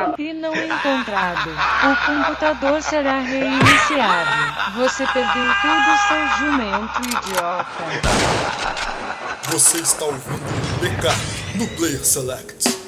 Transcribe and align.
backup 0.00 0.32
não 0.34 0.54
encontrado. 0.54 1.50
O 1.50 2.06
computador 2.06 2.82
será 2.82 3.20
reiniciado. 3.20 4.76
Você 4.76 5.06
perdeu 5.06 5.52
tudo, 5.60 5.98
seu 6.08 6.28
jumento 6.38 7.00
idiota. 7.04 7.66
Você 9.50 9.78
está 9.78 10.04
ouvindo 10.04 10.80
Backup 10.80 11.58
no 11.58 11.66
Player 11.76 12.04
Select. 12.04 12.80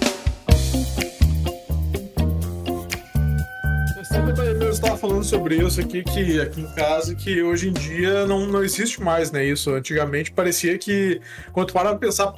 Eu 4.60 4.70
estava 4.70 4.96
falando 4.96 5.24
sobre 5.24 5.56
isso 5.56 5.80
aqui, 5.80 6.02
que 6.02 6.40
aqui 6.40 6.60
em 6.60 6.74
casa, 6.74 7.14
que 7.14 7.42
hoje 7.42 7.68
em 7.68 7.72
dia 7.72 8.26
não, 8.26 8.46
não 8.46 8.64
existe 8.64 9.02
mais, 9.02 9.30
né? 9.30 9.44
Isso. 9.44 9.70
Antigamente 9.70 10.32
parecia 10.32 10.78
que, 10.78 11.20
quando 11.52 11.68
tu 11.68 11.74
para 11.74 11.94
pensar, 11.96 12.32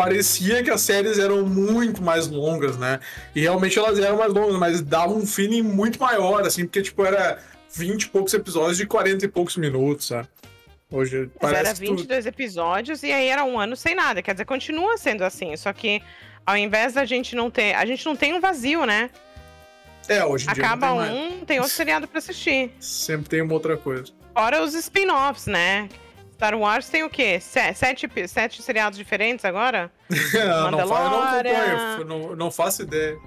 parecia 0.00 0.62
que 0.62 0.70
as 0.70 0.80
séries 0.80 1.18
eram 1.18 1.44
muito 1.44 2.02
mais 2.02 2.26
longas, 2.26 2.78
né? 2.78 3.00
E 3.34 3.40
realmente 3.40 3.78
elas 3.78 3.98
eram 3.98 4.16
mais 4.16 4.32
longas, 4.32 4.58
mas 4.58 4.80
dava 4.80 5.12
um 5.12 5.26
feeling 5.26 5.60
muito 5.60 6.00
maior, 6.00 6.46
assim, 6.46 6.64
porque, 6.64 6.80
tipo, 6.80 7.04
era 7.04 7.38
20 7.74 8.02
e 8.04 8.08
poucos 8.08 8.32
episódios 8.32 8.78
de 8.78 8.86
40 8.86 9.26
e 9.26 9.28
poucos 9.28 9.58
minutos, 9.58 10.06
sabe? 10.06 10.26
Hoje 10.90 11.30
Mas 11.40 11.52
era 11.52 11.72
22 11.74 12.24
tu... 12.24 12.28
episódios 12.28 13.02
e 13.04 13.12
aí 13.12 13.28
era 13.28 13.44
um 13.44 13.60
ano 13.60 13.76
sem 13.76 13.94
nada. 13.94 14.22
Quer 14.22 14.32
dizer, 14.32 14.44
continua 14.44 14.96
sendo 14.96 15.22
assim. 15.22 15.56
Só 15.56 15.72
que 15.72 16.02
ao 16.44 16.56
invés 16.56 16.94
da 16.94 17.04
gente 17.04 17.36
não 17.36 17.48
ter. 17.48 17.74
A 17.74 17.86
gente 17.86 18.04
não 18.04 18.16
tem 18.16 18.34
um 18.34 18.40
vazio, 18.40 18.84
né? 18.84 19.08
É, 20.08 20.24
hoje 20.24 20.46
em 20.46 20.50
Acaba 20.50 20.88
dia. 20.88 20.96
Acaba 20.96 21.12
um, 21.12 21.44
tem 21.44 21.60
outro 21.60 21.72
seriado 21.72 22.08
pra 22.08 22.18
assistir. 22.18 22.72
Sempre 22.80 23.28
tem 23.28 23.40
uma 23.40 23.52
outra 23.54 23.76
coisa. 23.76 24.12
Fora 24.34 24.64
os 24.64 24.74
spin-offs, 24.74 25.46
né? 25.46 25.88
Star 26.40 26.58
Wars 26.58 26.88
tem 26.88 27.04
o 27.04 27.10
quê? 27.10 27.38
Sete, 27.38 28.08
sete 28.26 28.62
seriados 28.62 28.96
diferentes 28.96 29.44
agora? 29.44 29.90
não, 30.08 30.70
não, 30.70 32.04
não, 32.06 32.36
não 32.36 32.50
faço 32.50 32.80
ideia. 32.80 33.18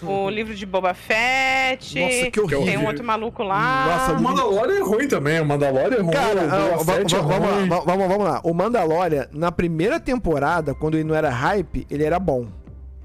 O 0.00 0.30
livro 0.30 0.54
de 0.54 0.64
Boba 0.64 0.94
Fett. 0.94 1.98
Nossa, 1.98 2.30
que 2.30 2.40
horrível. 2.40 2.64
Tem 2.64 2.78
um 2.78 2.86
outro 2.86 3.02
maluco 3.02 3.42
lá. 3.42 3.86
Nossa, 3.86 4.12
o 4.12 4.22
Mandalorian 4.22 4.76
é 4.76 4.82
ruim 4.82 5.08
também. 5.08 5.40
O 5.40 5.44
Mandalorian 5.44 5.98
é 5.98 6.02
ruim. 6.02 6.12
Cara, 6.12 6.44
o 6.74 6.76
Boba 6.78 6.92
Fett 6.92 7.16
é 7.16 7.18
vamos, 7.18 7.50
ruim. 7.50 7.68
Lá, 7.68 7.80
vamos, 7.80 8.08
vamos 8.08 8.24
lá. 8.24 8.40
O 8.44 8.54
Mandalorian, 8.54 9.26
na 9.32 9.50
primeira 9.50 9.98
temporada, 9.98 10.72
quando 10.72 10.94
ele 10.94 11.04
não 11.04 11.16
era 11.16 11.30
hype, 11.30 11.84
ele 11.90 12.04
era 12.04 12.20
bom. 12.20 12.46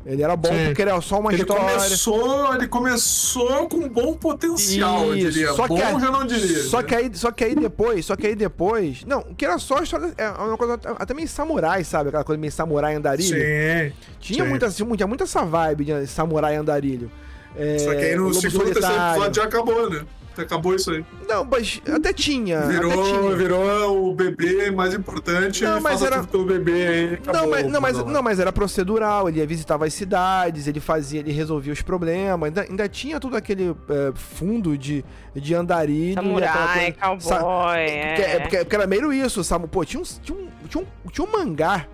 Ele 0.05 0.23
era 0.23 0.35
bom 0.35 0.49
Sim. 0.49 0.65
porque 0.65 0.81
era 0.81 0.99
só 0.99 1.19
uma 1.19 1.31
ele 1.31 1.41
história. 1.41 1.63
Começou, 1.63 2.55
ele 2.55 2.67
começou 2.67 3.69
com 3.69 3.87
bom 3.87 4.13
potencial, 4.15 5.13
Isso. 5.15 5.25
eu 5.25 5.31
diria. 5.31 5.53
Só 5.53 5.67
bom 5.67 5.75
que, 5.75 6.01
já 6.01 6.11
não 6.11 6.25
diria. 6.25 6.63
Só 6.63 6.81
que, 6.81 6.95
aí, 6.95 7.11
só 7.13 7.31
que 7.31 7.43
aí 7.43 7.55
depois, 7.55 8.05
só 8.05 8.15
que 8.15 8.27
aí 8.27 8.35
depois. 8.35 9.05
Não, 9.05 9.21
que 9.21 9.45
era 9.45 9.59
só 9.59 9.81
história. 9.83 10.11
É 10.17 10.29
uma 10.29 10.57
coisa 10.57 10.79
até 10.97 11.13
meio 11.13 11.27
samurai, 11.27 11.83
sabe? 11.83 12.09
Aquela 12.09 12.23
coisa 12.23 12.39
meio 12.39 12.51
samurai 12.51 12.95
andarilho. 12.95 13.37
Sim. 13.37 13.93
Tinha, 14.19 14.43
Sim. 14.43 14.49
Muita, 14.49 14.65
assim, 14.65 14.95
tinha 14.95 15.07
muita 15.07 15.23
essa 15.23 15.45
vibe 15.45 15.85
de 15.85 16.07
samurai 16.07 16.55
andarilho. 16.55 17.11
É, 17.55 17.77
só 17.79 17.91
que 17.91 18.01
aí 18.01 18.15
no 18.15 18.33
segundo 18.33 18.71
terceiro 18.71 18.95
episódio 18.95 19.33
já 19.35 19.43
acabou, 19.43 19.89
né? 19.89 20.05
Acabou 20.37 20.73
isso 20.75 20.91
aí. 20.91 21.05
Não, 21.27 21.43
mas 21.43 21.81
até 21.93 22.13
tinha. 22.13 22.61
Virou, 22.61 22.91
até 22.91 23.03
tinha. 23.03 23.35
virou 23.35 24.09
o 24.09 24.15
bebê 24.15 24.71
mais 24.71 24.93
importante 24.93 25.63
não, 25.63 25.81
mas 25.81 26.01
era... 26.01 26.23
pelo 26.23 26.45
bebê 26.45 26.87
aí. 26.87 27.13
Acabou, 27.15 27.41
não, 27.41 27.49
mas, 27.49 27.71
não, 27.71 27.81
mas, 27.81 28.05
não, 28.05 28.23
mas 28.23 28.39
era 28.39 28.51
procedural, 28.51 29.27
ele 29.27 29.45
visitava 29.45 29.85
as 29.85 29.93
cidades, 29.93 30.67
ele 30.67 30.79
fazia, 30.79 31.19
ele 31.19 31.31
resolvia 31.31 31.73
os 31.73 31.81
problemas. 31.81 32.47
Ainda, 32.47 32.61
ainda 32.61 32.89
tinha 32.89 33.19
todo 33.19 33.35
aquele 33.35 33.75
é, 33.89 34.11
fundo 34.15 34.77
de, 34.77 35.03
de 35.35 35.53
andarilho. 35.53 36.15
Samurai, 36.15 36.93
cowboy. 36.93 37.21
Sa... 37.21 37.77
É. 37.77 38.15
Porque, 38.15 38.39
porque, 38.39 38.57
porque, 38.59 38.75
era 38.75 38.87
meio 38.87 39.11
isso, 39.11 39.43
sabe? 39.43 39.67
Pô, 39.67 39.83
tinha 39.83 40.01
um, 40.01 40.05
tinha, 40.05 40.37
um, 40.37 40.47
tinha, 40.67 40.83
um, 40.83 41.09
tinha 41.09 41.27
um 41.27 41.31
mangá 41.31 41.87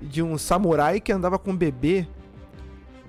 de 0.00 0.22
um 0.22 0.38
samurai 0.38 1.00
que 1.00 1.12
andava 1.12 1.38
com 1.38 1.50
um 1.50 1.56
bebê 1.56 2.06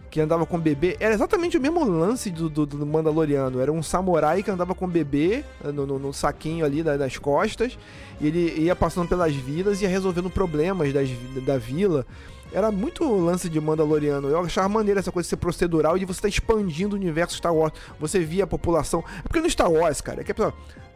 que 0.09 0.19
andava 0.19 0.45
com 0.45 0.59
bebê. 0.59 0.97
Era 0.99 1.13
exatamente 1.13 1.57
o 1.57 1.61
mesmo 1.61 1.83
lance 1.83 2.29
do, 2.29 2.49
do, 2.49 2.65
do 2.65 2.85
Mandaloriano. 2.85 3.59
Era 3.59 3.71
um 3.71 3.83
samurai 3.83 4.41
que 4.41 4.49
andava 4.49 4.73
com 4.73 4.87
bebê 4.87 5.43
eh, 5.63 5.71
no, 5.71 5.85
no, 5.85 5.99
no 5.99 6.13
saquinho 6.13 6.65
ali 6.65 6.81
das, 6.81 6.97
das 6.97 7.17
costas. 7.17 7.77
E 8.19 8.27
ele 8.27 8.61
ia 8.61 8.75
passando 8.75 9.07
pelas 9.07 9.33
vilas 9.35 9.79
e 9.79 9.83
ia 9.83 9.89
resolvendo 9.89 10.29
problemas 10.29 10.91
das, 10.91 11.09
da 11.45 11.57
vila. 11.57 12.05
Era 12.51 12.71
muito 12.71 13.03
lance 13.03 13.47
de 13.47 13.61
Mandaloriano. 13.61 14.27
Eu 14.27 14.39
achava 14.39 14.67
maneira 14.67 14.99
essa 14.99 15.11
coisa 15.11 15.25
de 15.25 15.29
ser 15.29 15.37
procedural 15.37 15.95
e 15.95 15.99
de 15.99 16.05
você 16.05 16.17
estar 16.17 16.21
tá 16.23 16.29
expandindo 16.29 16.95
o 16.95 16.99
universo 16.99 17.37
Star 17.37 17.53
Wars. 17.53 17.73
Você 17.99 18.19
via 18.19 18.45
a 18.45 18.47
população. 18.47 19.03
É 19.19 19.21
porque 19.21 19.39
no 19.39 19.49
Star 19.49 19.71
Wars, 19.71 20.01
cara, 20.01 20.21
é 20.21 20.23
que 20.23 20.31
a 20.31 20.53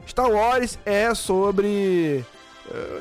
Star 0.07 0.30
Wars 0.31 0.80
é 0.85 1.13
sobre. 1.13 2.25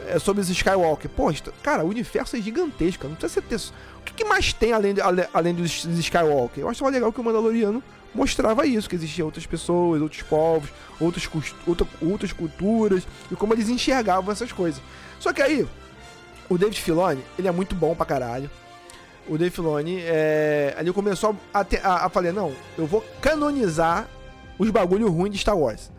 É 0.08 0.18
sobre 0.18 0.42
os 0.42 0.50
Skywalker. 0.50 1.10
Pô, 1.10 1.32
cara, 1.62 1.84
o 1.84 1.88
universo 1.88 2.36
é 2.36 2.40
gigantesco. 2.40 3.06
Não 3.06 3.14
precisa 3.14 3.40
ter 3.40 3.56
o 3.56 4.04
que, 4.04 4.12
que 4.12 4.24
mais 4.24 4.52
tem 4.52 4.72
além, 4.72 4.94
de, 4.94 5.00
além 5.32 5.54
dos, 5.54 5.84
Skywalker? 5.84 6.64
Eu 6.64 6.68
achava 6.68 6.90
legal 6.90 7.12
que 7.12 7.20
o 7.20 7.24
Mandaloriano 7.24 7.82
mostrava 8.12 8.66
isso, 8.66 8.88
que 8.88 8.96
existiam 8.96 9.26
outras 9.26 9.46
pessoas, 9.46 10.02
outros 10.02 10.22
povos, 10.22 10.68
outras, 11.00 11.28
outra, 11.66 11.86
outras 12.00 12.32
culturas, 12.32 13.06
e 13.30 13.36
como 13.36 13.54
eles 13.54 13.68
enxergavam 13.68 14.32
essas 14.32 14.52
coisas. 14.52 14.82
Só 15.20 15.32
que 15.32 15.40
aí, 15.40 15.66
o 16.48 16.58
David 16.58 16.80
Filoni, 16.80 17.22
ele 17.38 17.48
é 17.48 17.52
muito 17.52 17.74
bom 17.74 17.94
pra 17.94 18.04
caralho. 18.04 18.50
O 19.28 19.38
David 19.38 19.54
Filoni, 19.54 20.00
é, 20.00 20.74
ali 20.76 20.92
começou 20.92 21.36
a, 21.54 21.60
a, 21.60 22.06
a 22.06 22.08
falar, 22.08 22.32
não, 22.32 22.52
eu 22.76 22.86
vou 22.86 23.04
canonizar 23.20 24.08
os 24.58 24.68
bagulho 24.68 25.08
ruins 25.08 25.32
de 25.32 25.38
Star 25.38 25.56
Wars. 25.56 25.90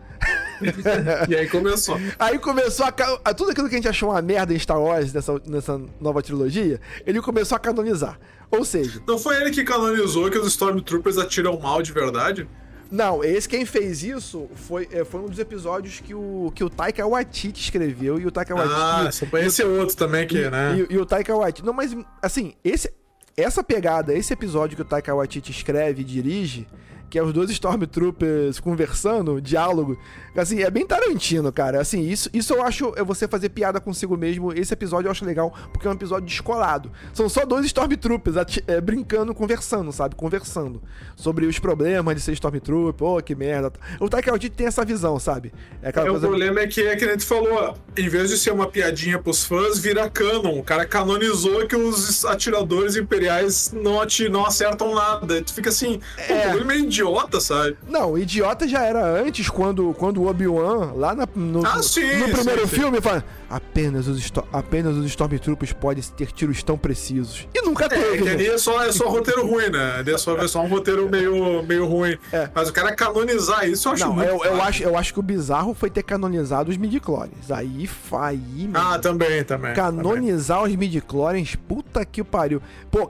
e 1.28 1.34
aí 1.34 1.48
começou. 1.48 1.98
Aí 2.18 2.38
começou 2.38 2.86
a, 2.86 3.34
Tudo 3.34 3.50
aquilo 3.50 3.68
que 3.68 3.74
a 3.74 3.78
gente 3.78 3.88
achou 3.88 4.10
uma 4.10 4.22
merda 4.22 4.54
em 4.54 4.58
Star 4.58 4.80
Wars 4.80 5.12
nessa, 5.12 5.40
nessa 5.46 5.80
nova 6.00 6.22
trilogia, 6.22 6.80
ele 7.06 7.20
começou 7.20 7.56
a 7.56 7.58
canonizar. 7.58 8.18
Ou 8.50 8.64
seja. 8.64 9.02
Não 9.06 9.18
foi 9.18 9.40
ele 9.40 9.50
que 9.50 9.64
canonizou 9.64 10.30
que 10.30 10.38
os 10.38 10.46
Stormtroopers 10.48 11.18
atiram 11.18 11.58
mal 11.58 11.82
de 11.82 11.92
verdade? 11.92 12.48
Não, 12.90 13.24
esse 13.24 13.48
quem 13.48 13.64
fez 13.64 14.04
isso 14.04 14.48
foi, 14.54 14.88
é, 14.92 15.04
foi 15.04 15.20
um 15.20 15.26
dos 15.26 15.38
episódios 15.38 16.00
que 16.00 16.14
o, 16.14 16.52
que 16.54 16.62
o 16.62 16.70
Taika 16.70 17.04
Waititi 17.04 17.60
escreveu 17.60 18.20
e 18.20 18.26
o 18.26 18.30
Taika 18.30 18.54
Waititi. 18.54 18.78
Ah, 18.78 19.10
e, 19.40 19.44
esse 19.44 19.62
é 19.62 19.66
outro 19.66 19.96
também 19.96 20.26
que, 20.26 20.38
e, 20.38 20.50
né? 20.50 20.76
E, 20.88 20.94
e, 20.94 20.98
o 20.98 21.04
Taika 21.04 21.34
Waititi. 21.34 21.66
Não, 21.66 21.72
mas 21.72 21.96
assim, 22.22 22.54
esse, 22.62 22.92
essa 23.36 23.64
pegada, 23.64 24.14
esse 24.14 24.32
episódio 24.32 24.76
que 24.76 24.82
o 24.82 24.84
Taika 24.84 25.12
Waititi 25.12 25.50
escreve 25.50 26.02
e 26.02 26.04
dirige, 26.04 26.68
que 27.08 27.18
é 27.18 27.22
os 27.22 27.32
dois 27.32 27.50
Stormtroopers 27.50 28.60
conversando, 28.60 29.40
diálogo. 29.40 29.98
Assim, 30.36 30.62
é 30.62 30.70
bem 30.70 30.86
Tarantino, 30.86 31.52
cara. 31.52 31.80
Assim, 31.80 32.00
isso, 32.00 32.28
isso 32.32 32.52
eu 32.54 32.62
acho 32.62 32.92
é 32.96 33.04
você 33.04 33.28
fazer 33.28 33.50
piada 33.50 33.80
consigo 33.80 34.16
mesmo. 34.16 34.52
Esse 34.52 34.74
episódio 34.74 35.08
eu 35.08 35.12
acho 35.12 35.24
legal, 35.24 35.54
porque 35.72 35.86
é 35.86 35.90
um 35.90 35.94
episódio 35.94 36.26
descolado. 36.26 36.90
São 37.12 37.28
só 37.28 37.44
dois 37.46 37.66
Stormtroopers 37.66 38.36
é, 38.66 38.80
brincando, 38.80 39.34
conversando, 39.34 39.92
sabe? 39.92 40.14
Conversando. 40.14 40.82
Sobre 41.14 41.46
os 41.46 41.58
problemas 41.58 42.16
de 42.16 42.20
ser 42.20 42.32
Stormtrooper, 42.32 43.06
oh, 43.06 43.22
que 43.22 43.34
merda. 43.34 43.72
O 44.00 44.08
Taika 44.08 44.30
Waititi 44.30 44.56
tem 44.56 44.66
essa 44.66 44.84
visão, 44.84 45.18
sabe? 45.18 45.52
É, 45.82 45.90
é 45.90 45.92
coisa... 45.92 46.16
O 46.16 46.20
problema 46.20 46.60
é 46.60 46.66
que, 46.66 46.82
é 46.82 46.96
que 46.96 47.04
a 47.04 47.12
gente 47.12 47.24
falou, 47.24 47.76
em 47.96 48.08
vez 48.08 48.30
de 48.30 48.38
ser 48.38 48.52
uma 48.52 48.66
piadinha 48.66 49.18
pros 49.18 49.44
fãs, 49.44 49.78
vira 49.78 50.08
canon. 50.10 50.58
O 50.58 50.62
cara 50.62 50.84
canonizou 50.84 51.66
que 51.66 51.76
os 51.76 52.24
atiradores 52.24 52.96
imperiais 52.96 53.72
não, 53.72 54.00
ati 54.00 54.28
não 54.28 54.44
acertam 54.44 54.94
nada. 54.94 55.42
Tu 55.42 55.52
fica 55.52 55.70
assim, 55.70 56.00
é... 56.16 56.50
pô, 56.50 56.64
meio 56.64 56.84
idiota, 56.84 57.40
sabe? 57.40 57.76
Não, 57.88 58.18
idiota 58.18 58.66
já 58.66 58.82
era 58.82 59.04
antes, 59.04 59.48
quando, 59.48 59.94
quando 59.94 60.22
o 60.22 60.28
Obi-Wan, 60.28 60.92
lá 60.94 61.14
na, 61.14 61.28
no, 61.34 61.66
ah, 61.66 61.82
sim, 61.82 62.16
no 62.16 62.28
primeiro 62.30 62.68
sim, 62.68 62.74
filme, 62.74 63.00
fala: 63.00 63.24
apenas 63.54 64.08
os, 64.08 64.32
apenas 64.52 64.96
os 64.96 65.06
Stormtroopers 65.06 65.72
podem 65.72 66.02
ter 66.02 66.32
tiros 66.32 66.60
tão 66.64 66.76
precisos. 66.76 67.46
E 67.54 67.62
nunca 67.62 67.84
é, 67.84 67.88
teve. 67.88 68.28
É, 68.28 68.36
né? 68.36 68.46
é 68.46 68.58
só, 68.58 68.82
é 68.82 68.90
só 68.90 69.08
roteiro 69.08 69.46
ruim, 69.46 69.70
né? 69.70 70.02
É 70.04 70.18
só, 70.18 70.36
é 70.36 70.48
só 70.48 70.60
um 70.60 70.66
roteiro 70.66 71.08
meio, 71.08 71.62
meio 71.62 71.86
ruim. 71.86 72.18
É. 72.32 72.50
Mas 72.52 72.68
o 72.68 72.72
cara 72.72 72.96
canonizar 72.96 73.68
isso, 73.68 73.88
eu 73.88 73.92
acho 73.92 74.08
Não, 74.08 74.22
eu, 74.24 74.44
eu, 74.44 74.60
acho, 74.60 74.82
eu 74.82 74.98
acho 74.98 75.12
que 75.12 75.20
o 75.20 75.22
bizarro 75.22 75.72
foi 75.72 75.88
ter 75.88 76.02
canonizado 76.02 76.68
os 76.68 76.76
midi-chlorians. 76.76 77.52
Aí, 77.52 77.88
aí, 78.20 78.70
Ah, 78.74 78.98
também, 78.98 79.44
também. 79.44 79.72
Canonizar 79.72 80.58
também. 80.58 80.72
os 80.72 80.78
midi-chlorians, 80.78 81.54
puta 81.54 82.04
que 82.04 82.24
pariu. 82.24 82.60
Pô, 82.90 83.08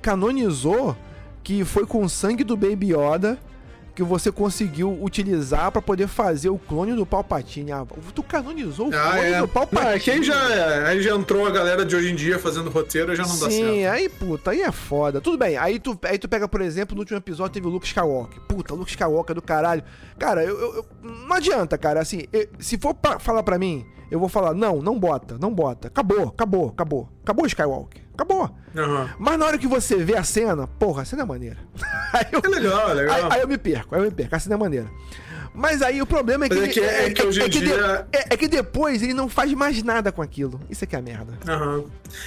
canonizou 0.00 0.96
que 1.42 1.64
foi 1.64 1.84
com 1.84 2.04
o 2.04 2.08
sangue 2.08 2.44
do 2.44 2.56
Baby 2.56 2.94
Yoda 2.94 3.38
que 4.00 4.04
você 4.04 4.32
conseguiu 4.32 4.98
utilizar 5.02 5.70
para 5.70 5.82
poder 5.82 6.08
fazer 6.08 6.48
o 6.48 6.58
clone 6.58 6.94
do 6.94 7.04
Palpatine. 7.04 7.70
Ah, 7.70 7.84
tu 8.14 8.22
canonizou 8.22 8.88
o 8.88 8.94
ah, 8.94 9.12
clone 9.12 9.28
é. 9.28 9.40
do 9.40 9.48
Palpatine. 9.48 9.94
Ah, 9.94 10.00
quem 10.00 10.22
já, 10.22 10.86
aí 10.86 11.02
já 11.02 11.14
entrou 11.14 11.46
a 11.46 11.50
galera 11.50 11.84
de 11.84 11.94
hoje 11.94 12.10
em 12.10 12.14
dia 12.14 12.38
fazendo 12.38 12.70
roteiro, 12.70 13.14
já 13.14 13.24
não 13.24 13.28
Sim, 13.28 13.40
dá 13.40 13.50
certo. 13.50 13.74
Sim, 13.74 13.84
aí, 13.84 14.08
puta, 14.08 14.52
aí 14.52 14.62
é 14.62 14.72
foda. 14.72 15.20
Tudo 15.20 15.36
bem, 15.36 15.58
aí 15.58 15.78
tu, 15.78 15.98
aí 16.04 16.16
tu 16.16 16.30
pega, 16.30 16.48
por 16.48 16.62
exemplo, 16.62 16.94
no 16.94 17.02
último 17.02 17.18
episódio 17.18 17.52
teve 17.52 17.66
o 17.66 17.70
Luke 17.70 17.86
Skywalker. 17.86 18.40
Puta, 18.48 18.72
Luke 18.72 18.90
Skywalker 18.90 19.34
do 19.34 19.42
caralho. 19.42 19.84
Cara, 20.18 20.42
eu, 20.42 20.58
eu, 20.58 20.74
eu 20.76 20.86
não 21.02 21.36
adianta, 21.36 21.76
cara, 21.76 22.00
assim, 22.00 22.22
eu, 22.32 22.48
se 22.58 22.78
for 22.78 22.94
pra 22.94 23.18
falar 23.18 23.42
para 23.42 23.58
mim, 23.58 23.84
eu 24.10 24.18
vou 24.18 24.28
falar, 24.28 24.54
não, 24.54 24.82
não 24.82 24.98
bota, 24.98 25.38
não 25.38 25.54
bota. 25.54 25.88
Acabou, 25.88 26.28
acabou, 26.28 26.68
acabou. 26.68 27.08
Acabou 27.22 27.44
o 27.44 27.46
Skywalker. 27.46 28.02
Acabou. 28.14 28.50
Uhum. 28.74 29.08
Mas 29.18 29.38
na 29.38 29.46
hora 29.46 29.58
que 29.58 29.66
você 29.66 29.96
vê 29.96 30.16
a 30.16 30.24
cena, 30.24 30.66
porra, 30.66 31.02
a 31.02 31.04
cena 31.04 31.22
é 31.22 31.24
maneira. 31.24 31.58
aí 32.12 32.26
eu, 32.32 32.40
é 32.44 32.48
legal, 32.48 32.90
é 32.90 32.94
legal. 32.94 33.16
Aí, 33.16 33.28
aí, 33.30 33.40
eu 33.40 33.48
me 33.48 33.56
perco, 33.56 33.94
aí 33.94 34.00
eu 34.00 34.04
me 34.04 34.10
perco, 34.10 34.34
a 34.34 34.38
cena 34.38 34.56
é 34.56 34.58
maneira. 34.58 34.90
Mas 35.52 35.82
aí 35.82 36.00
o 36.00 36.06
problema 36.06 36.46
é 36.46 36.48
que, 36.48 36.58
é 36.58 36.68
que, 36.68 36.80
é, 36.80 37.06
é, 37.06 37.10
que, 37.10 37.22
hoje 37.22 37.42
em 37.42 37.48
dia... 37.48 38.06
de, 38.10 38.18
é, 38.18 38.36
que 38.36 38.46
depois 38.46 39.02
ele 39.02 39.14
não 39.14 39.28
faz 39.28 39.52
mais 39.52 39.82
nada 39.82 40.12
com 40.12 40.22
aquilo. 40.22 40.60
Isso 40.70 40.84
é 40.84 40.86
que 40.86 40.94
é 40.94 40.98
a 40.98 41.02
merda. 41.02 41.32
Uhum. 41.48 41.86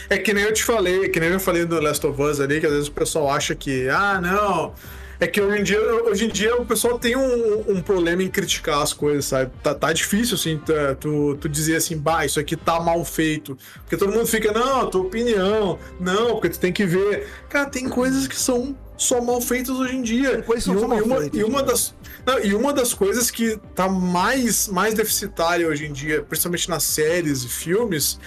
É 0.09 0.17
que 0.17 0.33
nem 0.33 0.43
eu 0.43 0.53
te 0.53 0.63
falei, 0.63 1.07
que 1.09 1.19
nem 1.19 1.29
eu 1.29 1.39
falei 1.39 1.65
no 1.65 1.79
Last 1.79 2.05
of 2.05 2.21
Us 2.21 2.39
ali, 2.39 2.59
que 2.59 2.65
às 2.65 2.71
vezes 2.71 2.87
o 2.87 2.91
pessoal 2.91 3.29
acha 3.29 3.55
que, 3.55 3.87
ah, 3.89 4.19
não, 4.21 4.73
É 5.19 5.27
que 5.27 5.39
hoje 5.39 5.59
em 5.59 5.63
dia, 5.63 5.79
hoje 6.05 6.25
em 6.25 6.29
dia 6.29 6.55
o 6.55 6.65
pessoal 6.65 6.97
tem 6.97 7.15
um, 7.15 7.71
um 7.71 7.81
problema 7.81 8.23
em 8.23 8.29
criticar 8.29 8.81
as 8.81 8.93
coisas, 8.93 9.25
sabe? 9.25 9.51
Tá, 9.61 9.73
tá 9.73 9.93
difícil, 9.93 10.35
assim, 10.35 10.57
tá- 10.57 10.95
tu, 10.95 11.37
tu 11.39 11.47
dizer 11.47 11.75
assim, 11.75 11.97
bah, 11.97 12.25
isso 12.25 12.39
aqui 12.39 12.55
tá 12.55 12.79
mal 12.79 13.03
feito. 13.05 13.57
Porque 13.81 13.95
todo 13.95 14.11
mundo 14.11 14.27
fica, 14.27 14.51
não, 14.51 14.81
a 14.81 14.85
tua 14.87 15.01
opinião, 15.01 15.77
não, 15.99 16.31
porque 16.31 16.49
tu 16.49 16.59
tem 16.59 16.73
que 16.73 16.85
ver. 16.85 17.27
Cara, 17.49 17.69
tem 17.69 17.87
coisas 17.87 18.27
que 18.27 18.35
são 18.35 18.75
só 18.97 19.21
mal 19.21 19.41
feitas 19.41 19.75
hoje 19.77 19.95
em 19.95 20.01
dia. 20.01 20.41
Coisas 20.41 20.65
e 20.65 20.69
uma, 20.69 20.87
mal 20.87 20.97
e 20.97 21.01
uma, 21.01 21.17
feitas, 21.19 21.39
e 21.39 21.43
uma 21.43 21.61
né? 21.61 21.67
das. 21.67 21.95
não, 22.25 22.39
e 22.39 22.53
uma 22.55 22.73
das 22.73 22.93
coisas 22.93 23.29
que 23.29 23.57
tá 23.75 23.87
mais, 23.87 24.67
mais 24.67 24.93
deficitária 24.93 25.67
hoje 25.67 25.85
em 25.85 25.93
dia, 25.93 26.21
principalmente 26.23 26.69
nas 26.69 26.83
séries 26.83 27.43
e 27.43 27.49
filmes, 27.49 28.19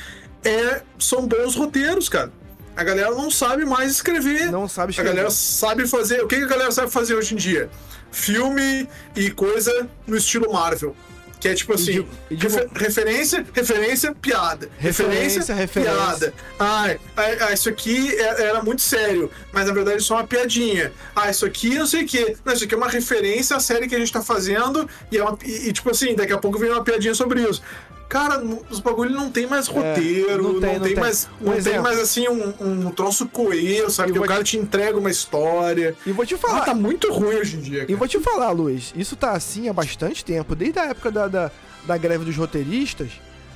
é, 0.45 0.83
são 0.99 1.27
bons 1.27 1.55
roteiros, 1.55 2.09
cara. 2.09 2.33
A 2.77 2.85
galera 2.85 3.11
não 3.11 3.31
sabe 3.31 3.65
mais 3.65 3.91
escrever. 3.91 4.51
Não 4.51 4.69
sabe 4.69 4.89
A 4.89 4.91
escrever. 4.91 5.11
galera 5.11 5.31
sabe 5.31 5.87
fazer. 5.89 6.23
O 6.23 6.29
que 6.29 6.35
a 6.37 6.47
galera 6.47 6.71
sabe 6.71 6.91
fazer 6.91 7.15
hoje 7.15 7.35
em 7.35 7.37
dia? 7.39 7.71
Filme 8.13 8.89
e 9.15 9.31
coisa 9.31 9.89
no 10.07 10.17
estilo 10.17 10.53
Marvel. 10.53 10.95
Que 11.39 11.49
é 11.49 11.55
tipo 11.55 11.75
assim, 11.75 12.07
refer- 12.31 12.67
referência, 12.75 13.45
referência, 13.53 14.15
piada. 14.15 14.71
Referência, 14.79 15.55
referência. 15.55 15.93
piada. 15.95 16.35
Ai, 16.59 16.99
ai, 17.15 17.39
ai, 17.41 17.55
isso 17.55 17.69
aqui 17.69 18.11
é- 18.17 18.43
era 18.45 18.63
muito 18.63 18.81
sério, 18.81 19.31
mas 19.53 19.67
na 19.67 19.73
verdade 19.75 19.99
é 19.99 20.01
só 20.01 20.15
uma 20.15 20.27
piadinha. 20.27 20.93
Ah, 21.15 21.31
isso 21.31 21.45
aqui 21.45 21.75
não 21.79 21.87
sei 21.87 22.05
o 22.05 22.07
quê. 22.07 22.35
Não, 22.43 22.55
isso 22.55 22.65
aqui 22.65 22.73
é 22.75 22.77
uma 22.77 22.89
referência 22.89 23.55
à 23.55 23.61
série 23.61 23.87
que 23.87 23.95
a 23.95 23.99
gente 23.99 24.11
tá 24.11 24.23
fazendo 24.23 24.89
e, 25.13 25.19
é 25.19 25.23
uma- 25.23 25.39
e- 25.45 25.69
e, 25.69 25.73
tipo 25.75 25.91
assim, 25.91 26.15
daqui 26.15 26.33
a 26.33 26.39
pouco 26.39 26.59
vem 26.59 26.71
uma 26.71 26.83
piadinha 26.83 27.15
sobre 27.15 27.43
isso. 27.43 27.63
Cara, 28.09 28.41
os 28.71 28.79
bagulho 28.81 29.11
não 29.11 29.31
tem 29.31 29.47
mais 29.49 29.67
roteiro, 29.67 30.31
É, 30.31 30.37
não 30.39 30.61
tem, 30.61 30.71
tem, 30.71 30.79
não 30.79 30.87
tem. 30.87 30.95
mais, 30.97 31.29
Um 31.41 31.51
não 31.51 31.63
tem 31.63 31.81
mais 31.81 31.99
assim 31.99 32.29
um, 32.29 32.55
um 32.61 32.91
troço 32.93 33.27
coeso, 33.27 33.91
sabe? 33.91 34.11
E 34.11 34.13
Que 34.13 34.19
o 34.21 34.23
cara 34.25 34.45
te 34.45 34.57
entrega 34.57 34.97
uma 34.97 35.11
história. 35.11 35.95
E 36.07 36.13
vou 36.13 36.25
te 36.25 36.35
Ah, 36.35 36.39
falar, 36.39 36.61
tá 36.65 36.75
muito 36.75 37.13
ruim 37.13 37.35
hoje 37.37 37.57
em 37.57 37.61
dia. 37.61 37.83
E 37.83 37.87
Cara. 37.87 37.99
vou 37.99 38.07
te 38.07 38.21
falar, 38.21 38.51
Luiz, 38.53 38.93
isso 38.97 39.17
tá 39.17 39.33
assim 39.33 39.69
há 39.69 39.73
bastante 39.73 40.25
tempo, 40.25 40.55
desde 40.55 40.79
a 40.79 40.85
época 40.87 41.11
da, 41.11 41.27
da, 41.27 41.51
da 41.85 41.97
greve 41.97 42.25
dos 42.25 42.37
roteiristas. 42.37 43.11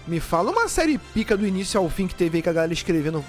Me 0.06 0.18
fala 0.18 0.50
uma 0.50 0.68
série 0.68 0.98
pica 0.98 1.36
do 1.36 1.46
início 1.46 1.78
ao 1.78 1.88
fim 1.88 2.08
que 2.08 2.14
teve 2.14 2.38
aí 2.38 2.42
com 2.42 2.50
a 2.50 2.52
galera 2.52 2.72
escrevendo 2.72 3.24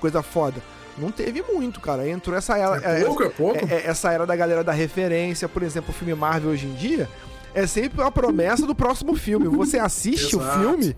coisa 0.00 0.22
foda. 0.22 0.60
Não 0.98 1.10
teve 1.10 1.42
muito, 1.42 1.80
cara. 1.80 2.06
Entrou 2.08 2.36
essa 2.36 2.58
era. 2.58 2.76
É 2.98 3.04
pouco, 3.04 3.22
é 3.22 3.28
pouco. 3.30 3.56
é- 3.70 3.74
é- 3.74 3.86
essa 3.86 4.12
era 4.12 4.26
da 4.26 4.36
galera 4.36 4.62
da 4.62 4.72
referência, 4.72 5.48
por 5.48 5.62
exemplo, 5.62 5.90
o 5.90 5.92
filme 5.94 6.12
Marvel 6.14 6.50
hoje 6.50 6.66
em 6.66 6.74
dia. 6.74 7.08
É 7.58 7.66
sempre 7.66 8.02
a 8.02 8.10
promessa 8.10 8.66
do 8.66 8.74
próximo 8.74 9.16
filme. 9.16 9.48
Você 9.48 9.78
assiste 9.78 10.36
o 10.36 10.40
filme. 10.40 10.96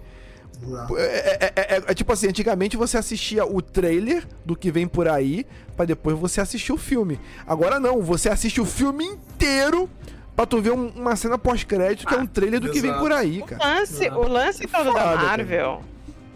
É, 0.97 1.03
é- 1.03 1.53
é- 1.57 1.77
é- 1.77 1.83
é 1.89 1.95
tipo 1.95 2.13
assim, 2.13 2.29
antigamente 2.29 2.77
você 2.77 2.99
assistia 2.99 3.47
o 3.47 3.63
trailer 3.63 4.25
do 4.45 4.55
que 4.55 4.71
vem 4.71 4.87
por 4.87 5.09
aí, 5.09 5.47
pra 5.75 5.87
depois 5.87 6.19
você 6.19 6.41
assistir 6.41 6.73
o 6.73 6.77
filme. 6.77 7.19
Agora 7.47 7.81
não, 7.81 8.03
você 8.03 8.29
assiste 8.29 8.61
o 8.61 8.67
filme 8.67 9.05
inteiro 9.07 9.89
pra 10.37 10.45
tu 10.45 10.61
ver 10.61 10.73
um- 10.73 10.89
uma 10.89 11.17
cena 11.17 11.39
pós-crédito 11.39 12.07
que 12.07 12.15
é 12.15 12.19
um 12.19 12.27
trailer 12.27 12.61
do 12.61 12.71
que 12.71 12.81
vem 12.81 12.93
por 12.99 13.11
aí, 13.11 13.41
O 13.41 13.47
cara. 13.47 13.65
lance, 13.79 14.09
o 14.11 14.29
lance 14.29 14.67
todo 14.67 14.85
Foda, 14.85 14.99
da 14.99 15.17
cara. 15.17 15.45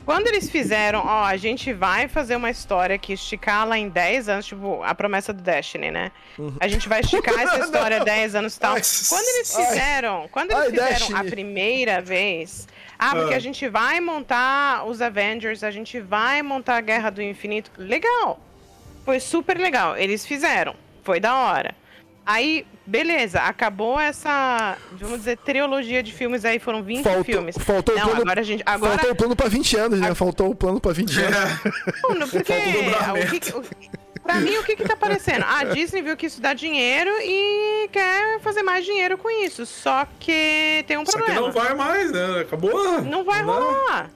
Quando 0.05 0.27
eles 0.27 0.51
fizeram, 0.51 1.01
ó, 1.05 1.25
a 1.25 1.37
gente 1.37 1.73
vai 1.73 2.09
fazer 2.09 2.37
uma 2.37 2.51
história 2.51 2.99
que 2.99 3.13
esticar 3.15 3.67
lá 3.67 3.79
em 3.79 3.89
10 3.89 4.29
anos, 4.29 4.47
tipo, 4.47 4.83
a 4.83 4.95
promessa 4.95 5.33
do 5.33 5.43
Destiny, 5.43 5.91
né? 5.91 6.13
A 6.61 6.69
gente 6.69 6.89
vai 6.89 7.01
esticar 7.01 7.39
essa 7.39 7.59
história 7.65 8.01
10 8.05 8.35
anos 8.35 8.55
e 8.57 8.61
tal. 8.61 8.75
Ai, 8.75 8.83
Quando 9.09 9.29
eles 9.37 9.57
ai. 9.57 9.67
fizeram, 9.67 10.29
quando 10.31 10.51
eles 10.51 10.63
Ai, 10.65 10.71
fizeram 10.71 10.91
Destiny. 10.91 11.19
a 11.19 11.25
primeira 11.25 12.01
vez, 12.03 12.69
ah, 12.99 13.15
porque 13.17 13.35
Ah. 13.35 13.37
a 13.37 13.41
gente 13.41 13.67
vai 13.69 13.99
montar 14.01 14.85
os 14.87 15.01
Avengers, 15.01 15.65
a 15.65 15.71
gente 15.71 15.99
vai 16.01 16.43
montar 16.43 16.77
a 16.77 16.81
Guerra 16.83 17.11
do 17.11 17.23
Infinito. 17.23 17.71
Legal. 17.79 18.39
Foi 19.05 19.19
super 19.21 19.59
legal. 19.59 19.97
Eles 19.97 20.27
fizeram. 20.27 20.75
Foi 21.03 21.19
da 21.21 21.35
hora. 21.37 21.75
Aí, 22.27 22.67
beleza, 22.87 23.41
acabou 23.41 24.01
essa, 24.01 24.77
vamos 24.93 25.19
dizer, 25.19 25.37
trilogia 25.39 26.03
de 26.03 26.11
filmes 26.13 26.45
aí, 26.45 26.59
foram 26.59 26.83
20 26.83 27.03
Faltou, 27.05 27.25
filmes. 27.25 27.57
faltou, 27.59 27.95
o 27.95 27.99
Não, 27.99 28.05
plano, 28.07 28.21
agora 28.23 28.41
a 28.41 28.45
gente. 28.45 28.63
Agora. 28.65 28.93
faltou 28.95 29.11
o 29.13 29.17
plano 29.17 29.37
pra 29.37 29.49
20 29.49 29.77
anos, 29.77 30.01
né? 30.01 30.15
Faltou 30.15 30.51
o 30.51 30.55
plano 30.55 30.81
pra 30.81 30.93
20 30.93 31.19
anos. 31.21 31.35
É. 32.05 32.09
Mano, 32.09 32.29
porque. 32.29 32.53
O 32.53 33.27
o 33.27 33.31
que, 33.31 33.41
que- 33.41 33.53
o- 33.57 33.65
pra 34.23 34.37
mim, 34.37 34.57
o 34.57 34.63
que 34.65 34.75
que 34.75 34.85
tá 34.85 34.95
aparecendo? 34.95 35.45
A 35.47 35.65
Disney 35.65 36.01
viu 36.01 36.17
que 36.17 36.25
isso 36.27 36.41
dá 36.41 36.55
dinheiro 36.55 37.11
e 37.21 37.89
quer 37.93 38.41
fazer 38.41 38.63
mais 38.63 38.87
dinheiro 38.87 39.19
com 39.19 39.29
isso. 39.31 39.67
Só 39.67 40.07
que 40.19 40.83
tem 40.87 40.97
um 40.97 41.05
Só 41.05 41.13
que 41.13 41.19
problema. 41.19 41.41
não 41.43 41.53
vai 41.53 41.75
mais, 41.75 42.11
né? 42.11 42.41
Acabou. 42.41 43.03
Não 43.03 43.23
vai 43.23 43.45
dá. 43.45 43.53
rolar. 43.53 44.11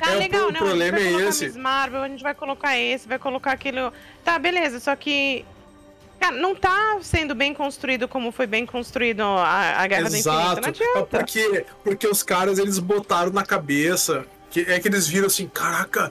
Tá 0.00 0.10
É, 0.12 0.16
o 0.16 0.18
legal, 0.18 0.42
pro- 0.46 0.52
não. 0.52 0.60
problema 0.66 0.96
a 0.96 1.00
gente 1.00 1.08
é 1.08 1.12
vai 1.12 1.12
colocar 1.12 1.28
esse. 1.28 1.44
Miss 1.46 1.56
Marvel, 1.56 2.02
a 2.02 2.08
gente 2.08 2.22
vai 2.24 2.34
colocar 2.34 2.76
esse, 2.78 3.08
vai 3.08 3.18
colocar 3.20 3.52
aquilo. 3.52 3.92
Tá, 4.24 4.36
beleza, 4.36 4.80
só 4.80 4.96
que. 4.96 5.44
Cara, 6.18 6.36
não 6.36 6.54
tá 6.54 6.98
sendo 7.00 7.34
bem 7.34 7.54
construído 7.54 8.08
como 8.08 8.32
foi 8.32 8.46
bem 8.46 8.66
construído 8.66 9.22
a, 9.22 9.82
a 9.82 9.86
Guerra 9.86 10.10
do 10.10 10.16
Infinito. 10.16 10.28
Não 10.28 10.40
Exato. 10.40 10.68
Adianta. 10.68 11.06
porque, 11.06 11.66
porque 11.84 12.06
os 12.08 12.22
caras 12.22 12.58
eles 12.58 12.78
botaram 12.78 13.30
na 13.30 13.44
cabeça. 13.44 14.26
Que, 14.50 14.60
é 14.60 14.80
que 14.80 14.88
eles 14.88 15.06
viram 15.06 15.26
assim, 15.26 15.46
caraca, 15.46 16.10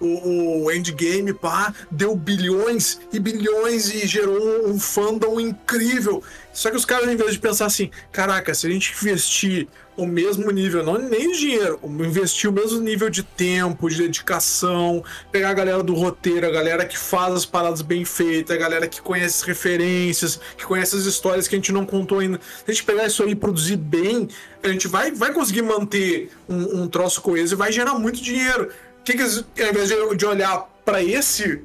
o, 0.00 0.64
o 0.64 0.72
Endgame, 0.72 1.32
pá, 1.32 1.74
deu 1.90 2.14
bilhões 2.14 3.00
e 3.12 3.18
bilhões 3.18 3.92
e 3.94 4.06
gerou 4.06 4.68
um 4.68 4.78
fandom 4.78 5.40
incrível. 5.40 6.22
Só 6.52 6.70
que 6.70 6.76
os 6.76 6.84
caras, 6.84 7.08
em 7.08 7.16
vez 7.16 7.32
de 7.32 7.38
pensar 7.38 7.66
assim, 7.66 7.90
caraca, 8.10 8.52
se 8.54 8.66
a 8.66 8.70
gente 8.70 8.92
investir 8.92 9.68
o 9.98 10.06
mesmo 10.06 10.48
nível, 10.52 10.84
não 10.84 10.96
nem 10.96 11.32
de 11.32 11.38
dinheiro, 11.38 11.80
investir 11.84 12.48
o 12.48 12.52
mesmo 12.52 12.80
nível 12.80 13.10
de 13.10 13.24
tempo, 13.24 13.90
de 13.90 13.98
dedicação, 13.98 15.02
pegar 15.32 15.50
a 15.50 15.54
galera 15.54 15.82
do 15.82 15.92
roteiro, 15.92 16.46
a 16.46 16.50
galera 16.50 16.86
que 16.86 16.96
faz 16.96 17.34
as 17.34 17.44
paradas 17.44 17.82
bem 17.82 18.04
feitas, 18.04 18.56
a 18.56 18.58
galera 18.58 18.86
que 18.86 19.02
conhece 19.02 19.40
as 19.40 19.42
referências, 19.42 20.40
que 20.56 20.64
conhece 20.64 20.94
as 20.94 21.04
histórias 21.04 21.48
que 21.48 21.56
a 21.56 21.58
gente 21.58 21.72
não 21.72 21.84
contou 21.84 22.20
ainda. 22.20 22.40
Se 22.64 22.70
a 22.70 22.72
gente 22.72 22.84
pegar 22.84 23.06
isso 23.06 23.24
aí 23.24 23.32
e 23.32 23.34
produzir 23.34 23.76
bem, 23.76 24.28
a 24.62 24.68
gente 24.68 24.86
vai, 24.86 25.10
vai 25.10 25.32
conseguir 25.32 25.62
manter 25.62 26.30
um, 26.48 26.82
um 26.82 26.88
troço 26.88 27.20
coeso 27.20 27.54
e 27.54 27.56
vai 27.56 27.72
gerar 27.72 27.94
muito 27.94 28.22
dinheiro. 28.22 28.70
Que, 29.04 29.14
que 29.14 29.22
eles, 29.22 29.44
ao 29.60 29.66
invés 29.68 29.88
de, 29.88 30.16
de 30.16 30.26
olhar 30.26 30.68
para 30.84 31.02
esse 31.02 31.62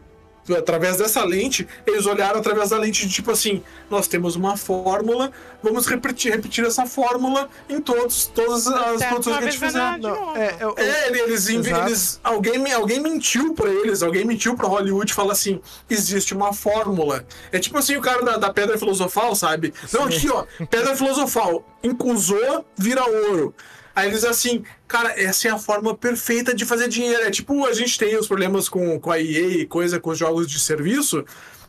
através 0.58 0.98
dessa 0.98 1.24
lente, 1.24 1.66
eles 1.88 2.06
olharam 2.06 2.38
através 2.42 2.72
da 2.72 2.78
lente 2.78 3.08
de 3.08 3.14
tipo 3.14 3.32
assim, 3.32 3.64
nós 3.90 4.10
temos 4.10 4.36
uma 4.36 4.58
fórmula, 4.58 5.32
vamos 5.64 5.88
repetir, 5.88 6.34
repetir 6.34 6.66
essa 6.66 6.86
fórmula 6.86 7.48
em 7.70 7.80
todos, 7.80 8.26
todas 8.26 8.68
as 8.68 9.00
Certo, 9.00 9.10
produções 9.12 9.38
que 9.38 9.44
a 9.46 9.50
gente 9.52 9.60
fizer. 9.66 9.98
Não, 10.00 10.36
é, 10.36 10.58
eu- 10.60 10.76
eu- 10.78 10.84
É, 10.84 11.08
ele- 11.08 11.20
eles, 11.22 11.48
eles 11.48 12.20
alguém, 12.22 12.74
alguém 12.74 13.00
mentiu 13.00 13.54
pra 13.54 13.70
eles, 13.70 14.04
alguém 14.04 14.26
mentiu 14.26 14.54
pra 14.58 14.68
Hollywood 14.68 15.10
e 15.14 15.16
fala 15.16 15.32
assim: 15.32 15.62
existe 15.90 16.34
uma 16.34 16.52
fórmula. 16.52 17.26
É 17.50 17.58
tipo 17.58 17.78
assim 17.78 17.96
o 17.96 18.02
cara 18.02 18.22
da, 18.22 18.36
da 18.36 18.52
pedra 18.52 18.78
filosofal, 18.78 19.34
sabe? 19.36 19.74
Não, 19.94 20.04
aqui 20.04 20.30
ó, 20.30 20.44
pedra 20.70 20.94
filosofal, 20.94 21.66
incusou, 21.82 22.66
vira 22.78 23.02
ouro. 23.06 23.56
Aí 23.96 24.08
eles 24.08 24.24
assim, 24.24 24.64
cara, 24.88 25.14
essa 25.20 25.48
é 25.48 25.52
a 25.52 25.60
forma 25.60 25.96
perfeita 25.96 26.54
de 26.54 26.66
fazer 26.66 26.88
dinheiro. 26.88 27.24
É 27.24 27.32
tipo, 27.32 27.66
a 27.66 27.74
gente 27.74 27.98
tem 27.98 28.18
os 28.18 28.28
problemas 28.28 28.68
com, 28.68 29.00
com 29.00 29.12
a 29.12 29.20
EA 29.20 29.62
e 29.62 29.66
coisa 29.66 30.00
com 30.00 30.10
os 30.10 30.18
jogos 30.18 30.50
de 30.50 30.60
serviço. 30.60 31.24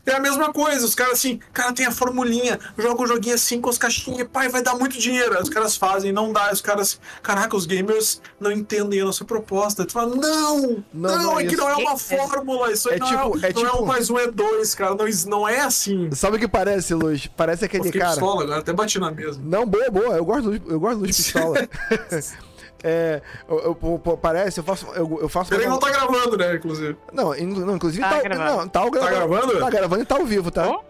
É 0.05 0.13
a 0.13 0.19
mesma 0.19 0.53
coisa, 0.53 0.85
os 0.85 0.93
caras 0.93 1.13
assim, 1.13 1.39
cara, 1.51 1.73
tem 1.73 1.85
a 1.85 1.91
formulinha, 1.91 2.59
joga 2.77 3.01
o 3.01 3.07
joguinho 3.07 3.33
assim 3.35 3.59
com 3.59 3.69
as 3.69 3.77
caixinhas, 3.77 4.27
pai, 4.31 4.47
vai 4.49 4.61
dar 4.61 4.75
muito 4.75 4.97
dinheiro. 4.99 5.35
Os 5.41 5.49
caras 5.49 5.75
fazem, 5.75 6.11
não 6.11 6.31
dá, 6.31 6.51
os 6.53 6.61
caras, 6.61 6.99
caraca, 7.23 7.55
os 7.55 7.65
gamers 7.65 8.21
não 8.39 8.51
entendem 8.51 9.01
a 9.01 9.05
nossa 9.05 9.25
proposta. 9.25 9.83
Tu 9.85 9.93
fala, 9.93 10.15
não, 10.15 10.83
Não, 10.93 11.17
não, 11.23 11.39
é 11.39 11.43
é 11.43 11.47
que 11.47 11.53
isso. 11.55 11.63
não 11.63 11.69
é 11.69 11.75
uma 11.75 11.93
É- 11.93 11.97
fórmula, 11.97 12.71
isso 12.71 12.87
aí 12.89 12.97
é 12.97 12.99
não, 12.99 13.07
tipo- 13.07 13.45
é, 13.45 13.49
é 13.49 13.53
não 13.53 13.61
é 13.61 13.69
tipo- 13.71 13.83
um 13.83 13.85
mais 13.85 14.09
um 14.11 14.19
é 14.19 14.27
dois, 14.31 14.75
cara, 14.75 14.95
não, 14.95 15.05
não 15.27 15.47
é 15.49 15.61
assim. 15.61 16.09
Sabe 16.11 16.37
o 16.37 16.39
que 16.39 16.47
parece, 16.47 16.93
Luz? 16.93 17.27
Parece 17.35 17.63
Eu 17.63 17.67
aquele 17.67 17.83
fiquei 17.85 18.01
cara. 18.01 18.11
pistola 18.13 18.43
agora, 18.43 18.59
até 18.59 18.73
bati 18.73 18.99
na 18.99 19.09
mesa. 19.11 19.39
Não, 19.43 19.65
boa, 19.65 19.89
boa. 19.89 20.15
Eu 20.17 20.25
gosto 20.25 20.53
eu 20.67 20.79
gosto 20.79 20.97
do 20.99 21.05
Luz 21.05 21.15
Pistola. 21.17 21.67
é, 22.85 23.21
eu, 23.49 23.59
eu- 23.59 23.75
pô, 23.75 24.15
parece, 24.15 24.59
eu 24.59 24.63
faço. 24.63 24.85
Eu, 24.95 25.19
eu 25.21 25.27
faço. 25.29 25.49
Peraí, 25.49 25.67
não 25.67 25.79
tá 25.79 25.89
gravando, 25.89 26.37
né, 26.37 26.55
inclusive. 26.55 26.95
Não, 27.11 27.35
in- 27.35 27.47
não, 27.65 27.75
inclusive 27.75 28.01
Tá 28.03 28.09
tá, 28.17 28.21
gravando. 28.21 28.57
não, 28.57 28.67
tá, 28.67 28.85
o 28.85 28.91
Tá 28.91 29.09
gravando? 29.09 29.59
Tá 29.59 29.69
gravando 29.69 30.03
e 30.03 30.05
tá 30.05 30.15
ao 30.15 30.25
vivo, 30.25 30.51
tá? 30.51 30.69
Oh, 30.69 30.81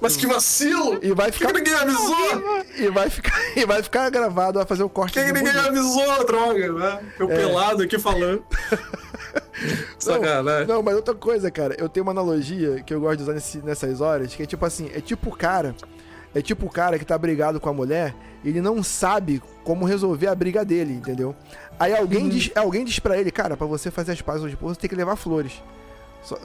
Mas 0.00 0.16
que 0.16 0.28
vacilo! 0.28 0.98
E 1.02 1.12
vai 1.12 1.32
ficar. 1.32 1.48
que 1.52 1.58
ninguém 1.58 1.74
avisou? 1.74 2.68
E 2.78 2.88
vai 2.90 3.10
ficar, 3.10 3.36
e 3.56 3.66
vai 3.66 3.82
ficar 3.82 4.08
gravado, 4.10 4.58
vai 4.58 4.66
fazer 4.66 4.84
o 4.84 4.88
corte. 4.88 5.14
Que, 5.14 5.24
que 5.24 5.32
ninguém 5.32 5.52
bonito. 5.52 5.66
avisou, 5.68 6.24
droga, 6.24 6.72
né? 6.72 7.00
Eu 7.18 7.28
É. 7.30 7.36
pelado 7.36 7.82
aqui 7.82 7.98
falando. 7.98 8.44
Sacanagem. 9.98 10.66
Não, 10.68 10.82
mas 10.82 10.94
outra 10.94 11.14
coisa, 11.14 11.50
cara, 11.50 11.74
eu 11.78 11.88
tenho 11.88 12.04
uma 12.04 12.12
analogia 12.12 12.80
que 12.84 12.94
eu 12.94 13.00
gosto 13.00 13.16
de 13.16 13.22
usar 13.24 13.32
nesse- 13.32 13.58
nessas 13.58 14.00
horas, 14.00 14.32
que 14.34 14.42
é 14.42 14.46
tipo 14.46 14.64
assim, 14.64 14.88
é 14.94 15.00
tipo 15.00 15.30
o 15.30 15.36
cara, 15.36 15.74
é 16.38 16.42
tipo 16.42 16.66
o 16.66 16.70
cara 16.70 16.98
que 16.98 17.04
tá 17.04 17.16
brigado 17.18 17.60
com 17.60 17.68
a 17.68 17.72
mulher, 17.72 18.14
ele 18.44 18.60
não 18.60 18.82
sabe 18.82 19.42
como 19.64 19.84
resolver 19.84 20.26
a 20.28 20.34
briga 20.34 20.64
dele, 20.64 20.92
entendeu? 20.94 21.34
Aí 21.78 21.94
alguém, 21.94 22.24
Uhum. 22.24 22.28
diz, 22.28 22.50
alguém 22.56 22.84
diz 22.84 22.98
pra 22.98 23.18
ele, 23.18 23.30
cara, 23.30 23.56
pra 23.56 23.66
você 23.66 23.90
fazer 23.90 24.12
as 24.12 24.22
pazes 24.22 24.42
hoje, 24.42 24.56
você 24.60 24.80
tem 24.80 24.90
que 24.90 24.96
levar 24.96 25.16
flores. 25.16 25.62
Só- 26.22 26.38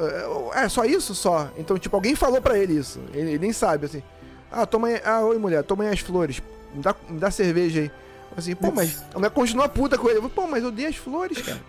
é, 0.54 0.66
é 0.66 0.70
só 0.70 0.84
isso 0.86 1.16
só. 1.16 1.50
Então, 1.58 1.78
tipo, 1.78 1.96
alguém 1.96 2.16
falou 2.16 2.42
pra 2.42 2.58
ele 2.58 2.74
isso. 2.78 3.00
Ele, 3.14 3.30
ele 3.32 3.40
nem 3.40 3.52
sabe, 3.54 3.86
assim. 3.88 4.04
Ah, 4.52 4.66
toma 4.66 4.88
aí, 4.90 5.02
ah, 5.04 5.22
oi 5.22 5.38
mulher, 5.38 5.64
toma 5.64 5.84
aí 5.84 5.90
as 5.90 6.00
flores. 6.00 6.42
Me 6.76 6.82
dá, 6.82 6.96
me 7.10 7.20
dá 7.20 7.32
cerveja 7.32 7.82
aí. 7.82 7.92
Assim, 8.38 8.56
pô, 8.56 8.72
mas 8.72 9.04
a 9.14 9.18
mulher 9.18 9.30
continua 9.32 9.68
puta 9.70 9.98
com 9.98 10.10
ele. 10.10 10.22
Pô, 10.30 10.48
mas 10.48 10.64
eu 10.64 10.72
dei 10.72 10.88
as 10.88 10.96
flores, 10.96 11.40
cara. 11.42 11.60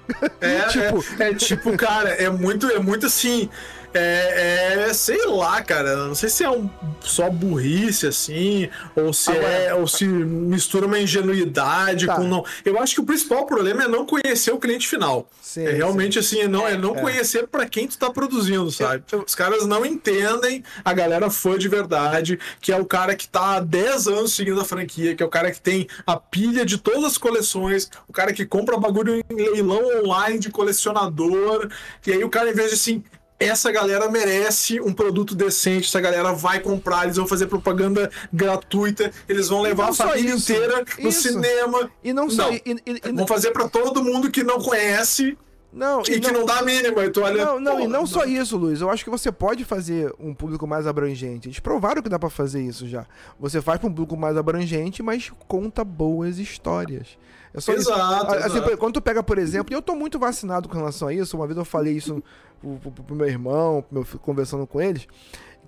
É, 0.41 0.61
Tipo- 0.69 1.23
é, 1.23 1.31
é 1.31 1.35
tipo, 1.35 1.77
cara, 1.77 2.11
é 2.11 2.29
muito, 2.31 2.71
é 2.71 2.79
muito 2.79 3.07
assim. 3.07 3.49
É, 3.95 4.87
é, 4.89 4.93
sei 4.95 5.25
lá, 5.27 5.63
cara. 5.63 5.97
Não 5.97 6.15
sei 6.15 6.29
se 6.29 6.45
é 6.45 6.51
um, 6.51 6.69
só 7.01 7.31
burrice, 7.31 8.07
assim, 8.07 8.69
ou 8.97 9.13
se 9.13 9.31
Agora- 9.31 9.47
é, 9.49 9.75
ou 9.75 9.87
se 9.87 10.05
mistura 10.07 10.87
uma 10.87 10.99
ingenuidade 10.99 12.07
Tá. 12.07 12.17
com 12.17 12.25
não. 12.25 12.45
Eu 12.65 12.79
acho 12.81 12.95
que 12.95 13.01
o 13.01 13.05
principal 13.05 13.47
problema 13.47 13.85
é 13.85 13.89
não 13.89 14.05
conhecer 14.05 14.51
o 14.53 14.59
cliente 14.59 14.89
final. 14.89 15.29
Sim, 15.41 15.67
é 15.67 15.71
realmente 15.73 16.19
assim, 16.19 16.41
é 16.41 16.49
não, 16.49 16.67
é 16.67 16.77
não 16.77 16.97
É. 16.97 17.01
conhecer 17.01 17.47
pra 17.47 17.67
quem 17.67 17.87
tu 17.87 17.97
tá 17.97 18.11
produzindo, 18.11 18.71
sabe? 18.71 19.05
eu- 19.13 19.25
Os 19.27 19.35
caras 19.35 19.65
não 19.67 19.87
entendem 19.87 20.63
a 20.85 20.93
galera 20.93 21.31
fã 21.31 21.57
de 21.57 21.69
verdade, 21.69 22.39
que 22.61 22.73
é 22.73 22.77
o 22.77 22.85
cara 22.85 23.15
que 23.15 23.29
tá 23.29 23.57
há 23.57 23.61
10 23.61 24.07
anos 24.09 24.35
seguindo 24.35 24.61
a 24.61 24.65
franquia, 24.65 25.15
que 25.15 25.23
é 25.23 25.27
o 25.27 25.29
cara 25.31 25.51
que 25.51 25.61
tem 25.61 25.87
a 26.07 26.17
pilha 26.17 26.65
de 26.67 26.79
todas 26.79 27.05
as 27.05 27.19
coleções, 27.19 27.89
o 28.09 28.13
cara 28.13 28.33
que 28.33 28.45
compra 28.45 28.77
bagulho 28.77 29.15
em 29.17 29.25
leilão 29.35 29.81
online 30.05 30.39
de 30.39 30.51
colecionador, 30.51 31.69
e 32.07 32.13
aí 32.13 32.25
o 32.25 32.29
cara, 32.29 32.51
em 32.51 32.55
vez 32.55 32.69
de 32.71 32.75
assim. 32.75 33.03
Essa 33.39 33.71
galera 33.73 34.09
merece 34.11 34.81
um 34.81 34.93
produto 34.93 35.35
decente, 35.35 35.89
essa 35.89 36.01
galera 36.01 36.33
vai 36.33 36.61
comprar, 36.61 37.05
eles 37.05 37.17
vão 37.17 37.27
fazer 37.27 37.47
propaganda 37.47 38.11
gratuita, 38.33 39.11
eles 39.29 39.49
vão 39.49 39.61
levar 39.61 39.85
não 39.85 39.91
a 39.91 39.95
família 39.95 40.35
isso, 40.35 40.53
inteira 40.53 40.85
no 40.99 41.09
isso. 41.09 41.23
cinema. 41.33 41.91
E 42.03 42.13
não 42.13 42.31
só. 42.31 42.45
Não. 42.47 42.55
E, 42.55 42.63
e- 42.65 43.01
e- 43.05 43.13
Vão 43.13 43.27
fazer 43.27 43.51
pra 43.51 43.69
todo 43.69 44.03
mundo 44.05 44.31
que 44.31 44.45
não 44.45 44.59
conhece 44.61 45.37
não, 45.73 46.01
e, 46.03 46.21
que 46.21 46.31
não 46.31 46.47
dá 46.47 46.59
a 46.59 46.63
mínima. 46.63 47.05
E 47.05 47.11
tu 47.11 47.23
olha. 47.23 47.45
Não, 47.45 47.59
não, 47.59 47.77
pô, 47.79 47.81
e 47.81 47.89
não 47.89 48.07
só 48.07 48.25
isso, 48.25 48.57
Luiz. 48.57 48.81
Eu 48.81 48.89
acho 48.89 49.03
que 49.03 49.11
você 49.11 49.33
pode 49.33 49.65
fazer 49.65 50.15
um 50.21 50.33
público 50.33 50.65
mais 50.69 50.87
abrangente. 50.87 51.49
Eles 51.49 51.59
provaram 51.59 52.01
que 52.01 52.09
dá 52.09 52.19
pra 52.21 52.31
fazer 52.31 52.63
isso 52.63 52.87
já. 52.87 53.05
Você 53.41 53.61
faz 53.61 53.81
pra 53.81 53.89
um 53.89 53.93
público 53.93 54.17
mais 54.17 54.37
abrangente, 54.37 55.03
mas 55.03 55.33
conta 55.49 55.83
boas 55.83 56.39
histórias. 56.39 57.19
É 57.55 57.61
só 57.61 57.73
isso. 57.73 57.91
Exato, 57.91 58.33
Ah, 58.35 58.37
Assim, 58.47 58.59
exato. 58.59 58.77
quando 58.79 58.95
tu 58.95 59.01
pega, 59.01 59.23
por 59.23 59.39
exemplo, 59.39 59.73
e 59.73 59.77
eu 59.77 59.81
tô 59.83 59.95
muito 59.95 60.19
vacinado 60.19 60.69
com 60.69 60.77
relação 60.77 61.09
a 61.09 61.15
isso. 61.15 61.37
Uma 61.37 61.47
vez 61.47 61.57
eu 61.57 61.65
falei 61.65 61.95
isso 61.95 62.23
pro, 62.61 62.91
pro- 62.91 63.05
pro 63.05 63.15
meu 63.17 63.29
irmão, 63.29 63.85
meu 63.91 64.05
conversando 64.21 64.67
com 64.67 64.81
eles, 64.81 65.07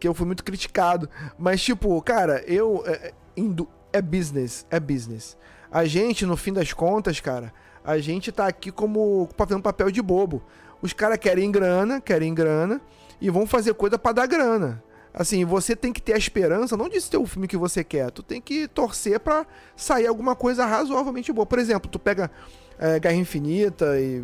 que 0.01 0.07
eu 0.09 0.13
fui 0.13 0.27
muito 0.27 0.43
criticado. 0.45 1.09
Mas, 1.39 1.63
tipo, 1.63 2.01
cara, 2.03 2.43
eu. 2.47 2.83
É, 2.87 2.91
é, 3.09 3.13
indo- 3.37 3.69
é 3.93 4.03
business, 4.03 4.67
é 4.71 4.81
business. 4.81 5.37
A 5.71 5.85
gente, 5.85 6.27
no 6.27 6.37
fim 6.37 6.53
das 6.53 6.73
contas, 6.73 7.21
cara, 7.21 7.53
a 7.85 7.99
gente 7.99 8.33
tá 8.33 8.47
aqui 8.47 8.71
como 8.73 9.29
fazendo 9.37 9.63
papel 9.63 9.91
de 9.91 10.03
bobo. 10.03 10.43
Os 10.83 10.93
caras 10.93 11.19
querem 11.19 11.51
grana, 11.51 12.01
querem 12.01 12.35
grana 12.35 12.81
e 13.21 13.31
vão 13.31 13.47
fazer 13.47 13.75
coisa 13.75 13.99
pra 13.99 14.13
dar 14.13 14.27
grana. 14.27 14.83
Assim, 15.19 15.47
você 15.47 15.75
tem 15.75 15.95
que 15.95 16.03
ter 16.03 16.13
a 16.13 16.19
esperança, 16.19 16.77
não 16.77 16.91
de 16.91 17.01
ter 17.03 17.17
o 17.17 17.25
filme 17.25 17.49
que 17.49 17.57
você 17.57 17.83
quer, 17.83 18.11
tu 18.11 18.23
tem 18.23 18.39
que 18.39 18.69
torcer 18.69 19.19
pra 19.19 19.47
sair 19.75 20.07
alguma 20.07 20.37
coisa 20.37 20.67
razoavelmente 20.67 21.33
boa. 21.33 21.47
Por 21.47 21.59
exemplo, 21.59 21.91
tu 21.91 21.99
pega 21.99 22.31
é, 22.79 23.01
Guerra 23.01 23.15
Infinita 23.17 23.99
e. 23.99 24.23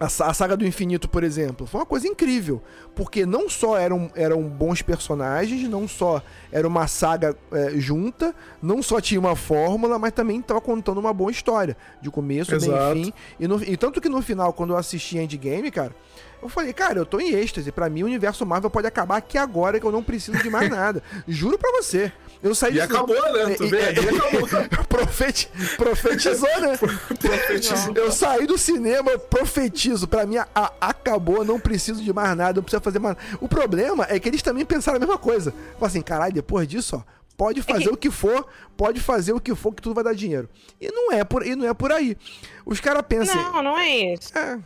A, 0.00 0.08
sa- 0.08 0.26
a 0.26 0.34
saga 0.34 0.56
do 0.56 0.64
infinito, 0.64 1.08
por 1.08 1.24
exemplo, 1.24 1.66
foi 1.66 1.80
uma 1.80 1.86
coisa 1.86 2.06
incrível. 2.06 2.62
Porque 2.94 3.26
não 3.26 3.48
só 3.48 3.76
eram, 3.76 4.08
eram 4.14 4.40
bons 4.42 4.80
personagens, 4.80 5.68
não 5.68 5.88
só 5.88 6.22
era 6.52 6.68
uma 6.68 6.86
saga 6.86 7.36
é, 7.50 7.70
junta, 7.80 8.32
não 8.62 8.80
só 8.80 9.00
tinha 9.00 9.18
uma 9.18 9.34
fórmula, 9.34 9.98
mas 9.98 10.12
também 10.12 10.38
estava 10.38 10.60
contando 10.60 10.98
uma 10.98 11.12
boa 11.12 11.32
história. 11.32 11.76
De 12.00 12.10
começo, 12.12 12.52
meio 12.52 12.62
Exato. 12.62 12.96
e 12.98 13.04
fim. 13.06 13.12
E, 13.40 13.48
no- 13.48 13.60
e 13.64 13.76
tanto 13.76 14.00
que 14.00 14.08
no 14.08 14.22
final, 14.22 14.52
quando 14.52 14.72
eu 14.72 14.76
assisti 14.76 15.18
Endgame, 15.18 15.68
cara, 15.68 15.92
eu 16.42 16.48
falei, 16.48 16.72
cara, 16.72 16.98
eu 16.98 17.06
tô 17.06 17.18
em 17.20 17.30
êxtase. 17.34 17.70
Pra 17.72 17.88
mim, 17.88 18.02
o 18.02 18.06
universo 18.06 18.44
Marvel 18.46 18.70
pode 18.70 18.86
acabar 18.86 19.16
aqui 19.16 19.36
agora, 19.38 19.78
que 19.80 19.86
eu 19.86 19.92
não 19.92 20.02
preciso 20.02 20.38
de 20.42 20.48
mais 20.50 20.68
nada. 20.70 21.02
Juro 21.26 21.58
pra 21.58 21.70
você. 21.72 22.12
Eu 22.40 22.54
saí 22.54 22.74
E 22.74 22.76
do 22.76 22.82
acabou, 22.82 23.16
né? 23.32 23.54
Tu 23.56 23.64
E- 23.64 23.68
vê, 23.68 23.80
e- 23.80 23.84
ali 23.86 24.08
acabou. 24.16 24.48
Profeti... 24.88 25.50
Profetizou, 25.76 26.60
né? 26.60 26.78
Profetizou. 27.20 27.94
Eu 27.94 28.12
saí 28.12 28.46
do 28.46 28.56
cinema, 28.56 29.10
eu 29.10 29.18
profetizo. 29.18 30.06
Pra 30.06 30.24
mim, 30.24 30.36
a- 30.36 30.46
a- 30.54 30.72
acabou, 30.80 31.44
não 31.44 31.58
preciso 31.58 32.02
de 32.02 32.12
mais 32.12 32.36
nada, 32.36 32.54
não 32.54 32.62
precisa 32.62 32.80
fazer 32.80 32.98
mais 32.98 33.16
nada. 33.16 33.28
O 33.40 33.48
problema 33.48 34.06
é 34.08 34.18
que 34.20 34.28
eles 34.28 34.42
também 34.42 34.64
pensaram 34.64 34.96
a 34.96 35.00
mesma 35.00 35.18
coisa. 35.18 35.50
Falaram 35.72 35.86
assim, 35.86 36.00
caralho, 36.02 36.32
depois 36.32 36.68
disso, 36.68 36.96
ó, 36.96 37.02
pode 37.36 37.60
fazer 37.62 37.84
que- 37.84 37.90
o 37.90 37.96
que 37.96 38.10
for, 38.10 38.46
pode 38.76 39.00
fazer 39.00 39.32
o 39.32 39.40
que 39.40 39.54
for, 39.54 39.72
que 39.74 39.82
tudo 39.82 39.94
vai 39.94 40.04
dar 40.04 40.14
dinheiro. 40.14 40.48
E 40.80 40.90
não 40.92 41.12
é 41.12 41.24
por, 41.24 41.44
e 41.44 41.56
não 41.56 41.66
é 41.68 41.74
por 41.74 41.90
aí. 41.90 42.16
Os 42.64 42.78
caras 42.80 43.02
pensam. 43.08 43.34
Não, 43.52 43.62
não 43.62 43.78
é 43.78 44.14
isso. 44.14 44.36
É, 44.38 44.58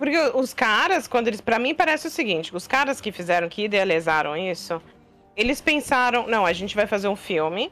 Porque 0.00 0.16
os 0.34 0.54
caras, 0.54 1.06
quando 1.06 1.28
eles. 1.28 1.42
Pra 1.42 1.58
mim 1.58 1.74
parece 1.74 2.06
o 2.06 2.10
seguinte: 2.10 2.56
os 2.56 2.66
caras 2.66 3.02
que 3.02 3.12
fizeram, 3.12 3.50
que 3.50 3.64
idealizaram 3.64 4.34
isso, 4.34 4.80
eles 5.36 5.60
pensaram, 5.60 6.26
não, 6.26 6.46
a 6.46 6.54
gente 6.54 6.74
vai 6.74 6.86
fazer 6.86 7.06
um 7.06 7.14
filme. 7.14 7.70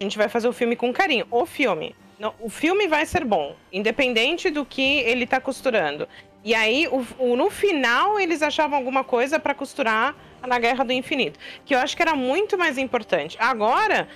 A 0.00 0.02
gente 0.02 0.18
vai 0.18 0.28
fazer 0.28 0.48
o 0.48 0.52
filme 0.52 0.74
com 0.74 0.92
carinho. 0.92 1.26
O 1.30 1.46
filme. 1.46 1.94
Não, 2.18 2.34
o 2.40 2.50
filme 2.50 2.88
vai 2.88 3.06
ser 3.06 3.24
bom, 3.24 3.54
independente 3.72 4.50
do 4.50 4.64
que 4.66 4.98
ele 5.00 5.24
tá 5.24 5.40
costurando. 5.40 6.08
E 6.42 6.52
aí, 6.54 6.88
o- 6.88 7.06
o- 7.18 7.36
no 7.36 7.48
final, 7.48 8.18
eles 8.18 8.42
achavam 8.42 8.76
alguma 8.76 9.04
coisa 9.04 9.38
pra 9.38 9.54
costurar 9.54 10.16
na 10.44 10.58
Guerra 10.58 10.84
do 10.84 10.92
Infinito. 10.92 11.38
Que 11.64 11.74
eu 11.74 11.78
acho 11.78 11.94
que 11.96 12.02
era 12.02 12.16
muito 12.16 12.58
mais 12.58 12.76
importante. 12.76 13.36
Agora, 13.38 14.08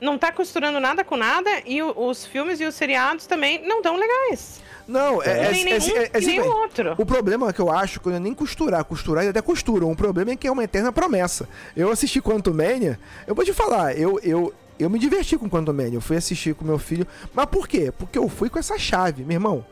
não 0.00 0.16
tá 0.16 0.32
costurando 0.32 0.80
nada 0.80 1.04
com 1.04 1.16
nada 1.16 1.50
e 1.66 1.82
o- 1.82 1.92
os 2.08 2.24
filmes 2.24 2.58
e 2.60 2.64
os 2.64 2.74
seriados 2.74 3.26
também 3.26 3.58
não 3.66 3.82
tão 3.82 3.96
legais. 3.96 4.62
Não, 4.86 5.22
é, 5.22 5.46
é, 5.46 5.50
nem 5.50 5.62
é, 5.62 5.78
nenhum, 5.78 5.96
é, 5.96 6.10
é, 6.12 6.20
e 6.20 6.26
nem 6.26 6.40
o 6.40 6.46
outro. 6.46 6.94
O 6.98 7.06
problema 7.06 7.52
que 7.52 7.60
eu 7.60 7.70
acho 7.70 8.00
que 8.00 8.08
não 8.08 8.16
é 8.16 8.20
nem 8.20 8.34
costurar, 8.34 8.84
costurar 8.84 9.24
eles 9.24 9.30
até 9.30 9.40
costuram. 9.40 9.90
O 9.90 9.96
problema 9.96 10.32
é 10.32 10.36
que 10.36 10.46
é 10.46 10.52
uma 10.52 10.64
eterna 10.64 10.92
promessa. 10.92 11.48
Eu 11.76 11.90
assisti 11.90 12.20
Quantum 12.20 12.52
Mania, 12.52 12.98
eu 13.26 13.34
vou 13.34 13.44
te 13.44 13.52
falar, 13.52 13.98
eu, 13.98 14.20
eu, 14.22 14.52
eu 14.78 14.90
me 14.90 14.98
diverti 14.98 15.36
com 15.38 15.48
Quantum 15.48 15.72
Mania. 15.72 15.94
Eu 15.94 16.00
fui 16.00 16.16
assistir 16.16 16.54
com 16.54 16.64
meu 16.64 16.78
filho. 16.78 17.06
Mas 17.32 17.46
por 17.46 17.66
quê? 17.66 17.92
Porque 17.96 18.18
eu 18.18 18.28
fui 18.28 18.50
com 18.50 18.58
essa 18.58 18.78
chave, 18.78 19.24
meu 19.24 19.36
irmão. 19.36 19.64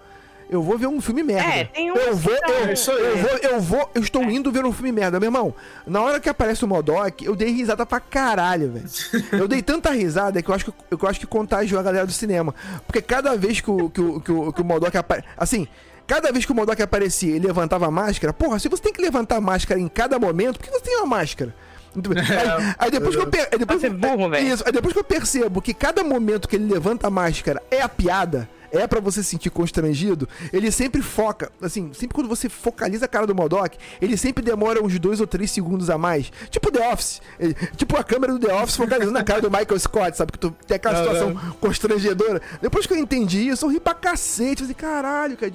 Eu 0.52 0.62
vou 0.62 0.76
ver 0.76 0.86
um 0.86 1.00
filme 1.00 1.22
merda. 1.22 1.48
É, 1.48 1.64
tem 1.64 1.90
um 1.90 1.96
eu 1.96 2.14
vou, 2.14 2.36
que 2.36 2.50
eu. 2.50 2.54
É 2.56 2.64
aí. 2.64 2.72
eu 2.72 3.16
vou, 3.16 3.30
eu 3.38 3.60
vou, 3.60 3.90
eu 3.94 4.02
estou 4.02 4.22
indo 4.24 4.52
ver 4.52 4.66
um 4.66 4.70
filme 4.70 4.92
merda, 4.92 5.18
meu 5.18 5.28
irmão. 5.28 5.54
Na 5.86 6.02
hora 6.02 6.20
que 6.20 6.28
aparece 6.28 6.62
o 6.62 6.68
Modok, 6.68 7.24
eu 7.24 7.34
dei 7.34 7.50
risada 7.50 7.86
pra 7.86 7.98
caralho, 7.98 8.70
velho. 8.70 8.84
Eu 9.32 9.48
dei 9.48 9.62
tanta 9.62 9.90
risada 9.90 10.42
que 10.42 10.50
eu 10.50 10.54
acho 10.54 10.66
que 10.66 10.72
eu 10.90 11.08
acho 11.08 11.18
que 11.18 11.26
contagiou 11.26 11.80
a 11.80 11.82
galera 11.82 12.04
do 12.04 12.12
cinema. 12.12 12.54
Porque 12.86 13.00
cada 13.00 13.34
vez 13.34 13.62
que 13.62 13.70
o, 13.70 13.88
que 13.88 14.00
o, 14.00 14.20
que 14.20 14.30
o, 14.30 14.52
que 14.52 14.60
o 14.60 14.64
Modok 14.64 14.94
aparece. 14.94 15.26
Assim, 15.38 15.66
cada 16.06 16.30
vez 16.30 16.44
que 16.44 16.52
o 16.52 16.54
Modok 16.54 16.82
aparecia 16.82 17.34
e 17.34 17.38
levantava 17.38 17.86
a 17.86 17.90
máscara, 17.90 18.30
porra, 18.34 18.58
se 18.58 18.68
você 18.68 18.82
tem 18.82 18.92
que 18.92 19.00
levantar 19.00 19.36
a 19.36 19.40
máscara 19.40 19.80
em 19.80 19.88
cada 19.88 20.18
momento, 20.18 20.58
por 20.58 20.66
que 20.66 20.70
você 20.70 20.84
tem 20.84 20.98
uma 20.98 21.06
máscara? 21.06 21.54
Aí, 21.96 22.74
aí 22.78 22.90
depois 22.90 23.16
que 23.16 23.22
eu 23.22 23.26
per- 23.26 23.48
aí 23.50 23.58
depois, 23.58 23.82
burro, 23.92 24.28
velho. 24.28 24.48
Isso, 24.48 24.62
aí 24.66 24.72
depois 24.72 24.92
que 24.92 24.98
eu 25.00 25.04
percebo 25.04 25.62
que 25.62 25.72
cada 25.72 26.04
momento 26.04 26.46
que 26.46 26.56
ele 26.56 26.70
levanta 26.70 27.06
a 27.06 27.10
máscara 27.10 27.62
é 27.70 27.80
a 27.80 27.88
piada, 27.88 28.48
é 28.72 28.86
pra 28.86 28.98
você 29.00 29.22
se 29.22 29.28
sentir 29.30 29.50
constrangido, 29.50 30.28
ele 30.52 30.70
sempre 30.72 31.02
foca, 31.02 31.52
assim, 31.60 31.92
sempre 31.92 32.14
quando 32.14 32.28
você 32.28 32.48
focaliza 32.48 33.04
a 33.04 33.08
cara 33.08 33.26
do 33.26 33.34
Modok, 33.34 33.76
ele 34.00 34.16
sempre 34.16 34.42
demora 34.42 34.82
uns 34.82 34.98
dois 34.98 35.20
ou 35.20 35.26
três 35.26 35.50
segundos 35.50 35.90
a 35.90 35.98
mais. 35.98 36.32
Tipo 36.50 36.70
The 36.72 36.92
Office. 36.92 37.20
Ele- 37.38 37.54
tipo 37.76 37.96
a 37.96 38.02
câmera 38.02 38.32
do 38.32 38.38
The 38.38 38.52
Office 38.54 38.76
focalizando 38.76 39.18
a 39.18 39.22
cara 39.24 39.40
do 39.42 39.50
Michael 39.50 39.78
Scott, 39.78 40.16
sabe? 40.16 40.32
Que 40.32 40.38
tu 40.38 40.50
tem 40.66 40.76
aquela 40.76 40.96
situação 40.96 41.34
constrangedora. 41.60 42.40
Depois 42.60 42.86
que 42.86 42.92
eu 42.92 42.98
entendi 42.98 43.48
isso, 43.48 43.66
eu 43.66 43.70
ri 43.70 43.78
pra 43.80 43.94
cacete. 43.94 44.62
Falei, 44.62 44.74
caralho, 44.74 45.36
cara. 45.36 45.52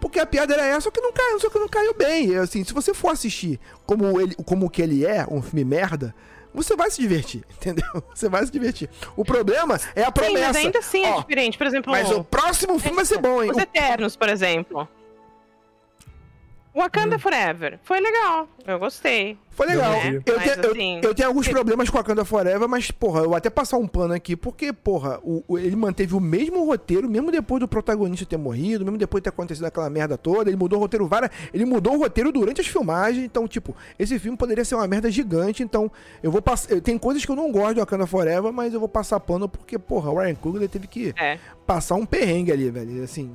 Porque 0.00 0.18
a 0.18 0.26
piada 0.26 0.54
era 0.54 0.66
essa, 0.66 0.82
só 0.82 0.90
que 0.90 1.00
não 1.00 1.12
caiu, 1.12 1.38
só 1.40 1.48
que 1.48 1.58
não 1.58 1.68
caiu 1.68 1.94
bem. 1.94 2.36
Assim, 2.36 2.64
se 2.64 2.72
você 2.72 2.92
for 2.92 3.10
assistir 3.10 3.60
como 3.86 4.20
ele, 4.20 4.34
como 4.44 4.68
que 4.68 4.82
ele 4.82 5.04
é, 5.06 5.26
um 5.30 5.40
filme 5.40 5.64
merda, 5.64 6.14
você 6.54 6.76
vai 6.76 6.90
se 6.90 7.00
divertir, 7.00 7.44
entendeu? 7.56 8.02
Você 8.14 8.28
vai 8.28 8.44
se 8.44 8.52
divertir. 8.52 8.88
O 9.16 9.24
problema 9.24 9.78
é 9.94 10.02
a 10.02 10.06
Sim, 10.06 10.12
promessa. 10.12 10.46
mas 10.46 10.56
ainda 10.56 10.78
assim 10.78 11.04
é 11.04 11.10
Ó, 11.12 11.20
diferente. 11.20 11.58
Por 11.58 11.66
exemplo, 11.66 11.92
Mas 11.92 12.10
o 12.10 12.22
próximo 12.24 12.78
filme 12.78 12.96
vai 12.96 13.04
ser 13.04 13.18
bom, 13.18 13.42
hein? 13.42 13.50
Os 13.50 13.58
Eternos, 13.58 14.16
por 14.16 14.28
exemplo. 14.28 14.88
Wakanda 16.74 17.18
Forever. 17.18 17.78
Foi 17.82 18.00
legal. 18.00 18.48
Eu 18.66 18.78
gostei. 18.78 19.36
Foi 19.50 19.66
legal. 19.66 19.92
Eu 19.92 19.96
não 19.96 20.10
vi. 20.10 20.22
Eu, 20.24 20.36
Mas, 20.38 20.56
eu- 20.56 20.70
assim, 20.70 21.00
eu 21.02 21.14
tenho 21.14 21.28
alguns 21.28 21.44
se- 21.44 21.52
problemas 21.52 21.90
com 21.90 21.98
a 21.98 22.00
Wakanda 22.00 22.24
Forever, 22.24 22.66
mas, 22.66 22.90
porra, 22.90 23.20
eu 23.20 23.26
vou 23.26 23.34
até 23.36 23.50
passar 23.50 23.76
um 23.76 23.86
pano 23.86 24.14
aqui, 24.14 24.34
porque, 24.34 24.72
porra, 24.72 25.20
o- 25.22 25.44
o- 25.46 25.58
ele 25.58 25.76
manteve 25.76 26.14
o 26.14 26.20
mesmo 26.20 26.64
roteiro, 26.64 27.10
mesmo 27.10 27.30
depois 27.30 27.60
do 27.60 27.68
protagonista 27.68 28.24
ter 28.24 28.38
morrido, 28.38 28.84
mesmo 28.84 28.96
depois 28.96 29.20
de 29.20 29.24
ter 29.24 29.28
acontecido 29.28 29.66
aquela 29.66 29.90
merda 29.90 30.16
toda, 30.16 30.48
ele 30.48 30.56
mudou 30.56 30.78
o 30.78 30.82
roteiro 30.82 31.06
várias. 31.06 31.30
Ele 31.52 31.66
mudou 31.66 31.94
o 31.94 31.98
roteiro 31.98 32.32
durante 32.32 32.62
as 32.62 32.66
filmagens, 32.66 33.22
então, 33.22 33.46
tipo, 33.46 33.76
esse 33.98 34.18
filme 34.18 34.38
poderia 34.38 34.64
ser 34.64 34.74
uma 34.74 34.86
merda 34.88 35.10
gigante, 35.10 35.62
então 35.62 35.92
eu 36.22 36.30
vou 36.30 36.40
passar. 36.40 36.80
Tem 36.80 36.96
coisas 36.96 37.22
que 37.22 37.30
eu 37.30 37.36
não 37.36 37.52
gosto 37.52 37.74
de 37.74 37.80
Wakanda 37.80 38.06
Forever, 38.06 38.50
mas 38.50 38.72
eu 38.72 38.80
vou 38.80 38.88
passar 38.88 39.20
pano 39.20 39.46
porque, 39.46 39.78
porra, 39.78 40.10
o 40.10 40.18
Ryan 40.18 40.34
Coogler 40.36 40.68
teve 40.70 40.86
que 40.86 41.12
É. 41.20 41.38
passar 41.66 41.96
um 41.96 42.06
perrengue 42.06 42.50
ali, 42.50 42.70
velho. 42.70 43.04
Assim. 43.04 43.30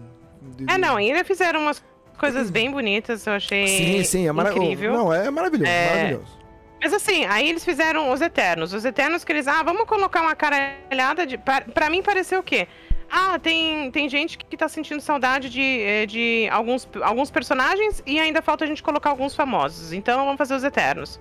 de- 0.56 0.64
É, 0.72 0.78
não, 0.78 0.98
e 1.00 1.12
ainda 1.12 1.26
fizeram 1.26 1.60
umas 1.60 1.84
coisas 2.18 2.50
bem 2.50 2.70
bonitas, 2.72 3.26
eu 3.26 3.34
achei 3.34 3.68
Sim, 3.68 4.04
sim, 4.04 4.28
é 4.28 4.32
maravilhoso. 4.32 4.72
incrível. 4.72 4.94
Não, 4.94 5.14
é 5.14 5.30
maravilhoso, 5.30 5.72
É. 5.72 5.90
maravilhoso. 5.96 6.38
Mas 6.82 6.94
assim, 6.94 7.26
aí 7.26 7.50
eles 7.50 7.64
fizeram 7.66 8.12
os 8.12 8.22
Eternos. 8.22 8.74
Os 8.74 8.86
Eternos 8.86 9.24
que 9.24 9.32
eles, 9.32 9.48
ah, 9.48 9.64
vamos 9.64 9.86
colocar 9.86 10.22
uma 10.22 10.36
caralhada 10.36 11.26
de... 11.26 11.38
Pra, 11.38 11.62
pra 11.62 11.90
mim 11.90 12.04
pareceu 12.04 12.40
o 12.40 12.44
quê? 12.44 12.68
Ah, 13.10 13.40
tem, 13.40 13.90
tem 13.90 14.08
gente 14.10 14.38
que 14.38 14.58
tá 14.58 14.68
sentindo 14.68 15.00
saudade 15.02 15.50
de, 15.50 15.62
eh, 15.82 16.06
de 16.06 16.48
alguns, 16.52 16.88
alguns 17.02 17.32
personagens 17.32 18.04
e 18.06 18.20
ainda 18.20 18.42
falta 18.42 18.66
a 18.66 18.68
gente 18.68 18.84
colocar 18.84 19.10
alguns 19.10 19.34
famosos. 19.34 19.94
Então 19.94 20.24
vamos 20.26 20.38
fazer 20.38 20.54
os 20.56 20.64
Eternos. 20.64 21.20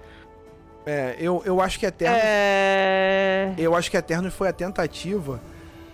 É, 0.84 1.16
eu, 1.18 1.42
eu 1.46 1.60
acho 1.60 1.78
que 1.78 1.86
Eternos. 1.86 2.20
É... 2.22 3.54
Eu 3.56 3.74
acho 3.74 3.90
que 3.90 3.96
Eternos 3.96 4.34
foi 4.34 4.48
a 4.48 4.52
tentativa 4.52 5.40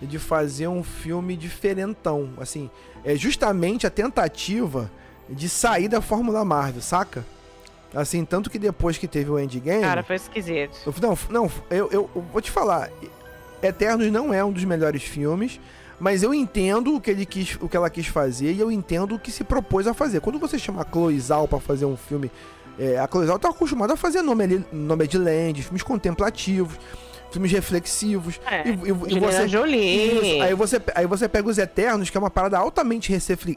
de 0.06 0.18
fazer 0.18 0.68
um 0.68 0.82
filme 0.82 1.36
diferentão. 1.36 2.30
Assim, 2.38 2.68
é 3.04 3.14
justamente 3.16 3.86
a 3.86 3.90
tentativa 3.90 4.90
de 5.28 5.48
sair 5.48 5.88
da 5.88 6.00
Fórmula 6.00 6.44
Marvel, 6.44 6.82
saca? 6.82 7.24
Assim, 7.94 8.24
tanto 8.24 8.48
que 8.50 8.58
depois 8.58 8.96
que 8.98 9.06
teve 9.06 9.30
o 9.30 9.38
Endgame. 9.38 9.82
Cara, 9.82 10.02
foi 10.02 10.16
esquisito. 10.16 10.76
eu- 10.86 10.94
não, 11.00 11.18
não, 11.30 11.50
eu, 11.70 11.88
eu, 11.90 12.10
eu 12.14 12.24
vou 12.32 12.40
te 12.40 12.50
falar. 12.50 12.90
Eternos 13.62 14.10
não 14.10 14.32
é 14.32 14.44
um 14.44 14.50
dos 14.50 14.64
melhores 14.64 15.02
filmes, 15.02 15.60
mas 16.00 16.22
eu 16.22 16.32
entendo 16.34 16.96
o 16.96 17.00
que, 17.00 17.10
ele 17.10 17.24
quis, 17.26 17.56
o 17.60 17.68
que 17.68 17.76
ela 17.76 17.88
quis 17.90 18.06
fazer 18.06 18.52
e 18.52 18.58
eu 18.60 18.72
entendo 18.72 19.14
o 19.14 19.18
que 19.18 19.30
se 19.30 19.44
propôs 19.44 19.86
a 19.86 19.94
fazer. 19.94 20.20
Quando 20.20 20.38
você 20.38 20.58
chama 20.58 20.82
a 20.82 20.86
Chloe 20.90 21.18
Zhao 21.20 21.46
pra 21.46 21.60
fazer 21.60 21.84
um 21.84 21.96
filme. 21.96 22.30
é, 22.78 22.98
a 22.98 23.06
Chloe 23.06 23.26
Zhao 23.26 23.38
tá 23.38 23.50
acostumada 23.50 23.92
a 23.92 23.96
fazer 23.96 24.22
nome, 24.22 24.42
ali- 24.44 24.64
nome 24.72 25.06
de 25.06 25.18
land, 25.18 25.62
filmes 25.62 25.82
contemplativos, 25.82 26.74
filmes 27.32 27.50
reflexivos. 27.50 28.40
É, 28.46 28.68
e, 28.68 28.70
e- 28.72 29.16
e 29.16 29.20
você, 29.20 29.48
Jolie. 29.48 30.34
isso. 30.34 30.42
Aí 30.42 30.54
você, 30.54 30.80
aí 30.94 31.06
você 31.06 31.28
pega 31.28 31.48
os 31.48 31.58
Eternos, 31.58 32.10
que 32.10 32.16
é 32.16 32.20
uma 32.20 32.30
parada 32.30 32.58
altamente 32.58 33.10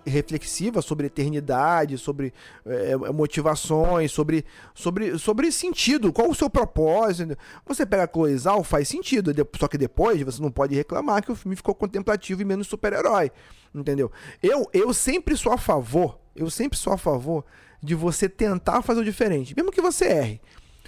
reflexiva 0.06 0.82
sobre 0.82 1.08
eternidade, 1.08 1.98
sobre 1.98 2.34
é, 2.66 2.96
motivações, 3.12 4.12
sobre, 4.12 4.46
sobre, 4.74 5.18
sobre 5.18 5.52
sentido, 5.52 6.12
qual 6.14 6.30
o 6.30 6.36
seu 6.36 6.50
propósito. 6.50 7.38
Você 7.66 7.86
pega 7.86 8.10
Zhao, 8.38 8.64
faz 8.64 8.88
sentido, 8.88 9.32
só 9.60 9.68
que 9.68 9.78
depois 9.78 10.22
você 10.22 10.42
não 10.42 10.52
pode 10.52 10.74
reclamar 10.76 11.24
que 11.24 11.32
o 11.32 11.36
filme 11.36 11.56
ficou 11.56 11.76
contemplativo 11.76 12.42
e 12.42 12.46
menos 12.46 12.68
super-herói, 12.68 13.32
entendeu? 13.74 14.12
Eu, 14.42 14.70
eu 14.74 14.94
sempre 14.94 15.36
sou 15.36 15.52
a 15.52 15.58
favor, 15.58 16.18
eu 16.36 16.50
sempre 16.50 16.78
sou 16.78 16.94
a 16.94 16.98
favor 16.98 17.44
de 17.84 17.94
você 17.94 18.28
tentar 18.30 18.82
fazer 18.82 19.02
o 19.02 19.04
diferente, 19.06 19.54
mesmo 19.56 19.72
que 19.72 19.82
você 19.82 20.06
erre. 20.06 20.42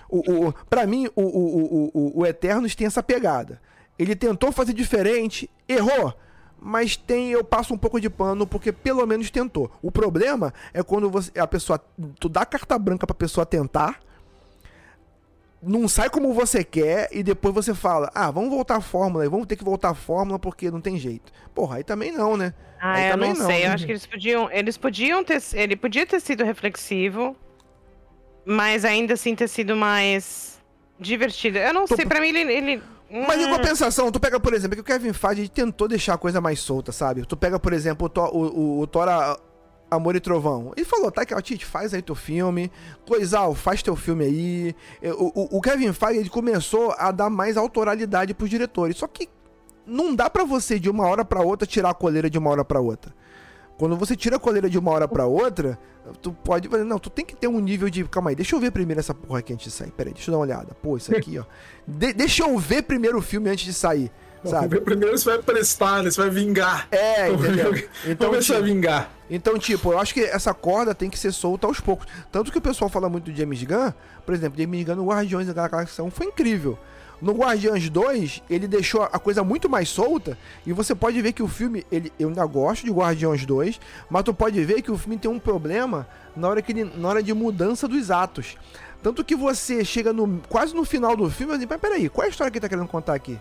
O, 0.10 0.48
o, 0.48 0.54
pra 0.70 0.86
mim, 0.88 1.08
o, 1.16 1.22
o, 1.22 1.90
o, 1.94 2.20
o, 2.22 2.26
Eternos 2.26 2.76
tem 2.76 2.88
essa 2.88 3.04
pegada. 3.04 3.62
Ele 4.00 4.16
tentou 4.16 4.52
fazer 4.52 4.74
diferente, 4.74 5.50
errou. 5.68 6.14
Mas 6.60 6.96
tem, 6.96 7.30
eu 7.32 7.44
passo 7.44 7.74
um 7.74 7.78
pouco 7.78 8.00
de 8.02 8.10
pano 8.10 8.48
porque 8.48 8.72
pelo 8.72 9.06
menos 9.06 9.30
tentou. 9.30 9.70
O 9.82 9.92
problema 9.92 10.54
é 10.74 10.82
quando 10.82 11.10
você, 11.10 11.38
a 11.40 11.46
pessoa, 11.46 11.80
tu 12.20 12.28
dá 12.28 12.46
carta 12.46 12.80
branca 12.80 13.06
pra 13.06 13.14
pessoa 13.14 13.46
tentar, 13.46 14.00
não 15.62 15.88
sai 15.88 16.10
como 16.10 16.34
você 16.34 16.64
quer 16.64 17.10
e 17.12 17.22
depois 17.22 17.54
você 17.54 17.74
fala: 17.74 18.12
"Ah, 18.14 18.32
vamos 18.32 18.50
voltar 18.50 18.78
à 18.78 18.82
fórmula, 18.82 19.26
e 19.26 19.30
vamos 19.30 19.46
ter 19.48 19.56
que 19.56 19.64
voltar 19.64 19.90
à 19.90 19.94
fórmula 19.94 20.40
porque 20.40 20.72
não 20.72 20.82
tem 20.82 20.98
jeito". 20.98 21.32
Porra, 21.54 21.78
aí 21.78 21.84
também 21.84 22.12
não, 22.12 22.38
né? 22.38 22.54
Ah, 22.80 22.94
Aí 22.94 23.10
eu 23.10 23.18
não 23.18 23.30
não, 23.30 23.36
sei. 23.36 23.62
né? 23.62 23.68
Eu 23.68 23.72
acho 23.72 23.86
que 23.86 23.92
eles 23.92 24.06
podiam. 24.06 24.52
Eles 24.52 24.78
podiam 24.78 25.24
ter. 25.24 25.42
Ele 25.54 25.76
podia 25.76 26.06
ter 26.06 26.20
sido 26.20 26.44
reflexivo, 26.44 27.36
mas 28.48 28.86
ainda 28.86 29.14
assim 29.16 29.36
ter 29.36 29.48
sido 29.48 29.76
mais 29.76 30.58
divertido. 31.00 31.58
Eu 31.58 31.74
não 31.74 31.86
Tô- 31.86 31.96
sei, 31.96 32.06
pra 32.06 32.22
mim 32.22 32.30
ele. 32.30 32.40
ele 32.52 32.84
Mas 33.28 33.40
em 33.42 33.46
hum, 33.46 33.56
compensação, 33.56 34.12
tu 34.12 34.20
pega, 34.20 34.40
por 34.40 34.54
exemplo, 34.54 34.76
que 34.76 34.82
o 34.82 34.84
Kevin 34.84 35.14
Feige 35.14 35.50
tentou 35.50 35.88
deixar 35.88 36.14
a 36.14 36.18
coisa 36.18 36.40
mais 36.42 36.60
solta, 36.60 36.92
sabe? 36.92 37.26
Tu 37.26 37.36
pega, 37.38 37.60
por 37.60 37.74
exemplo, 37.74 38.08
o, 38.08 38.10
Thor- 38.10 38.36
o, 38.36 38.40
o, 38.48 38.80
o 38.82 38.88
Thor 38.88 39.08
a- 39.08 39.38
Amor 39.90 40.16
e 40.18 40.20
Trovão. 40.20 40.74
Ele 40.76 40.86
falou, 40.86 41.10
tá, 41.12 41.24
Tite, 41.42 41.66
faz 41.66 41.94
aí 41.94 42.02
teu 42.02 42.16
filme. 42.16 42.70
Coisal, 43.08 43.54
faz 43.56 43.82
teu 43.82 43.96
filme 43.96 44.26
aí. 44.26 44.76
O, 45.18 45.42
o- 45.56 45.58
o 45.58 45.62
Kevin 45.62 45.94
Feige, 45.94 46.20
ele 46.20 46.30
começou 46.30 46.94
a 46.98 47.12
dar 47.12 47.30
mais 47.30 47.56
autoralidade 47.56 48.34
pros 48.34 48.50
diretores. 48.50 48.98
Só 48.98 49.08
que 49.08 49.30
não 49.86 50.14
dá 50.14 50.30
pra 50.30 50.44
você, 50.44 50.78
de 50.78 50.90
uma 50.90 51.08
hora 51.08 51.24
pra 51.24 51.40
outra, 51.42 51.66
tirar 51.66 51.92
a 51.92 51.94
coleira 51.94 52.30
de 52.30 52.38
uma 52.38 52.50
hora 52.50 52.66
pra 52.66 52.82
outra. 52.82 53.14
Quando 53.78 53.96
você 53.96 54.16
tira 54.16 54.38
a 54.38 54.40
coleira 54.40 54.70
de 54.70 54.78
uma 54.78 54.92
hora 54.92 55.08
pra 55.08 55.26
outra, 55.26 55.78
tu 56.22 56.32
pode 56.32 56.68
fazer. 56.68 56.84
Não, 56.84 56.98
tu 56.98 57.10
tem 57.10 57.24
que 57.24 57.36
ter 57.36 57.48
um 57.48 57.60
nível 57.60 57.90
de. 57.90 58.04
Calma 58.06 58.32
aí, 58.32 58.36
deixa 58.36 58.56
eu 58.56 58.60
ver 58.60 58.72
primeiro 58.72 59.00
essa 59.00 59.14
porra 59.14 59.40
aqui 59.40 59.54
antes 59.54 59.66
de 59.66 59.72
sair. 59.72 59.92
Pera 59.92 60.10
aí, 60.10 60.14
deixa 60.14 60.30
eu 60.30 60.34
dar 60.34 60.38
uma 60.40 60.46
olhada. 60.46 60.76
Pô, 60.82 60.98
isso 60.98 61.16
aqui, 61.16 61.38
ó. 61.38 61.44
De- 61.88 62.14
deixa 62.14 62.44
eu 62.44 62.58
ver 62.58 62.82
primeiro 62.84 63.18
o 63.20 63.22
filme 63.22 63.50
antes 63.50 63.66
de 63.66 63.74
sair. 63.74 64.12
Sabe? 64.44 64.80
Primeiro 64.82 65.18
você 65.18 65.30
vai 65.30 65.42
prestar, 65.42 66.04
né? 66.04 66.10
Você 66.12 66.22
vai 66.22 66.30
vingar. 66.30 66.88
É, 66.92 67.30
entendeu? 67.30 67.74
Então, 68.06 68.30
Vamos 68.30 68.48
ver 68.48 68.54
tipo, 68.54 68.66
vingar. 68.66 69.12
então, 69.30 69.58
tipo, 69.60 69.92
eu 69.92 70.00
acho 70.00 70.14
que 70.14 70.22
essa 70.22 70.54
corda 70.54 70.96
tem 70.96 71.10
que 71.10 71.18
ser 71.20 71.32
solta 71.34 71.68
aos 71.68 71.80
poucos. 71.82 72.08
Tanto 72.32 72.52
que 72.52 72.58
o 72.58 72.62
pessoal 72.62 72.88
fala 72.90 73.10
muito 73.10 73.30
do 73.32 73.36
James 73.36 73.62
Gunn, 73.64 73.92
por 74.26 74.34
exemplo, 74.34 74.58
James 74.62 74.86
Gunn 74.86 74.96
no 74.96 75.06
Guardiões 75.08 75.48
da 75.54 75.68
Galáxia 75.68 76.04
1 76.04 76.12
foi 76.12 76.28
incrível. 76.28 76.78
No 77.22 77.34
Guardiões 77.34 77.90
2, 77.90 78.44
ele 78.50 78.68
deixou 78.68 79.02
a 79.02 79.18
coisa 79.20 79.44
muito 79.44 79.68
mais 79.68 79.90
solta, 79.90 80.38
e 80.66 80.72
você 80.72 80.94
pode 80.94 81.20
ver 81.22 81.34
que 81.34 81.42
o 81.42 81.48
filme, 81.48 81.84
ele, 81.92 82.14
eu 82.20 82.28
ainda 82.30 82.46
gosto 82.46 82.86
de 82.86 82.92
Guardiões 82.92 83.44
2, 83.46 83.80
mas 84.10 84.24
tu 84.24 84.34
pode 84.34 84.64
ver 84.64 84.82
que 84.84 84.92
o 84.92 84.98
filme 84.98 85.18
tem 85.18 85.30
um 85.30 85.40
problema 85.40 86.08
na 86.36 86.48
hora, 86.48 86.62
que 86.62 86.72
ele, 86.72 86.84
na 86.96 87.08
hora 87.10 87.24
de 87.24 87.34
mudança 87.34 87.88
dos 87.88 88.12
atos. 88.12 88.56
Tanto 89.02 89.24
que 89.24 89.36
você 89.36 89.84
chega 89.84 90.14
no, 90.14 90.40
quase 90.48 90.76
no 90.76 90.84
final 90.86 91.16
do 91.16 91.28
filme 91.30 91.56
e 91.56 91.58
diz, 91.58 91.68
mas 91.68 91.80
peraí, 91.82 92.08
qual 92.08 92.24
é 92.24 92.28
a 92.28 92.30
história 92.30 92.52
que 92.52 92.58
ele 92.58 92.62
tá 92.62 92.70
querendo 92.70 92.88
contar 92.88 93.16
aqui? 93.16 93.40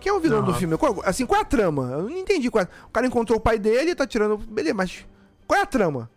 Quem 0.00 0.10
é 0.10 0.12
o 0.14 0.18
vilão 0.18 0.40
Não. 0.40 0.46
do 0.46 0.54
filme? 0.54 0.76
Qual- 0.78 1.02
assim, 1.04 1.26
qual 1.26 1.38
é 1.40 1.42
a 1.42 1.44
trama? 1.44 1.90
Eu 1.92 2.02
não 2.04 2.10
entendi. 2.16 2.50
Qual 2.50 2.64
é. 2.64 2.68
O 2.86 2.90
cara 2.90 3.06
encontrou 3.06 3.38
o 3.38 3.40
pai 3.40 3.58
dele 3.58 3.90
e 3.90 3.94
tá 3.94 4.06
tirando. 4.06 4.38
Beleza, 4.38 4.74
mas 4.74 5.04
qual 5.46 5.60
é 5.60 5.62
a 5.62 5.66
trama? 5.66 6.10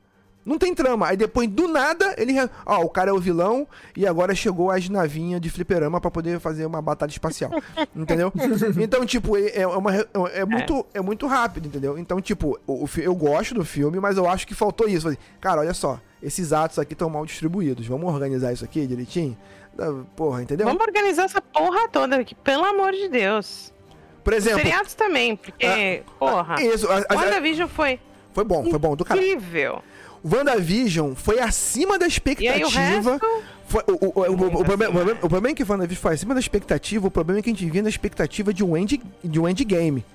Não 0.45 0.57
tem 0.57 0.73
trama. 0.75 1.07
Aí 1.07 1.15
depois, 1.17 1.47
do 1.49 1.67
nada, 1.67 2.13
ele. 2.17 2.33
Ó, 2.65 2.81
o 2.81 2.89
cara 2.89 3.09
é 3.09 3.13
o 3.13 3.19
vilão 3.19 3.65
e 3.95 4.05
agora 4.05 4.35
chegou 4.35 4.69
as 4.71 4.89
navinhas 4.89 5.39
de 5.39 5.49
fliperama 5.49 6.01
pra 6.01 6.11
poder 6.11 6.39
fazer 6.39 6.65
uma 6.65 6.81
batalha 6.81 7.09
espacial. 7.11 7.49
entendeu? 7.95 8.31
Então, 8.81 9.05
tipo, 9.05 9.37
é, 9.37 9.61
é 9.61 9.67
uma, 9.67 9.91
re- 9.91 10.07
é, 10.33 10.43
muito, 10.45 10.85
é 10.93 11.01
muito 11.01 11.27
rápido, 11.27 11.67
entendeu? 11.67 11.97
Então, 11.97 12.19
tipo, 12.19 12.59
o, 12.67 12.85
eu 12.97 13.15
gosto 13.15 13.53
do 13.55 13.63
filme, 13.63 13.99
mas 13.99 14.17
eu 14.17 14.27
acho 14.27 14.45
que 14.45 14.53
faltou 14.53 14.87
isso. 14.87 15.03
Falei, 15.03 15.17
cara, 15.39 15.61
olha 15.61 15.73
só, 15.73 15.99
esses 16.21 16.51
atos 16.51 16.77
aqui 16.77 16.93
estão 16.93 17.09
mal 17.09 17.25
distribuídos. 17.25 17.87
Vamos 17.87 18.13
organizar 18.13 18.51
isso 18.51 18.65
aqui 18.65 18.85
direitinho? 18.85 19.37
Da- 19.73 19.93
Porra, 20.15 20.43
entendeu? 20.43 20.67
Vamos 20.67 20.81
organizar 20.83 21.23
essa 21.23 21.41
porra 21.41 21.87
toda 21.87 22.17
aqui, 22.17 22.35
pelo 22.35 22.65
amor 22.65 22.91
de 22.91 23.07
Deus. 23.07 23.71
Por 24.23 24.33
exemplo. 24.33 24.59
Seriados 24.59 24.93
também, 24.93 25.35
porque, 25.35 26.03
porra. 26.19 26.61
Isso, 26.61 26.87
a- 26.89 27.03
a- 27.09 27.15
WandaVision 27.15 27.67
foi 27.69 27.99
foi 28.33 28.43
bom, 28.43 28.67
foi 28.69 28.79
bom 28.79 28.95
do 28.95 29.05
cara. 29.05 29.19
incrível. 29.21 29.81
WandaVision 30.23 31.13
foi 31.15 31.39
acima 31.39 31.99
da 31.99 32.07
expectativa. 32.07 33.19
o 35.21 35.29
problema, 35.29 35.49
é 35.49 35.53
que 35.53 35.63
WandaVision 35.63 36.01
foi 36.01 36.13
acima 36.13 36.33
da 36.33 36.39
expectativa, 36.39 37.07
o 37.07 37.11
problema 37.11 37.39
é 37.39 37.43
que 37.43 37.49
a 37.49 37.53
gente 37.53 37.69
vinha 37.69 37.83
na 37.83 37.89
expectativa 37.89 38.53
de 38.53 38.63
um, 38.63 38.75
end, 38.77 39.01
de 39.23 39.39
um 39.39 39.47
endgame. 39.47 40.05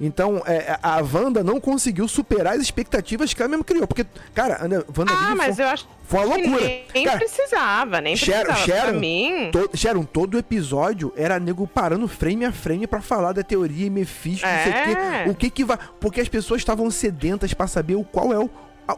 Então, 0.00 0.42
é, 0.44 0.76
a 0.82 0.96
Wanda 1.02 1.44
não 1.44 1.60
conseguiu 1.60 2.08
superar 2.08 2.54
as 2.56 2.60
expectativas 2.62 3.32
que 3.32 3.40
ela 3.40 3.48
mesmo 3.48 3.62
criou. 3.62 3.86
Porque, 3.86 4.04
cara, 4.34 4.56
a 4.56 4.62
WandaVision 4.64 5.08
Ah, 5.30 5.34
mas 5.36 5.54
foi, 5.54 5.64
eu 5.64 5.68
acho 5.68 5.88
foi 6.04 6.26
uma 6.26 6.34
que 6.36 6.48
loucura. 6.48 6.66
nem 6.92 7.04
Cara, 7.04 7.18
precisava, 7.18 8.00
nem 8.00 8.16
Sharon- 8.16 8.44
precisava. 8.52 8.66
Sharon- 8.80 8.90
Pra 8.90 9.00
mim, 9.00 9.50
To, 9.52 9.70
Sharon, 9.72 10.02
todo 10.04 10.36
episódio 10.36 11.12
era 11.16 11.38
nego 11.38 11.64
parando 11.68 12.08
frame 12.08 12.44
a 12.44 12.50
frame 12.50 12.88
pra 12.88 13.00
falar 13.00 13.32
da 13.34 13.44
teoria 13.44 13.86
e 13.86 13.90
Mephisto, 13.90 14.44
não 14.44 14.62
sei 14.64 14.72
o 14.72 14.74
É. 14.74 15.24
quê. 15.24 15.30
O 15.30 15.34
que 15.36 15.48
que 15.48 15.64
vai... 15.64 15.78
Porque 16.00 16.20
as 16.20 16.28
pessoas 16.28 16.60
estavam 16.60 16.90
sedentas 16.90 17.54
pra 17.54 17.68
saber 17.68 17.94
o 17.94 18.02
qual 18.02 18.32
é 18.32 18.38
o, 18.38 18.50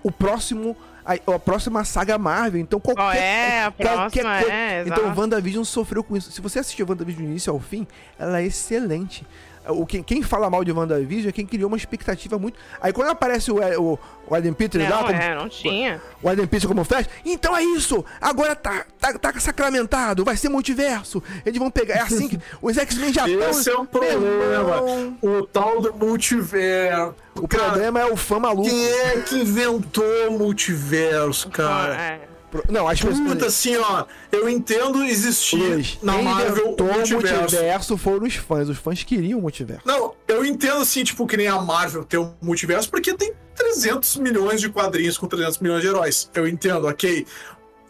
o 0.03 0.11
próximo... 0.11 0.77
A, 1.09 1.35
a 1.35 1.39
próxima 1.39 1.85
saga 1.85 2.19
Marvel. 2.19 2.61
Então 2.61 2.81
qualquer... 2.81 3.01
Qual 3.01 3.13
é 3.13 3.65
a 3.67 3.71
qualquer 3.71 3.95
próxima, 4.23 4.39
coisa- 4.41 4.53
é, 4.53 4.85
Então. 4.85 5.15
WandaVision 5.17 5.63
sofreu 5.63 6.03
com 6.03 6.17
isso. 6.17 6.33
Se 6.33 6.41
você 6.41 6.59
assistiu 6.59 6.85
WandaVision 6.89 7.25
do 7.25 7.31
início 7.31 7.53
ao 7.53 7.61
fim, 7.61 7.87
ela 8.19 8.41
é 8.41 8.45
excelente. 8.47 9.25
O, 9.69 9.85
quem, 9.87 10.03
quem 10.03 10.23
fala 10.23 10.49
mal 10.49 10.63
de 10.65 10.73
WandaVision 10.73 11.29
é 11.29 11.33
quem 11.33 11.47
criou 11.47 11.69
uma 11.69 11.77
expectativa 11.77 12.39
muito... 12.39 12.59
Aí 12.81 12.93
quando 12.93 13.09
aparece 13.11 13.51
o, 13.51 13.57
o, 13.81 13.99
o 14.27 14.37
Eden 14.37 14.53
Peter 14.53 14.81
lá... 14.83 14.89
não, 14.89 15.07
como- 15.07 15.11
é, 15.21 15.35
não 15.35 15.49
tinha. 15.49 16.01
o 16.23 16.31
Eden 16.31 16.47
Peter 16.47 16.69
como 16.69 16.85
Flash. 16.85 17.09
Então 17.25 17.57
é 17.57 17.63
isso! 17.63 18.05
Agora 18.21 18.55
tá, 18.55 18.85
tá, 19.01 19.19
tá 19.19 19.41
sacramentado, 19.41 20.25
vai 20.25 20.37
ser 20.37 20.49
multiverso. 20.49 21.23
Eles 21.45 21.59
vão 21.59 21.71
pegar. 21.71 21.95
É 21.97 22.01
assim 22.03 22.29
que 22.29 22.39
os 22.63 22.77
X-Men 22.77 23.13
já 23.13 23.29
estão. 23.29 23.51
Esse 23.51 23.71
é 23.71 23.75
o 23.77 23.85
problema. 23.85 24.83
O 25.23 25.47
tal 25.47 25.81
do 25.81 25.93
multiverso. 25.95 27.15
O 27.35 27.47
Cara, 27.47 27.65
problema 27.71 28.01
é 28.01 28.07
o 28.07 28.17
fã 28.17 28.39
maluco. 28.39 28.69
Quem 28.69 28.87
é 28.87 29.21
que 29.21 29.37
inventou 29.37 30.05
o 30.29 30.39
multiverso, 30.39 31.51
cara? 31.51 31.95
É. 31.95 32.21
Não, 32.69 32.87
as 32.89 33.01
pessoas. 33.01 33.29
Puta, 33.29 33.47
assim, 33.47 33.77
ó, 33.77 34.05
eu 34.33 34.49
entendo 34.49 35.05
existir 35.05 35.57
Luiz, 35.57 35.99
na 36.03 36.21
Marvel 36.21 36.75
o 36.79 36.83
multiverso. 36.83 37.41
multiverso 37.41 37.97
foram 37.97 38.27
os 38.27 38.35
fãs. 38.35 38.69
Os 38.69 38.79
fãs 38.79 39.03
queriam 39.03 39.39
o 39.39 39.43
multiverso. 39.43 39.83
Não, 39.85 40.15
eu 40.29 40.45
entendo, 40.45 40.79
assim, 40.79 41.05
tipo, 41.05 41.27
que 41.27 41.37
nem 41.37 41.49
a 41.49 41.61
Marvel 41.61 42.05
ter 42.05 42.19
um 42.19 42.33
multiverso, 42.41 42.91
porque 42.91 43.15
tem 43.15 43.33
300 43.55 44.17
milhões 44.17 44.61
de 44.61 44.69
quadrinhos 44.69 45.19
com 45.19 45.27
300 45.27 45.59
milhões 45.59 45.83
de 45.83 45.89
heróis. 45.89 46.31
Eu 46.35 46.47
entendo, 46.47 46.87
ok. 46.87 47.27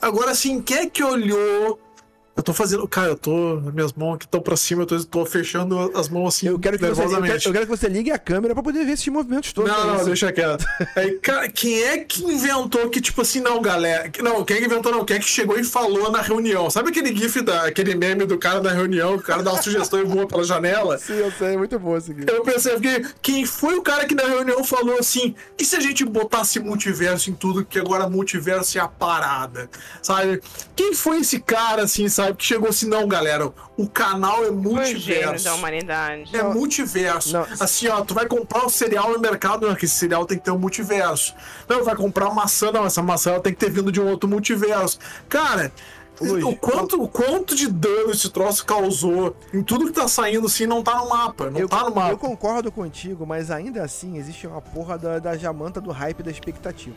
Agora, 0.00 0.30
assim, 0.30 0.60
quem 0.60 0.78
é 0.78 0.86
que 0.86 1.02
olhou... 1.02 1.80
Eu 2.36 2.42
tô 2.42 2.52
fazendo... 2.52 2.86
Cara, 2.86 3.08
eu 3.08 3.16
tô... 3.16 3.60
Minhas 3.72 3.92
mãos 3.94 4.16
aqui 4.16 4.26
estão 4.26 4.40
pra 4.40 4.56
cima, 4.56 4.82
eu 4.82 4.86
tô, 4.86 5.02
tô 5.04 5.24
fechando 5.24 5.90
as 5.96 6.08
mãos, 6.08 6.34
assim, 6.34 6.48
Eu 6.48 6.58
quero, 6.58 6.78
que 6.78 6.84
você, 6.84 7.02
eu, 7.02 7.08
quero, 7.08 7.42
eu 7.44 7.52
quero 7.52 7.66
que 7.66 7.76
você 7.76 7.88
ligue 7.88 8.10
a 8.10 8.18
câmera 8.18 8.52
pra 8.52 8.62
poder 8.62 8.84
ver 8.84 8.92
esses 8.92 9.08
movimentos 9.08 9.52
todos. 9.52 9.70
Não, 9.70 9.86
não, 9.86 9.96
isso. 9.96 10.04
deixa 10.04 10.30
quieto. 10.32 10.66
Aí, 10.94 11.12
cara, 11.18 11.48
quem 11.48 11.82
é 11.82 11.98
que 11.98 12.22
inventou 12.24 12.90
que, 12.90 13.00
tipo 13.00 13.22
assim, 13.22 13.40
não, 13.40 13.62
galera. 13.62 14.10
Não, 14.22 14.44
quem 14.44 14.58
é 14.58 14.60
que 14.60 14.66
inventou, 14.66 14.92
não? 14.92 15.04
Quem 15.04 15.16
é 15.16 15.18
que 15.18 15.26
chegou 15.26 15.58
e 15.58 15.64
falou 15.64 16.10
na 16.10 16.20
reunião? 16.20 16.68
Sabe 16.70 16.90
aquele 16.90 17.14
gif, 17.16 17.40
da, 17.40 17.64
aquele 17.64 17.94
meme 17.94 18.26
do 18.26 18.36
cara 18.36 18.60
na 18.60 18.70
reunião, 18.70 19.16
que 19.16 19.24
o 19.24 19.26
cara 19.26 19.42
dá 19.42 19.52
uma 19.52 19.62
sugestão 19.62 19.98
e 20.00 20.04
voa 20.04 20.26
pela 20.26 20.44
janela? 20.44 20.98
Sim, 20.98 21.14
eu 21.14 21.32
sei, 21.32 21.54
é 21.54 21.56
muito 21.56 21.78
bom 21.78 21.96
isso 21.96 22.12
aqui. 22.12 22.24
Eu 22.28 22.42
pensei, 22.42 22.74
fiquei, 22.74 23.04
quem 23.22 23.46
foi 23.46 23.76
o 23.76 23.82
cara 23.82 24.04
que 24.06 24.14
na 24.14 24.24
reunião 24.24 24.62
falou 24.62 24.98
assim: 24.98 25.34
e 25.58 25.64
se 25.64 25.74
a 25.74 25.80
gente 25.80 26.04
botasse 26.04 26.60
multiverso 26.60 27.30
em 27.30 27.34
tudo, 27.34 27.64
que 27.64 27.78
agora 27.78 28.08
multiverso 28.08 28.76
é 28.76 28.80
a 28.80 28.88
parada? 28.88 29.70
Sabe? 30.02 30.40
Quem 30.74 30.94
foi 30.94 31.20
esse 31.20 31.40
cara, 31.40 31.82
assim, 31.84 32.08
sabe? 32.08 32.25
Que 32.34 32.44
chegou 32.44 32.68
assim, 32.68 32.88
não, 32.88 33.06
galera, 33.06 33.52
o 33.76 33.88
canal 33.88 34.44
é 34.44 34.50
multiverso. 34.50 35.44
da 35.44 35.54
humanidade. 35.54 36.36
É 36.36 36.42
multiverso. 36.42 37.32
Não. 37.32 37.46
Assim, 37.60 37.88
ó, 37.88 38.02
tu 38.02 38.14
vai 38.14 38.26
comprar 38.26 38.64
um 38.64 38.68
cereal 38.68 39.12
no 39.12 39.18
mercado, 39.18 39.66
não, 39.66 39.74
que 39.74 39.84
esse 39.84 39.94
cereal 39.94 40.24
tem 40.24 40.38
que 40.38 40.44
ter 40.44 40.50
um 40.50 40.58
multiverso. 40.58 41.34
Não, 41.68 41.84
vai 41.84 41.96
comprar 41.96 42.26
uma 42.26 42.42
maçã, 42.42 42.70
não, 42.70 42.86
essa 42.86 43.02
maçã 43.02 43.32
ela 43.32 43.40
tem 43.40 43.52
que 43.52 43.58
ter 43.58 43.70
vindo 43.70 43.90
de 43.90 44.00
um 44.00 44.08
outro 44.08 44.28
multiverso. 44.28 44.98
Cara, 45.28 45.72
Luiz, 46.20 46.44
o 46.44 46.56
quanto, 46.56 47.02
o 47.02 47.08
quanto 47.08 47.54
de 47.54 47.68
dano 47.68 48.10
esse 48.10 48.30
troço 48.30 48.64
causou 48.64 49.36
em 49.52 49.62
tudo 49.62 49.86
que 49.86 49.92
tá 49.92 50.08
saindo 50.08 50.46
assim 50.46 50.66
não 50.66 50.82
tá 50.82 50.96
no 50.96 51.08
mapa. 51.08 51.50
Não 51.50 51.60
eu, 51.60 51.68
tá 51.68 51.84
no 51.84 51.94
mapa. 51.94 52.10
eu 52.10 52.18
concordo 52.18 52.72
contigo, 52.72 53.26
mas 53.26 53.50
ainda 53.50 53.82
assim 53.82 54.16
existe 54.16 54.46
uma 54.46 54.62
porra 54.62 54.96
da, 54.96 55.18
da 55.18 55.36
jamanta 55.36 55.80
do 55.80 55.90
hype 55.90 56.22
da 56.22 56.30
expectativa. 56.30 56.96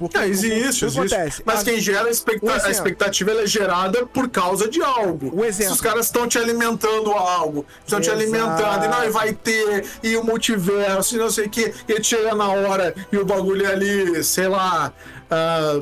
Porque 0.00 0.18
o- 0.18 0.22
existe, 0.24 0.84
o 0.86 0.90
que 0.90 0.98
existe. 0.98 1.14
acontece? 1.14 1.42
Mas 1.44 1.60
A- 1.60 1.64
quem 1.64 1.78
gera 1.80 2.08
a, 2.08 2.10
expecta- 2.10 2.46
Um 2.46 2.50
a 2.50 2.70
expectativa 2.70 3.30
é 3.32 3.46
gerada 3.46 4.06
por 4.06 4.28
causa 4.28 4.66
de 4.68 4.82
algo. 4.82 5.30
Um 5.38 5.44
exemplo. 5.44 5.72
Se 5.72 5.72
os 5.74 5.80
caras 5.80 6.06
estão 6.06 6.26
te 6.26 6.38
alimentando 6.38 7.12
algo, 7.12 7.64
estão 7.84 8.00
te 8.00 8.10
alimentando, 8.10 8.84
e 8.84 8.88
não, 8.88 9.04
e 9.04 9.10
vai 9.10 9.32
ter, 9.32 9.84
e 10.02 10.16
o 10.16 10.24
multiverso, 10.24 11.14
e 11.14 11.18
não 11.18 11.30
sei 11.30 11.46
o 11.46 11.50
que, 11.50 11.72
e 11.86 12.02
chega 12.02 12.34
na 12.34 12.48
hora 12.48 12.94
e 13.12 13.16
o 13.18 13.24
bagulho 13.24 13.64
é 13.66 13.72
ali, 13.72 14.24
sei 14.24 14.48
lá. 14.48 14.92
ah, 15.30 15.80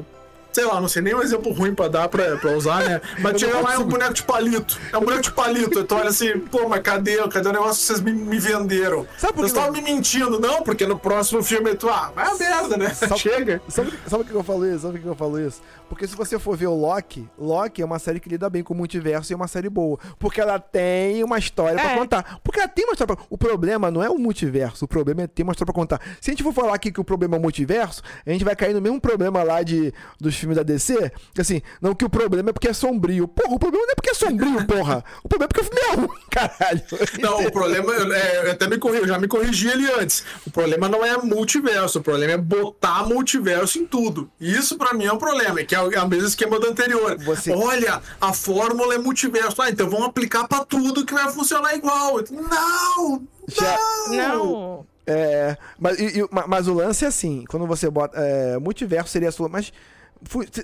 Sei 0.58 0.66
lá, 0.66 0.80
não 0.80 0.88
sei 0.88 1.00
nem 1.02 1.14
um 1.14 1.22
exemplo 1.22 1.52
ruim 1.52 1.72
pra 1.72 1.86
dar 1.86 2.08
pra, 2.08 2.36
pra 2.36 2.50
usar, 2.50 2.82
né? 2.82 3.00
Mas 3.22 3.38
chega 3.38 3.52
não 3.54 3.62
lá 3.62 3.74
é 3.74 3.78
um 3.78 3.84
boneco 3.84 4.12
de 4.12 4.24
palito. 4.24 4.76
É 4.92 4.98
um 4.98 5.02
boneco 5.02 5.22
de 5.22 5.30
palito. 5.30 5.78
Então 5.78 5.98
olha 5.98 6.08
assim, 6.08 6.36
pô, 6.36 6.68
mas 6.68 6.80
cadê? 6.82 7.16
Cadê 7.28 7.48
o 7.48 7.52
negócio 7.52 7.74
que 7.80 7.86
vocês 7.86 8.00
me, 8.00 8.10
me 8.12 8.40
venderam? 8.40 9.06
Sabe 9.16 9.34
por 9.34 9.42
Vocês 9.42 9.52
estavam 9.52 9.70
me 9.70 9.80
mentindo, 9.80 10.40
não? 10.40 10.64
Porque 10.64 10.84
no 10.84 10.98
próximo 10.98 11.44
filme 11.44 11.76
tu, 11.76 11.88
ah, 11.88 12.10
vai 12.12 12.26
a 12.26 12.34
merda, 12.34 12.76
né? 12.76 12.92
Chega. 13.16 13.62
Sabe, 13.68 13.92
sabe 14.08 14.24
por 14.24 14.30
que 14.32 14.36
eu 14.36 14.42
falo 14.42 14.66
isso? 14.66 14.80
Sabe 14.80 14.94
por 14.94 15.02
que 15.02 15.08
eu 15.08 15.14
falo 15.14 15.38
isso? 15.40 15.62
Porque 15.88 16.08
se 16.08 16.16
você 16.16 16.40
for 16.40 16.56
ver 16.56 16.66
o 16.66 16.74
Loki, 16.74 17.28
Loki 17.38 17.80
é 17.80 17.84
uma 17.84 18.00
série 18.00 18.18
que 18.18 18.28
lida 18.28 18.50
bem 18.50 18.64
com 18.64 18.74
o 18.74 18.76
multiverso 18.76 19.32
e 19.32 19.34
é 19.34 19.36
uma 19.36 19.46
série 19.48 19.68
boa. 19.70 19.96
Porque 20.18 20.40
ela 20.40 20.58
tem 20.58 21.22
uma 21.22 21.38
história 21.38 21.76
pra 21.80 21.92
É. 21.92 21.96
contar. 21.96 22.40
Porque 22.42 22.58
ela 22.58 22.68
tem 22.68 22.84
uma 22.84 22.92
história 22.94 23.14
pra... 23.14 23.24
O 23.30 23.38
problema 23.38 23.90
não 23.92 24.02
é 24.02 24.10
o 24.10 24.18
multiverso, 24.18 24.84
o 24.84 24.88
problema 24.88 25.22
é 25.22 25.26
ter 25.28 25.44
uma 25.44 25.52
história 25.52 25.72
pra 25.72 25.80
contar. 25.80 26.00
Se 26.20 26.30
a 26.30 26.32
gente 26.32 26.42
for 26.42 26.52
falar 26.52 26.74
aqui 26.74 26.90
que 26.90 27.00
o 27.00 27.04
problema 27.04 27.36
é 27.36 27.38
o 27.38 27.42
multiverso, 27.42 28.02
a 28.26 28.30
gente 28.30 28.44
vai 28.44 28.56
cair 28.56 28.74
no 28.74 28.80
mesmo 28.80 29.00
problema 29.00 29.42
lá 29.42 29.62
de, 29.62 29.92
dos 30.20 30.34
filmes 30.34 30.47
da 30.54 30.62
DC. 30.62 31.12
que 31.34 31.40
Assim, 31.40 31.62
não 31.80 31.94
que 31.94 32.04
o 32.04 32.10
problema 32.10 32.50
é 32.50 32.52
porque 32.52 32.68
é 32.68 32.72
sombrio. 32.72 33.26
Porra, 33.28 33.54
o 33.54 33.58
problema 33.58 33.84
não 33.86 33.92
é 33.92 33.94
porque 33.94 34.10
é 34.10 34.14
sombrio, 34.14 34.66
porra. 34.66 35.04
O 35.22 35.28
problema 35.28 35.44
é 35.44 35.48
porque 35.48 35.60
o 35.60 35.64
filme 35.64 35.80
é 35.80 35.94
ruim, 35.94 36.20
caralho. 36.30 36.82
Não, 37.20 37.46
o 37.46 37.52
problema 37.52 37.94
é, 38.16 38.46
eu 38.46 38.50
até 38.52 38.66
me 38.68 38.78
corri, 38.78 38.98
eu 38.98 39.06
já 39.08 39.18
me 39.18 39.28
corrigi 39.28 39.70
ali 39.70 39.90
antes. 39.92 40.24
O 40.46 40.50
problema 40.50 40.88
não 40.88 41.04
é 41.04 41.16
multiverso, 41.18 41.98
o 41.98 42.02
problema 42.02 42.32
é 42.34 42.36
botar 42.38 43.06
multiverso 43.06 43.78
em 43.78 43.86
tudo. 43.86 44.30
Isso 44.40 44.76
pra 44.76 44.92
mim 44.94 45.04
é 45.06 45.12
um 45.12 45.18
problema, 45.18 45.62
que 45.64 45.74
é 45.74 45.80
o 45.80 45.92
é 45.92 46.02
o 46.02 46.08
mesmo 46.08 46.26
esquema 46.28 46.58
do 46.60 46.68
anterior. 46.68 47.16
Você- 47.24 47.52
Olha, 47.52 48.00
a 48.20 48.32
fórmula 48.32 48.94
é 48.94 48.98
multiverso. 48.98 49.60
Ah, 49.62 49.70
então 49.70 49.88
vamos 49.88 50.06
aplicar 50.06 50.46
pra 50.46 50.64
tudo 50.64 51.04
que 51.04 51.14
vai 51.14 51.30
funcionar 51.32 51.74
igual. 51.74 52.18
Não! 52.30 53.22
Já- 53.48 53.78
Não! 54.08 54.44
Não. 54.46 54.86
É, 55.06 55.56
mas, 55.78 55.98
e- 55.98 56.20
e- 56.20 56.28
ma- 56.30 56.44
mas 56.46 56.68
o 56.68 56.74
lance 56.74 57.02
é 57.04 57.08
assim, 57.08 57.42
quando 57.48 57.66
você 57.66 57.88
bota. 57.88 58.18
É, 58.20 58.58
multiverso 58.58 59.08
seria 59.10 59.30
a 59.30 59.32
solução. 59.32 59.52
Mas. 59.52 59.72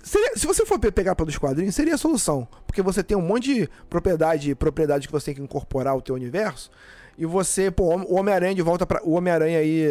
Seria- 0.02 0.36
se 0.36 0.46
você 0.46 0.64
for 0.66 0.78
pe- 0.78 0.90
pegar 0.90 1.14
pelos 1.14 1.36
quadrinhos, 1.38 1.74
seria 1.74 1.94
a 1.94 1.98
solução. 1.98 2.46
Porque 2.66 2.82
você 2.82 3.02
tem 3.02 3.16
um 3.16 3.20
monte 3.22 3.54
de 3.54 3.68
propriedade, 3.88 4.54
propriedade 4.54 5.06
que 5.06 5.12
você 5.12 5.26
tem 5.26 5.34
que 5.36 5.42
incorporar 5.42 5.92
ao 5.92 6.02
teu 6.02 6.14
universo. 6.14 6.70
E 7.16 7.24
você, 7.24 7.70
pô, 7.70 7.94
o 7.96 8.14
Homem-Aranha 8.16 8.54
de 8.56 8.62
volta 8.62 8.84
para 8.84 9.00
O 9.04 9.12
Homem-Aranha 9.12 9.60
aí, 9.60 9.84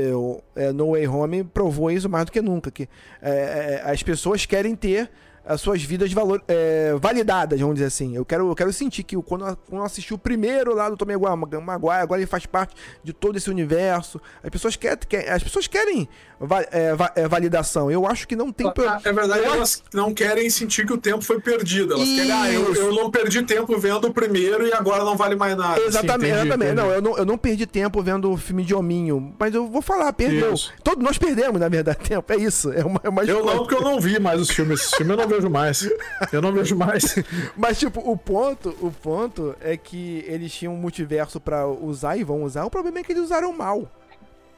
é, 0.55 0.71
No 0.73 0.91
Way 0.91 1.07
Home, 1.07 1.43
provou 1.45 1.89
isso 1.89 2.09
mais 2.09 2.25
do 2.25 2.31
que 2.31 2.41
nunca. 2.41 2.69
Que 2.69 2.89
é, 3.21 3.81
é, 3.85 3.89
as 3.89 4.03
pessoas 4.03 4.45
querem 4.45 4.75
ter 4.75 5.09
as 5.45 5.59
suas 5.59 5.83
vidas 5.83 6.11
valor, 6.13 6.41
é, 6.47 6.93
validadas, 6.99 7.59
vamos 7.59 7.75
dizer 7.75 7.87
assim. 7.87 8.15
Eu 8.15 8.23
quero, 8.23 8.49
eu 8.49 8.55
quero 8.55 8.71
sentir 8.71 9.03
que 9.03 9.15
quando, 9.17 9.45
eu- 9.47 9.57
quando 9.69 9.81
eu 9.81 9.85
assisti 9.85 10.13
o 10.13 10.17
primeiro 10.17 10.73
lá 10.73 10.89
do 10.89 10.95
Tommy 10.95 11.13
Maguire, 11.17 12.01
agora 12.01 12.21
ele 12.21 12.27
faz 12.27 12.45
parte 12.45 12.73
de 13.03 13.11
todo 13.13 13.37
esse 13.37 13.49
universo. 13.49 14.21
As 14.41 14.49
pessoas 14.49 14.75
querem, 14.75 14.97
quer- 15.07 15.29
as 15.31 15.43
pessoas 15.43 15.67
querem 15.67 16.07
va- 16.39 16.65
é, 16.71 16.95
va- 16.95 17.11
é, 17.15 17.27
validação. 17.27 17.91
Eu 17.91 18.07
acho 18.07 18.27
que 18.27 18.35
não 18.35 18.51
tem... 18.51 18.71
pro- 18.71 18.83
É 18.85 19.11
verdade, 19.13 19.43
eu 19.43 19.53
elas 19.53 19.83
não 19.93 20.13
querem 20.13 20.49
sentir 20.49 20.85
que 20.85 20.93
o 20.93 20.97
tempo 20.97 21.21
foi 21.23 21.39
perdido. 21.41 21.93
Elas 21.93 22.07
querem, 22.07 22.31
ah, 22.31 22.51
eu, 22.51 22.73
eu 22.75 22.93
não 22.93 23.11
perdi 23.11 23.43
tempo 23.43 23.77
vendo 23.77 24.07
o 24.07 24.13
primeiro 24.13 24.65
e 24.67 24.73
agora 24.73 25.03
não 25.03 25.17
vale 25.17 25.35
mais 25.35 25.55
nada. 25.57 25.79
Exatamente, 25.81 26.01
Sim, 26.01 26.15
entendi, 26.17 26.47
exatamente. 26.47 26.71
entendi. 26.71 26.87
Não, 26.87 26.93
eu 26.93 27.01
não, 27.01 27.17
eu 27.17 27.25
não 27.25 27.37
perdi 27.37 27.65
tempo 27.65 28.01
vendo 28.01 28.31
o 28.31 28.37
filme 28.37 28.63
de 28.63 28.73
hominho, 28.73 29.33
mas 29.37 29.53
eu 29.53 29.67
vou 29.67 29.81
falar, 29.81 30.11
perdeu. 30.13 30.53
Isso. 30.53 30.71
Todos 30.83 31.03
nós 31.03 31.17
perdemos, 31.17 31.59
na 31.59 31.67
verdade, 31.69 31.97
tempo. 32.07 32.31
É 32.31 32.37
isso. 32.37 32.71
É 32.71 32.83
uma, 32.83 32.99
é 33.03 33.09
uma 33.09 33.23
Eu 33.23 33.43
não, 33.45 33.57
porque 33.57 33.75
eu 33.75 33.81
não 33.81 33.99
vi 33.99 34.19
mais 34.19 34.39
os 34.39 34.49
filmes. 34.49 34.81
Esse 34.81 34.95
filme 34.97 35.13
eu 35.13 35.17
não 35.17 35.27
vejo 35.35 35.49
mais. 35.49 35.89
Eu 36.31 36.41
não 36.41 36.51
vejo 36.53 36.75
mais. 36.75 37.15
Mas, 37.57 37.77
tipo, 37.79 37.99
o 37.99 38.15
ponto, 38.17 38.69
o 38.81 38.91
ponto 38.91 39.55
é 39.61 39.75
que 39.77 40.23
eles 40.27 40.51
tinham 40.53 40.73
um 40.73 40.77
multiverso 40.77 41.39
pra 41.39 41.67
usar 41.67 42.17
e 42.17 42.23
vão 42.23 42.43
usar. 42.43 42.65
O 42.65 42.69
problema 42.69 42.99
é 42.99 43.03
que 43.03 43.11
eles 43.11 43.23
usaram 43.23 43.51
mal. 43.53 43.89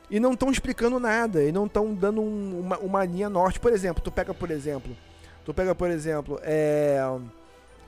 E 0.10 0.20
não 0.20 0.34
estão 0.34 0.52
explicando 0.52 1.00
nada. 1.00 1.44
E 1.44 1.52
não 1.52 1.66
estão 1.66 1.94
dando 1.94 2.22
um- 2.22 2.60
uma, 2.60 2.78
uma 2.78 3.06
linha 3.06 3.30
norte. 3.30 3.60
Por 3.60 3.74
exemplo, 3.74 4.04
tu 4.04 4.12
pega, 4.12 4.34
por 4.34 4.52
exemplo. 4.52 4.96
Tu 5.44 5.54
pega, 5.54 5.74
por 5.76 5.90
exemplo, 5.90 6.40
é, 6.44 7.00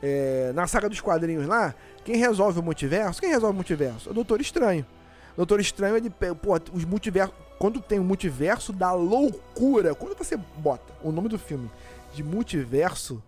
é, 0.02 0.52
na 0.54 0.68
saga 0.68 0.88
dos 0.90 1.02
quadrinhos 1.02 1.48
lá, 1.48 1.74
quem 2.04 2.16
resolve 2.18 2.60
o 2.60 2.64
multiverso? 2.64 3.20
Quem 3.20 3.30
resolve 3.30 3.54
o 3.54 3.56
multiverso? 3.56 4.10
O 4.10 4.14
Doutor 4.14 4.42
Estranho. 4.42 4.86
O 5.34 5.38
Doutor 5.38 5.60
Estranho, 5.60 5.96
ele 5.98 6.10
pô, 6.10 6.60
os 6.74 6.86
multiversos. 6.86 7.34
Quando 7.60 7.82
tem 7.82 7.98
o 8.00 8.04
multiverso 8.04 8.72
da 8.72 8.94
loucura, 8.94 9.96
quando 9.96 10.16
você 10.16 10.38
bota 10.58 10.94
o 11.02 11.12
nome 11.12 11.28
do 11.28 11.40
filme 11.40 11.70
de 12.18 12.24
multiverso 12.24 13.24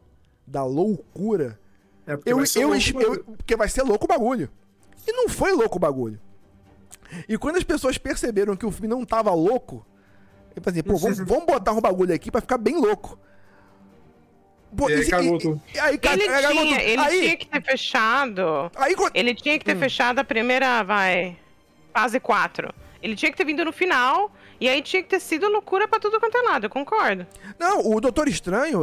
da 0.47 0.65
loucura, 0.65 1.59
É 2.07 2.15
porque 2.17 2.31
eu, 2.33 2.37
vai 2.37 2.45
ser 2.47 2.63
eu, 2.63 2.69
louco, 2.69 3.01
eu- 3.01 3.23
porque 3.37 3.55
vai 3.55 3.69
ser 3.69 3.83
louco 3.83 4.05
o 4.05 4.07
bagulho. 4.07 4.49
E 5.07 5.11
não 5.13 5.29
foi 5.29 5.51
louco 5.53 5.77
o 5.77 5.79
bagulho. 5.79 6.19
E 7.27 7.37
quando 7.37 7.57
as 7.57 7.63
pessoas 7.63 7.97
perceberam 7.97 8.55
que 8.55 8.65
o 8.65 8.71
filme 8.71 8.87
não 8.87 9.05
tava 9.05 9.31
louco, 9.33 9.85
eu 10.55 10.61
falei, 10.61 10.81
pô, 10.83 10.95
vamos, 10.97 11.19
vamos 11.19 11.45
botar 11.45 11.71
um 11.71 11.81
bagulho 11.81 12.13
aqui 12.13 12.31
pra 12.31 12.41
ficar 12.41 12.57
bem 12.57 12.75
louco. 12.79 13.17
Pô, 14.75 14.89
E 14.89 14.93
aí 14.93 15.03
se- 15.03 15.11
cagou 15.11 15.37
tudo. 15.37 15.61
e 15.73 15.79
aí, 15.79 15.97
ca- 15.97 16.13
Ele, 16.13 16.27
cagou 16.27 16.51
tinha, 16.51 16.77
tudo. 16.79 16.87
ele 16.89 17.01
aí, 17.01 17.21
tinha 17.21 17.37
que 17.37 17.47
ter 17.47 17.63
fechado. 17.63 18.41
aí, 18.75 18.95
Ele 19.15 19.33
tinha 19.35 19.57
que 19.57 19.65
ter 19.65 19.75
Hum. 19.75 19.79
fechado 19.79 20.19
a 20.19 20.23
primeira, 20.23 20.83
vai. 20.83 21.37
Fase 21.93 22.19
4. 22.19 22.71
Ele 23.01 23.15
tinha 23.15 23.31
que 23.31 23.37
ter 23.37 23.45
vindo 23.45 23.63
no 23.65 23.71
final. 23.71 24.31
E 24.59 24.67
aí 24.67 24.81
tinha 24.81 25.01
que 25.01 25.09
ter 25.09 25.19
sido 25.19 25.47
loucura 25.47 25.87
pra 25.87 25.99
tudo 25.99 26.19
quanto 26.19 26.37
é 26.37 26.41
lado, 26.41 26.65
eu 26.65 26.69
concordo. 26.69 27.25
Não, 27.57 27.91
o 27.91 28.01
Doutor 28.01 28.27
Estranho 28.27 28.81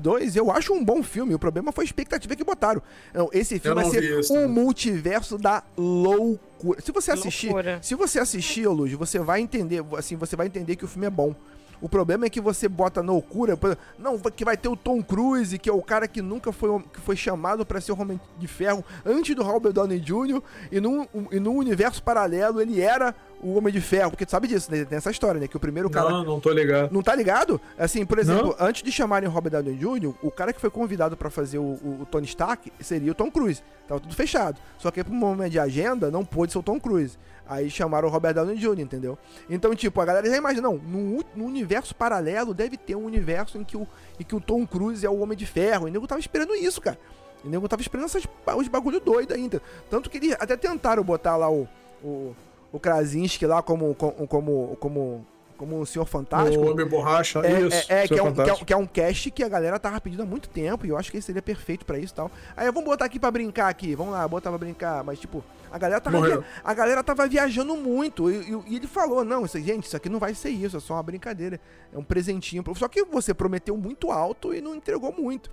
2, 0.00 0.36
eu 0.36 0.50
acho 0.50 0.72
um 0.72 0.84
bom 0.84 1.02
filme. 1.02 1.34
O 1.34 1.38
problema 1.38 1.72
foi 1.72 1.84
a 1.84 1.86
expectativa 1.86 2.34
que 2.34 2.44
botaram. 2.44 2.82
Não, 3.12 3.28
esse 3.32 3.58
filme 3.58 3.82
vai 3.82 3.90
ser 3.90 4.00
vi 4.00 4.18
esse 4.20 4.32
um 4.32 4.36
também. 4.36 4.48
multiverso 4.50 5.36
da 5.36 5.62
loucura. 5.76 6.80
Se 6.80 6.92
você 6.92 7.12
assistir, 7.12 7.46
Loucura. 7.48 7.78
se 7.82 7.94
você 7.94 8.18
assistir, 8.18 8.66
ô 8.66 8.72
Luz, 8.72 8.92
você 8.92 9.18
vai 9.18 9.40
entender, 9.40 9.84
assim, 9.96 10.16
você 10.16 10.36
vai 10.36 10.46
entender 10.46 10.76
que 10.76 10.84
o 10.84 10.88
filme 10.88 11.06
é 11.06 11.10
bom. 11.10 11.34
O 11.82 11.88
problema 11.88 12.26
é 12.26 12.30
que 12.30 12.42
você 12.42 12.68
bota 12.68 13.02
na 13.02 13.10
loucura, 13.10 13.56
por 13.56 13.68
exemplo, 13.68 13.84
não, 13.98 14.18
que 14.18 14.44
vai 14.44 14.54
ter 14.54 14.68
o 14.68 14.76
Tom 14.76 15.02
Cruise, 15.02 15.58
que 15.58 15.68
é 15.70 15.72
o 15.72 15.80
cara 15.80 16.06
que 16.06 16.20
nunca 16.20 16.52
foi, 16.52 16.78
que 16.92 17.00
foi 17.00 17.16
chamado 17.16 17.64
pra 17.64 17.80
ser 17.80 17.92
o 17.92 17.98
Homem 18.00 18.20
de 18.38 18.46
Ferro 18.46 18.84
antes 19.04 19.34
do 19.34 19.42
Robert 19.42 19.72
Downey 19.72 19.98
Jr. 19.98 20.42
E 20.70 20.78
num, 20.78 21.06
e 21.32 21.40
num 21.40 21.56
universo 21.56 22.02
paralelo 22.02 22.60
ele 22.60 22.82
era 22.82 23.14
o 23.42 23.56
Homem 23.56 23.72
de 23.72 23.80
Ferro, 23.80 24.10
porque 24.10 24.26
tu 24.26 24.30
sabe 24.30 24.46
disso, 24.46 24.70
né? 24.70 24.84
Tem 24.84 24.98
essa 24.98 25.10
história, 25.10 25.40
né? 25.40 25.48
Que 25.48 25.56
o 25.56 25.60
primeiro 25.60 25.88
cara 25.88 26.10
Não, 26.10 26.24
não 26.24 26.40
tô 26.40 26.50
ligado. 26.52 26.92
não 26.92 27.02
tá 27.02 27.14
ligado? 27.14 27.60
Assim, 27.78 28.04
por 28.04 28.18
exemplo, 28.18 28.54
antes 28.60 28.82
de 28.82 28.92
chamarem 28.92 29.28
o 29.28 29.32
Robert 29.32 29.52
Downey 29.62 29.76
Jr., 29.76 30.14
o 30.22 30.30
cara 30.30 30.52
que 30.52 30.60
foi 30.60 30.70
convidado 30.70 31.16
pra 31.16 31.30
fazer 31.30 31.58
o, 31.58 31.62
o- 32.02 32.06
Tony 32.10 32.26
Stark 32.26 32.70
seria 32.80 33.10
o 33.10 33.14
Tom 33.14 33.30
Cruise. 33.30 33.62
Tava 33.88 34.00
tudo 34.00 34.14
fechado. 34.14 34.58
Só 34.78 34.90
que 34.90 35.02
por 35.02 35.12
um 35.12 35.16
momento 35.16 35.50
de 35.52 35.58
agenda, 35.58 36.10
não 36.10 36.24
pôde 36.24 36.52
ser 36.52 36.58
o 36.58 36.62
Tom 36.62 36.78
Cruise. 36.78 37.18
Aí 37.48 37.68
chamaram 37.68 38.06
o 38.06 38.10
Robert 38.10 38.34
Downey 38.34 38.56
Jr., 38.56 38.78
entendeu? 38.80 39.18
Então, 39.48 39.74
tipo, 39.74 40.00
a 40.00 40.04
galera 40.04 40.28
já 40.30 40.36
imagina, 40.36 40.68
não, 40.68 40.74
u- 40.76 41.24
num 41.34 41.46
universo 41.46 41.94
paralelo 41.94 42.54
deve 42.54 42.76
ter 42.76 42.94
um 42.94 43.04
universo 43.06 43.58
em 43.58 43.64
que, 43.64 43.76
o, 43.76 43.86
em 44.20 44.22
que 44.22 44.36
o 44.36 44.40
Tom 44.40 44.64
Cruise 44.66 45.04
é 45.04 45.10
o 45.10 45.18
Homem 45.20 45.36
de 45.36 45.46
Ferro. 45.46 45.88
E 45.88 45.90
o 45.90 45.92
nego 45.92 46.06
tava 46.06 46.20
esperando 46.20 46.54
isso, 46.54 46.80
cara. 46.80 46.98
E 47.42 47.48
o 47.48 47.50
nego 47.50 47.66
tava 47.68 47.82
esperando 47.82 48.04
essas, 48.04 48.22
os 48.56 48.68
bagulho 48.68 49.00
doido 49.00 49.32
ainda. 49.34 49.60
Tanto 49.88 50.08
que 50.10 50.18
eles 50.18 50.36
até 50.38 50.56
tentaram 50.56 51.02
botar 51.02 51.36
lá 51.36 51.50
o, 51.50 51.66
o, 52.04 52.36
o 52.72 52.78
Krasinski 52.80 53.46
lá 53.46 53.62
como, 53.62 53.94
como, 53.94 54.76
como, 54.76 55.26
como, 55.56 55.80
o 55.80 55.86
Senhor 55.86 56.04
Fantástico. 56.06 56.62
O 56.64 56.70
Homem 56.70 56.86
Borracha, 56.86 57.40
É, 57.40 57.60
isso. 57.60 57.92
é, 57.92 58.04
é, 58.04 58.08
que, 58.08 58.18
é 58.18 58.22
um, 58.22 58.32
que, 58.32 58.40
é, 58.42 58.54
que 58.54 58.72
é 58.72 58.76
um 58.76 58.86
cast 58.86 59.30
que 59.30 59.42
a 59.44 59.48
galera 59.48 59.78
tava 59.78 60.00
pedindo 60.00 60.22
há 60.22 60.26
muito 60.26 60.48
tempo 60.48 60.86
e 60.86 60.88
eu 60.88 60.96
acho 60.96 61.10
que 61.10 61.16
ele 61.18 61.22
seria 61.22 61.42
perfeito 61.42 61.84
pra 61.84 61.98
isso 61.98 62.12
e 62.14 62.16
tal. 62.16 62.30
Aí 62.56 62.66
vamos 62.70 62.84
botar 62.84 63.04
aqui 63.04 63.18
pra 63.18 63.30
brincar 63.30 63.68
aqui, 63.68 63.94
vamos 63.94 64.12
lá, 64.14 64.26
botar 64.26 64.48
pra 64.50 64.58
brincar, 64.58 65.04
mas 65.04 65.18
tipo, 65.18 65.44
a 65.70 65.76
galera 65.78 66.00
tava, 66.00 66.20
via- 66.20 66.44
a 66.64 66.74
galera 66.74 67.04
tava 67.04 67.26
viajando 67.26 67.76
muito 67.76 68.30
e, 68.30 68.36
e- 68.36 68.62
e 68.68 68.76
ele 68.76 68.86
falou, 68.86 69.24
não, 69.24 69.44
isso, 69.44 69.60
gente, 69.60 69.84
isso 69.84 69.96
aqui 69.96 70.08
não 70.08 70.18
vai 70.18 70.34
ser 70.34 70.48
isso, 70.50 70.76
é 70.76 70.80
só 70.80 70.94
uma 70.94 71.02
brincadeira, 71.02 71.60
é 71.92 71.98
um 71.98 72.02
presentinho. 72.04 72.62
pro-" 72.62 72.74
Só 72.74 72.88
que 72.88 73.04
você 73.04 73.34
prometeu 73.34 73.76
muito 73.76 74.10
alto 74.10 74.54
e 74.54 74.60
não 74.60 74.74
entregou 74.74 75.12
muito. 75.12 75.50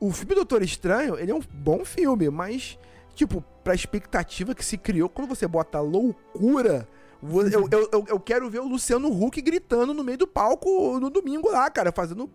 O 0.00 0.10
filme 0.10 0.34
Doutor 0.34 0.62
Estranho, 0.62 1.18
ele 1.18 1.30
é 1.30 1.34
um 1.34 1.42
bom 1.52 1.84
filme, 1.84 2.28
mas, 2.30 2.78
tipo, 3.14 3.42
pra 3.62 3.74
expectativa 3.74 4.54
que 4.54 4.64
se 4.64 4.76
criou, 4.76 5.08
quando 5.08 5.28
você 5.28 5.46
bota 5.46 5.80
loucura... 5.80 6.88
Eu, 7.22 7.68
eu, 7.70 7.88
eu, 7.90 8.04
eu 8.06 8.20
quero 8.20 8.50
ver 8.50 8.60
o 8.60 8.68
Luciano 8.68 9.08
Huck 9.08 9.40
gritando 9.40 9.94
no 9.94 10.04
meio 10.04 10.18
do 10.18 10.26
palco 10.26 11.00
no 11.00 11.08
domingo 11.08 11.50
lá, 11.50 11.70
cara, 11.70 11.90
fazendo 11.90 12.28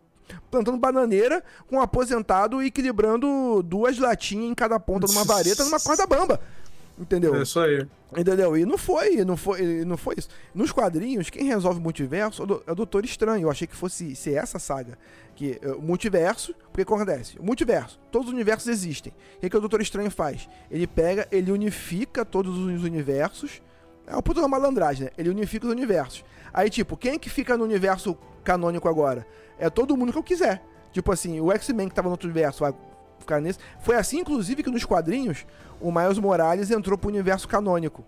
plantando 0.50 0.78
bananeira 0.78 1.44
com 1.68 1.78
um 1.78 1.82
aposentado 1.82 2.62
e 2.62 2.68
equilibrando 2.68 3.62
duas 3.64 3.98
latinhas 3.98 4.52
em 4.52 4.56
cada 4.56 4.80
ponta 4.80 5.08
de 5.08 5.14
uma 5.14 5.24
vareta 5.24 5.64
numa 5.64 5.80
corda 5.80 6.06
bamba. 6.06 6.40
Entendeu? 7.00 7.34
É 7.36 7.44
isso 7.44 7.60
aí. 7.60 7.88
Entendeu? 8.18 8.58
E 8.58 8.66
não 8.66 8.78
foi, 8.78 9.24
não 9.24 9.38
foi, 9.38 9.86
não 9.86 9.96
foi 9.96 10.16
isso. 10.18 10.28
Nos 10.54 10.72
quadrinhos, 10.72 11.30
quem 11.30 11.46
resolve 11.46 11.80
o 11.80 11.82
multiverso 11.82 12.44
é 12.44 12.46
o 12.46 12.64
é 12.68 12.76
Doutor 12.76 13.06
Estranho. 13.06 13.44
Eu 13.44 13.52
achei 13.52 13.66
que 13.66 13.76
fosse 13.76 14.16
ser 14.16 14.34
essa 14.34 14.60
saga. 14.60 14.98
Que 15.34 15.58
é, 15.62 15.70
o 15.70 15.82
multiverso, 15.82 16.54
porque 16.72 16.82
o 16.82 16.86
que 16.86 16.94
acontece? 16.94 17.40
O 17.40 17.44
multiverso, 17.44 18.00
todos 18.12 18.28
os 18.28 18.34
universos 18.34 18.68
existem. 18.68 19.14
O 19.38 19.40
que, 19.40 19.50
que 19.50 19.56
o 19.56 19.60
Doutor 19.62 19.80
Estranho 19.80 20.12
faz? 20.12 20.50
Ele 20.70 20.86
pega, 20.86 21.28
ele 21.32 21.52
unifica 21.52 22.26
todos 22.26 22.58
os 22.58 22.84
universos. 22.84 23.62
É 24.06 24.14
uma 24.14 24.24
puta 24.24 24.46
malandragem, 24.46 25.06
né? 25.06 25.12
Ele 25.18 25.30
unifica 25.30 25.68
os 25.68 25.72
universos. 25.72 26.26
Aí, 26.54 26.70
tipo, 26.70 26.98
quem 26.98 27.14
é 27.14 27.18
que 27.18 27.30
fica 27.30 27.56
no 27.56 27.64
universo 27.64 28.18
canônico 28.44 28.90
agora? 28.90 29.26
É 29.58 29.70
todo 29.70 29.96
mundo 29.96 30.12
que 30.12 30.18
eu 30.18 30.24
quiser. 30.24 30.62
Tipo 30.92 31.12
assim, 31.12 31.40
o 31.40 31.52
X-Men 31.52 31.88
que 31.88 31.96
tava 31.96 32.08
no 32.08 32.14
outro 32.14 32.28
universo 32.28 32.66
ficar 33.20 33.40
nesse. 33.42 33.60
Foi 33.82 33.96
assim, 33.96 34.20
inclusive, 34.20 34.64
que 34.64 34.70
nos 34.70 34.84
quadrinhos 34.86 35.46
o 35.82 35.92
Miles 35.92 36.18
Morales 36.20 36.72
entrou 36.72 36.98
pro 36.98 37.10
universo 37.10 37.48
canônico. 37.48 38.04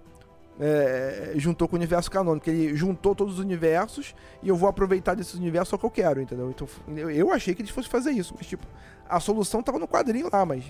É, 0.59 1.31
juntou 1.37 1.67
com 1.67 1.75
o 1.75 1.79
universo 1.79 2.11
canônico. 2.11 2.49
Ele 2.49 2.75
juntou 2.75 3.15
todos 3.15 3.35
os 3.35 3.39
universos 3.39 4.13
e 4.43 4.49
eu 4.49 4.55
vou 4.55 4.69
aproveitar 4.69 5.15
desses 5.15 5.33
universos 5.33 5.69
só 5.69 5.77
que 5.77 5.85
eu 5.85 5.89
quero, 5.89 6.21
entendeu? 6.21 6.49
Então, 6.49 6.67
eu, 7.09 7.31
achei 7.31 7.55
que 7.55 7.61
eles 7.61 7.71
fossem 7.71 7.89
fazer 7.89 8.11
isso, 8.11 8.33
mas 8.37 8.45
tipo, 8.45 8.65
a 9.09 9.19
solução 9.19 9.63
tava 9.63 9.79
no 9.79 9.87
quadrinho 9.87 10.29
lá, 10.31 10.45
mas 10.45 10.65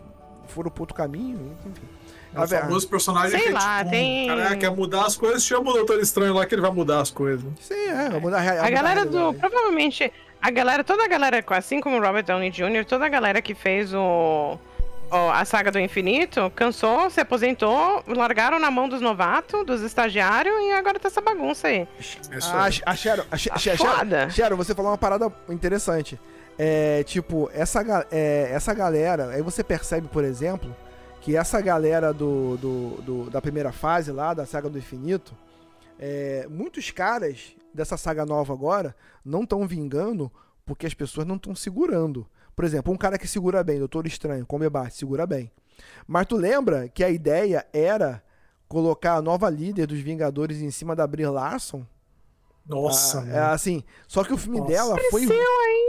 foram 0.48 0.70
pro 0.72 0.84
outro 0.84 0.96
caminho, 0.96 1.58
enfim. 1.66 1.84
É 2.34 2.40
A 2.40 2.44
o 2.44 2.48
famoso 2.48 2.88
personagem 2.88 3.38
Sei 3.38 3.48
que 3.48 3.54
lá, 3.54 3.80
tipo, 3.80 3.90
tem- 3.92 4.28
cara 4.30 4.56
quer 4.56 4.72
mudar 4.72 5.06
as 5.06 5.18
coisas, 5.18 5.44
chama 5.44 5.70
o 5.72 5.74
Doutor 5.74 6.00
Estranho 6.00 6.34
lá 6.34 6.46
que 6.46 6.56
ele 6.56 6.62
vai 6.62 6.72
mudar 6.72 7.02
as 7.02 7.10
coisas. 7.12 7.44
Sim, 7.60 7.74
é, 7.74 8.10
vou 8.10 8.22
mudar 8.22 8.40
A 8.40 8.54
mudar 8.56 8.70
galera 8.72 9.06
do. 9.06 9.18
realidade. 9.18 9.40
Provavelmente. 9.40 10.14
A 10.42 10.50
galera, 10.50 10.84
toda 10.84 11.04
a 11.06 11.08
galera, 11.08 11.44
assim 11.50 11.80
como 11.80 11.98
o 11.98 12.02
Robert 12.02 12.24
Downey 12.24 12.50
Jr., 12.50 12.84
toda 12.88 13.06
a 13.06 13.10
galera 13.10 13.42
que 13.42 13.54
fez 13.54 13.94
o. 13.94 14.58
o- 15.12 15.30
a 15.32 15.46
saga 15.46 15.72
do 15.72 15.80
infinito, 15.80 16.52
cansou, 16.56 17.10
se 17.10 17.20
aposentou, 17.22 18.04
largaram 18.08 18.58
na 18.60 18.72
mão 18.72 18.90
dos 18.90 19.02
novatos, 19.02 19.66
dos 19.66 19.82
estagiários, 19.82 20.56
e 20.64 20.72
agora 20.72 21.00
tá 21.00 21.10
essa 21.10 21.22
bagunça 21.22 21.68
aí. 21.68 21.88
Ah, 22.54 22.66
a 22.86 22.96
Sharon, 22.96 23.24
a. 23.30 23.38
Sharon, 23.38 24.30
Sharon, 24.32 24.56
você 24.56 24.74
falou 24.74 24.92
uma 24.92 24.98
parada 24.98 25.32
interessante. 25.50 26.20
É, 26.58 27.04
tipo, 27.04 27.50
essa, 27.54 27.82
é, 28.12 28.50
essa 28.52 28.74
galera, 28.74 29.30
aí 29.30 29.42
você 29.42 29.64
percebe, 29.64 30.08
por 30.08 30.24
exemplo, 30.24 30.76
que 31.22 31.36
essa 31.36 31.62
galera 31.62 32.12
do, 32.14 32.58
do- 32.58 33.02
do- 33.02 33.30
da 33.30 33.42
primeira 33.42 33.72
fase 33.72 34.12
lá, 34.12 34.34
da 34.34 34.46
saga 34.46 34.70
do 34.70 34.78
infinito, 34.78 35.34
é, 36.00 36.46
muitos 36.50 36.90
caras 36.92 37.56
dessa 37.74 37.98
saga 37.98 38.26
nova 38.26 38.54
agora 38.54 38.96
não 39.24 39.44
estão 39.44 39.68
vingando 39.68 40.32
porque 40.66 40.86
as 40.86 40.94
pessoas 40.94 41.26
não 41.28 41.36
estão 41.36 41.56
segurando. 41.56 42.28
Por 42.56 42.66
exemplo, 42.66 42.94
um 42.94 42.98
cara 42.98 43.18
que 43.18 43.28
segura 43.28 43.64
bem, 43.64 43.80
Doutor 43.80 44.06
Estranho, 44.06 44.46
Comebate, 44.46 44.96
segura 44.96 45.26
bem. 45.26 45.52
Mas 46.08 46.28
tu 46.28 46.36
lembra 46.36 46.88
que 46.90 47.04
a 47.04 47.10
ideia 47.10 47.66
era 47.74 48.24
colocar 48.68 49.16
a 49.16 49.22
nova 49.22 49.50
líder 49.50 49.88
dos 49.88 50.00
Vingadores 50.00 50.62
em 50.62 50.70
cima 50.72 50.96
da 50.96 51.08
Brie 51.08 51.26
Larson? 51.28 51.86
Nossa, 52.66 53.18
Ah, 53.18 53.22
mano. 53.22 53.34
é 53.36 53.40
assim, 53.40 53.84
só 54.08 54.24
que 54.24 54.32
o 54.34 54.38
filme 54.38 54.60
Nossa. 54.60 54.72
dela 54.72 54.96
foi. 55.10 55.26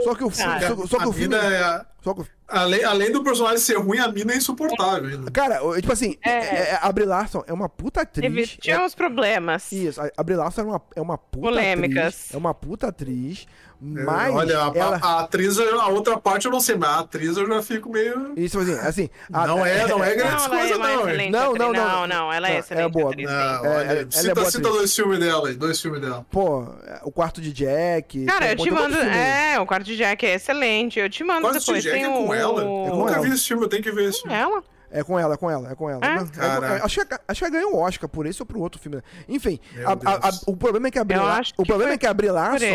Só 0.03 0.15
que 0.15 0.23
o 0.23 0.29
filme. 0.29 0.51
Cara, 0.59 0.75
Só, 0.75 0.87
só 0.87 0.97
que 0.97 1.03
a 1.03 1.07
o 1.07 1.13
filme. 1.13 1.35
é- 1.35 1.85
que 2.03 2.23
além, 2.47 2.83
além 2.83 3.11
do 3.11 3.23
personagem 3.23 3.59
ser 3.59 3.77
ruim, 3.77 3.99
a 3.99 4.07
mina 4.09 4.33
é 4.33 4.37
insuportável. 4.37 5.23
Cara, 5.31 5.59
tipo 5.79 5.93
assim, 5.93 6.17
É. 6.23 6.29
é- 6.29 6.69
é- 6.71 6.79
a 6.81 6.91
Brie 6.91 7.05
Larson 7.05 7.43
é 7.47 7.53
uma 7.53 7.69
puta 7.69 8.01
atriz. 8.01 8.57
tinha 8.59 8.81
uns 8.83 8.95
problemas. 8.95 9.71
Isso, 9.71 10.01
a- 10.01 10.11
a 10.17 10.23
Brie 10.23 10.35
Larson 10.35 10.61
é 10.61 10.63
uma, 10.65 10.81
é 10.97 11.01
uma 11.01 11.17
puta 11.17 11.47
Polêmicas. 11.47 12.05
atriz. 12.15 12.33
É 12.33 12.37
uma 12.37 12.53
puta 12.53 12.87
atriz, 12.87 13.45
É, 13.85 14.01
mas 14.03 14.33
Olha, 14.33 14.59
a, 14.59 14.71
ela. 14.73 14.97
a 15.01 15.19
atriz, 15.21 15.59
a 15.59 15.87
outra 15.89 16.17
parte 16.17 16.45
eu 16.45 16.51
não 16.53 16.61
sei, 16.61 16.75
mas 16.77 16.87
a 16.89 16.99
atriz 16.99 17.35
eu 17.35 17.45
já 17.45 17.61
fico 17.61 17.89
meio. 17.89 18.31
Isso, 18.37 18.57
assim, 18.57 18.73
assim. 18.79 19.09
a- 19.33 19.45
Não 19.45 19.65
é, 19.65 19.85
não 19.85 20.01
é 20.01 20.13
é 20.15 20.21
coisas, 20.47 20.77
uma 20.77 20.87
não, 20.87 21.01
excelente 21.01 21.31
Não, 21.31 21.53
não, 21.53 21.73
não. 21.73 21.73
não, 21.73 22.07
não, 22.07 22.31
ela 22.33 22.47
é 22.47 22.51
Não, 22.51 22.55
é 22.55 22.59
excelente 22.59 22.91
boa. 22.93 23.09
atriz. 23.11 23.29
Não, 23.29 23.35
É, 23.35 23.59
olha, 23.59 23.91
é 23.99 24.07
cita, 24.09 24.35
boa 24.35 24.45
cita 24.49 24.57
atriz. 24.59 24.75
dois 24.77 24.95
filmes 24.95 25.19
dela 25.19 25.49
aí, 25.49 25.55
dois 25.55 25.81
filmes 25.81 25.99
dela. 25.99 26.25
Pô, 26.31 26.65
o 27.03 27.11
quarto 27.11 27.41
de 27.41 27.51
Jack. 27.51 28.23
Cara, 28.25 28.51
eu 28.51 28.55
te 28.55 28.71
mando. 28.71 28.95
É, 28.95 29.59
o 29.59 29.65
quarto 29.65 29.83
de 29.83 29.97
Jack 29.97 30.25
é 30.25 30.35
excelente. 30.35 30.97
Eu 30.97 31.09
te 31.09 31.21
mando 31.21 31.51
depois. 31.51 31.83
Tem 31.93 32.03
é 32.03 32.09
o. 32.09 32.25
com 32.25 32.33
ela. 32.33 32.63
o- 32.65 32.85
Eu 32.85 32.91
com 32.91 32.97
nunca 32.99 33.13
ela. 33.13 33.21
vi 33.21 33.33
esse 33.33 33.47
filme, 33.47 33.63
eu 33.63 33.69
tenho 33.69 33.83
que 33.83 33.91
ver 33.91 34.09
esse 34.09 34.21
filme. 34.21 34.35
Ela? 34.35 34.63
É 34.95 35.03
com 35.03 35.17
ela, 35.17 35.33
é 35.33 35.37
com 35.37 35.49
ela, 35.49 35.71
é 35.71 35.75
com 35.75 35.89
ela. 35.89 36.05
É? 36.05 36.15
Não, 36.17 36.27
Caraca. 36.27 36.85
acho, 36.85 37.03
que, 37.05 37.15
acho 37.27 37.39
que 37.39 37.45
ela 37.45 37.51
ganhou 37.53 37.73
o 37.73 37.79
Oscar 37.79 38.07
por 38.07 38.27
esse 38.27 38.39
ou 38.41 38.45
pro 38.45 38.59
outro 38.59 38.79
filme. 38.79 38.97
né? 38.97 39.03
Enfim, 39.27 39.59
a- 39.83 39.91
a- 40.11 40.29
a- 40.29 40.31
o 40.45 40.55
problema 40.55 40.87
é 40.87 40.91
que 40.91 40.99
a 40.99 41.03
Brie 41.03 41.17
Eu 41.17 41.23
La- 41.23 41.37
acho 41.39 41.53
o 41.57 41.63
que 41.63 41.67
problema 41.67 41.93
é 41.93 41.97
que 41.97 42.05
a 42.05 42.13
Brie 42.13 42.29
Por 42.29 42.35
Larson, 42.35 42.65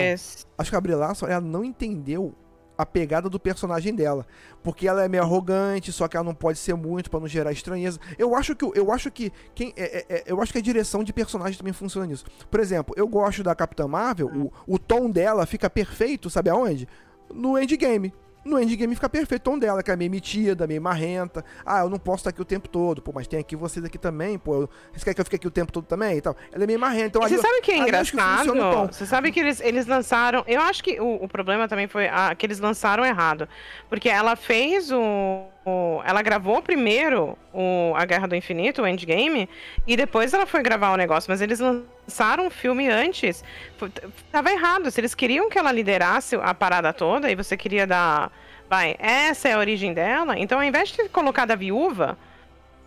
acho 0.58 0.70
que 0.70 0.76
a 0.76 0.80
Brie 0.80 0.94
Larson, 0.96 1.26
ela 1.28 1.40
não 1.40 1.62
entendeu 1.64 2.34
a 2.76 2.84
pegada 2.84 3.28
do 3.28 3.38
personagem 3.40 3.94
dela, 3.94 4.26
porque 4.64 4.86
ela 4.88 5.04
é 5.04 5.08
meio 5.08 5.22
arrogante, 5.22 5.92
só 5.92 6.06
que 6.08 6.16
ela 6.16 6.24
não 6.24 6.34
pode 6.34 6.58
ser 6.58 6.74
muito 6.74 7.08
pra 7.10 7.18
não 7.20 7.26
gerar 7.28 7.52
estranheza. 7.52 8.00
Eu 8.18 8.34
acho 8.34 8.54
que 8.56 8.64
eu 8.64 8.90
acho 8.92 9.10
que 9.12 9.32
quem 9.54 9.72
é- 9.76 9.98
é- 9.98 10.06
é- 10.08 10.24
eu 10.26 10.40
acho 10.42 10.52
que 10.52 10.58
a 10.58 10.62
direção 10.62 11.04
de 11.04 11.12
personagem 11.12 11.56
também 11.56 11.72
funciona 11.72 12.04
nisso. 12.06 12.24
Por 12.50 12.58
exemplo, 12.58 12.94
eu 12.96 13.06
gosto 13.06 13.44
da 13.44 13.54
Capitã 13.54 13.86
Marvel, 13.86 14.26
o, 14.28 14.52
o 14.74 14.76
tom 14.78 15.08
dela 15.10 15.46
fica 15.46 15.70
perfeito, 15.70 16.28
sabe 16.30 16.50
aonde? 16.50 16.88
No 17.32 17.56
Endgame. 17.58 18.12
No 18.48 18.58
Endgame 18.60 18.94
fica 18.94 19.08
perfeito 19.08 19.42
o 19.42 19.44
tom 19.52 19.58
dela, 19.58 19.82
que 19.82 19.90
é 19.90 19.96
meio 19.96 20.10
metida, 20.10 20.66
meio 20.66 20.80
marrenta. 20.80 21.44
Ah, 21.64 21.80
eu 21.80 21.90
não 21.90 21.98
posso 21.98 22.18
estar 22.20 22.30
aqui 22.30 22.40
o 22.40 22.44
tempo 22.44 22.68
todo. 22.68 23.02
Pô, 23.02 23.12
mas 23.14 23.26
tem 23.26 23.38
aqui 23.38 23.54
vocês 23.54 23.84
aqui 23.84 23.98
também, 23.98 24.38
pô. 24.38 24.62
eu- 24.62 24.70
Você 24.94 25.04
quer 25.04 25.14
que 25.14 25.20
eu 25.20 25.24
fique 25.24 25.36
aqui 25.36 25.46
o 25.46 25.50
tempo 25.50 25.70
todo 25.70 25.84
também 25.84 26.16
e 26.16 26.20
tal? 26.20 26.36
Ela 26.52 26.64
é 26.64 26.66
meio 26.66 26.78
marrenta. 26.80 27.06
Então, 27.08 27.22
ali 27.22 27.30
você 27.34 27.38
eu- 27.38 27.42
sabe 27.42 27.58
o 27.58 27.62
que 27.62 27.70
é 27.72 27.74
ali 27.74 27.82
engraçado? 27.84 28.52
tom. 28.54 28.86
Você 28.90 29.06
sabe 29.06 29.30
que 29.30 29.40
eles, 29.40 29.60
eles 29.60 29.86
lançaram. 29.86 30.42
Eu 30.46 30.60
acho 30.62 30.82
que 30.82 30.98
o, 31.00 31.24
o 31.24 31.28
problema 31.28 31.68
também 31.68 31.86
foi 31.86 32.08
a- 32.08 32.34
que 32.34 32.46
eles 32.46 32.58
lançaram 32.58 33.04
errado. 33.04 33.48
Porque 33.88 34.08
ela 34.08 34.34
fez 34.36 34.90
o. 34.90 35.44
o- 35.68 36.02
ela 36.04 36.22
gravou 36.22 36.62
primeiro 36.62 37.36
o, 37.52 37.92
a 37.96 38.04
Guerra 38.04 38.26
do 38.26 38.34
Infinito, 38.36 38.82
o 38.82 38.86
Endgame, 38.86 39.48
e 39.86 39.96
depois 39.96 40.32
ela 40.32 40.46
foi 40.46 40.62
gravar 40.62 40.92
o 40.92 40.96
negócio. 40.96 41.30
Mas 41.30 41.40
eles 41.40 41.60
lançaram 41.60 42.46
o 42.46 42.50
filme 42.50 42.88
antes. 42.88 43.44
Foi- 43.76 43.90
Tava 44.32 44.50
errado. 44.50 44.90
Se 44.90 45.00
eles 45.00 45.14
queriam 45.14 45.48
que 45.50 45.58
ela 45.58 45.72
liderasse 45.72 46.36
a 46.36 46.54
parada 46.54 46.92
toda 46.92 47.30
e 47.30 47.34
você 47.34 47.56
queria 47.56 47.86
dar. 47.86 48.30
Vai, 48.70 48.96
essa 48.98 49.48
é 49.48 49.54
a 49.54 49.58
origem 49.58 49.92
dela. 49.94 50.38
Então, 50.38 50.58
ao 50.58 50.64
invés 50.64 50.90
de 50.90 50.96
ter 50.96 51.08
colocado 51.08 51.50
a 51.52 51.56
viúva 51.56 52.18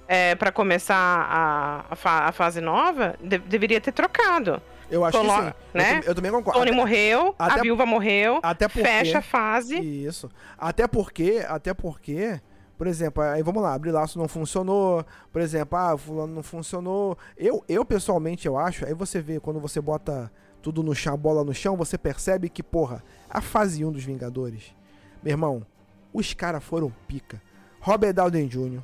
é, 0.07 0.35
para 0.35 0.51
começar 0.51 0.95
a, 0.95 1.85
a, 1.89 1.95
fa- 1.95 2.25
a 2.25 2.31
fase 2.31 2.61
nova, 2.61 3.15
de- 3.21 3.37
deveria 3.39 3.79
ter 3.81 3.91
trocado. 3.91 4.61
Eu 4.91 5.05
acho 5.05 5.17
que 5.21 5.25
sim. 5.25 5.31
Eu 5.33 5.53
né? 5.73 5.93
tam- 6.01 6.09
Eu, 6.09 6.13
também 6.15 6.31
concordo. 6.31 6.59
Tony 6.59 6.71
Até- 6.71 6.77
morreu, 6.77 7.35
até- 7.39 7.59
a 7.59 7.61
viúva 7.63 7.85
morreu, 7.85 8.39
até 8.43 8.67
porque- 8.67 8.83
fecha 8.85 9.19
a 9.19 9.21
fase. 9.21 9.79
Isso. 9.79 10.29
Até 10.57 10.85
porque, 10.85 11.43
até 11.47 11.73
porque, 11.73 12.39
por 12.81 12.87
exemplo, 12.87 13.21
aí 13.21 13.43
vamos 13.43 13.61
lá, 13.61 13.75
abrir 13.75 13.91
laço 13.91 14.17
não 14.17 14.27
funcionou, 14.27 15.05
por 15.31 15.39
exemplo, 15.39 15.77
ah, 15.77 15.95
fulano 15.95 16.33
não 16.33 16.41
funcionou. 16.41 17.15
Eu, 17.37 17.63
eu 17.69 17.85
pessoalmente 17.85 18.47
eu 18.47 18.57
acho, 18.57 18.87
aí 18.87 18.93
você 18.95 19.21
vê 19.21 19.39
quando 19.39 19.59
você 19.59 19.79
bota 19.79 20.31
tudo 20.63 20.81
no 20.81 20.95
chão, 20.95 21.15
bola 21.15 21.43
no 21.43 21.53
chão, 21.53 21.77
você 21.77 21.95
percebe 21.95 22.49
que, 22.49 22.63
porra, 22.63 23.03
a 23.29 23.39
fase 23.39 23.85
1 23.85 23.91
dos 23.91 24.03
Vingadores, 24.03 24.73
meu 25.21 25.31
irmão, 25.31 25.63
os 26.11 26.33
caras 26.33 26.63
foram 26.63 26.91
pica. 27.07 27.39
Robert 27.79 28.15
Downey 28.15 28.47
Jr., 28.47 28.81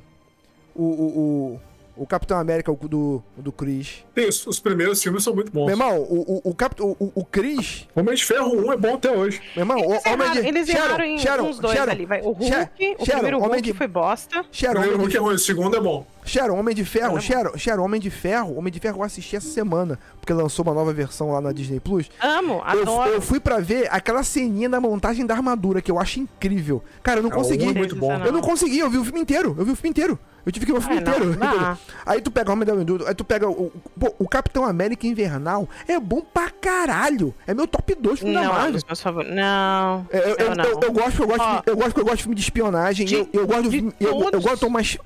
o, 0.76 0.84
o, 0.84 1.18
o, 1.18 1.60
o 1.98 2.06
Capitão 2.06 2.38
América 2.38 2.70
o 2.70 2.76
do, 2.88 3.22
o 3.36 3.42
do 3.42 3.50
Chris. 3.52 4.04
Tem, 4.14 4.28
os, 4.28 4.46
os 4.46 4.60
primeiros 4.60 5.02
filmes 5.02 5.22
são 5.24 5.34
muito 5.34 5.50
bons. 5.52 5.66
Meu 5.66 5.74
irmão, 5.74 5.98
o, 6.00 6.40
o, 6.46 6.50
o, 6.50 6.54
Cap- 6.54 6.80
o, 6.82 6.96
o- 6.98 7.12
o 7.14 7.24
Chris 7.24 7.86
Homem 7.94 8.14
de 8.14 8.24
Ferro 8.24 8.56
1 8.66 8.72
é 8.72 8.76
bom 8.76 8.94
até 8.94 9.10
hoje. 9.10 9.40
Meu 9.56 9.62
irmão, 9.62 9.78
Eles 9.78 9.88
o 10.04 10.08
Homem 10.10 10.26
erraram, 10.26 10.42
de... 10.42 10.48
eles 10.48 10.66
Sharon, 10.68 10.84
erraram 10.86 11.04
em 11.04 11.18
Sharon, 11.18 11.42
uns 11.48 11.58
dois 11.58 11.74
Sharon, 11.76 11.90
ali. 11.92 12.06
Vai. 12.06 12.20
O 12.22 12.30
Hulk, 12.32 12.46
Sharon, 12.48 12.94
o 12.98 13.04
primeiro 13.06 13.36
Homem 13.38 13.50
Hulk 13.50 13.62
de- 13.62 13.72
foi 13.74 13.86
bosta. 13.88 14.40
O 14.40 14.44
Sharon, 14.52 14.72
primeiro 14.74 14.94
Homem 14.94 15.06
Hulk 15.06 15.16
é 15.16 15.20
ruim, 15.20 15.34
o 15.34 15.38
segundo 15.38 15.76
é 15.76 15.80
bom. 15.80 16.06
Sharon, 16.28 16.58
Homem 16.58 16.74
de 16.74 16.84
Ferro, 16.84 17.14
Caramba. 17.14 17.20
Sharon, 17.22 17.58
Sharon, 17.58 17.82
Homem 17.84 18.00
de 18.00 18.10
Ferro, 18.10 18.56
Homem 18.56 18.72
de 18.72 18.78
Ferro 18.78 18.98
eu 18.98 19.02
assisti 19.02 19.34
essa 19.36 19.48
semana, 19.48 19.98
porque 20.20 20.32
lançou 20.32 20.64
uma 20.64 20.74
nova 20.74 20.92
versão 20.92 21.32
lá 21.32 21.40
na 21.40 21.52
Disney 21.52 21.80
Plus. 21.80 22.10
Amo, 22.20 22.54
Eu, 22.72 22.82
adoro. 22.82 23.10
eu 23.10 23.20
fui 23.20 23.40
pra 23.40 23.58
ver 23.58 23.88
aquela 23.90 24.22
ceninha 24.22 24.68
da 24.68 24.80
montagem 24.80 25.24
da 25.26 25.34
armadura, 25.34 25.80
que 25.82 25.90
eu 25.90 25.98
acho 25.98 26.20
incrível. 26.20 26.82
Cara, 27.02 27.18
eu 27.18 27.22
não 27.22 27.30
É, 27.30 27.34
consegui. 27.34 27.64
é 27.68 27.72
muito 27.72 27.96
bom. 27.96 28.12
Eu 28.24 28.32
não 28.32 28.40
consegui, 28.40 28.78
eu 28.78 28.90
vi 28.90 28.98
o 28.98 29.04
filme 29.04 29.20
inteiro. 29.20 29.54
Eu 29.58 29.64
vi 29.64 29.72
o 29.72 29.76
filme 29.76 29.90
inteiro. 29.90 30.18
Eu 30.46 30.52
tive 30.52 30.64
que 30.64 30.72
ver 30.72 30.78
o 30.78 30.80
filme 30.80 31.00
não, 31.00 31.12
inteiro. 31.12 31.38
Aí 32.06 32.22
tu 32.22 32.30
pega 32.30 32.48
o 32.48 32.52
Homem 32.54 32.64
da 32.64 32.72
Aventura, 32.72 33.06
aí 33.08 33.14
tu 33.14 33.22
pega 33.24 33.46
o, 33.50 33.64
o, 33.66 33.72
pô, 34.00 34.14
o 34.18 34.26
Capitão 34.26 34.64
América 34.64 35.06
Invernal. 35.06 35.68
É 35.86 36.00
bom 36.00 36.22
pra 36.22 36.48
caralho. 36.48 37.34
É 37.46 37.52
meu 37.52 37.66
top 37.66 37.94
2 37.94 38.18
filme 38.20 38.32
da 38.34 38.42
Não, 38.44 38.50
um 38.50 38.54
Marvel. 38.54 38.80
Não. 39.34 40.06
É, 40.10 40.18
Eu, 40.18 40.22
eu, 40.22 40.56
não, 40.56 40.64
eu, 40.64 40.74
não. 40.74 40.82
eu 40.82 40.92
gosto, 40.92 41.22
eu 41.22 41.26
gosto, 41.26 41.42
Ó, 41.42 41.62
eu 41.66 41.76
gosto, 41.76 41.98
eu 41.98 42.04
gosto 42.04 42.16
de 42.16 42.22
filme 42.22 42.34
de 42.34 42.40
espionagem. 42.40 43.04
de- 43.06 43.14
eu, 43.16 43.28
eu 43.32 43.46
gosto 43.46 43.62
de 43.64 43.70
filme- 43.70 43.92
eu, 44.00 44.30
eu 44.32 44.40
gosto 44.40 44.60
tom 44.60 44.70
mais, 44.70 44.96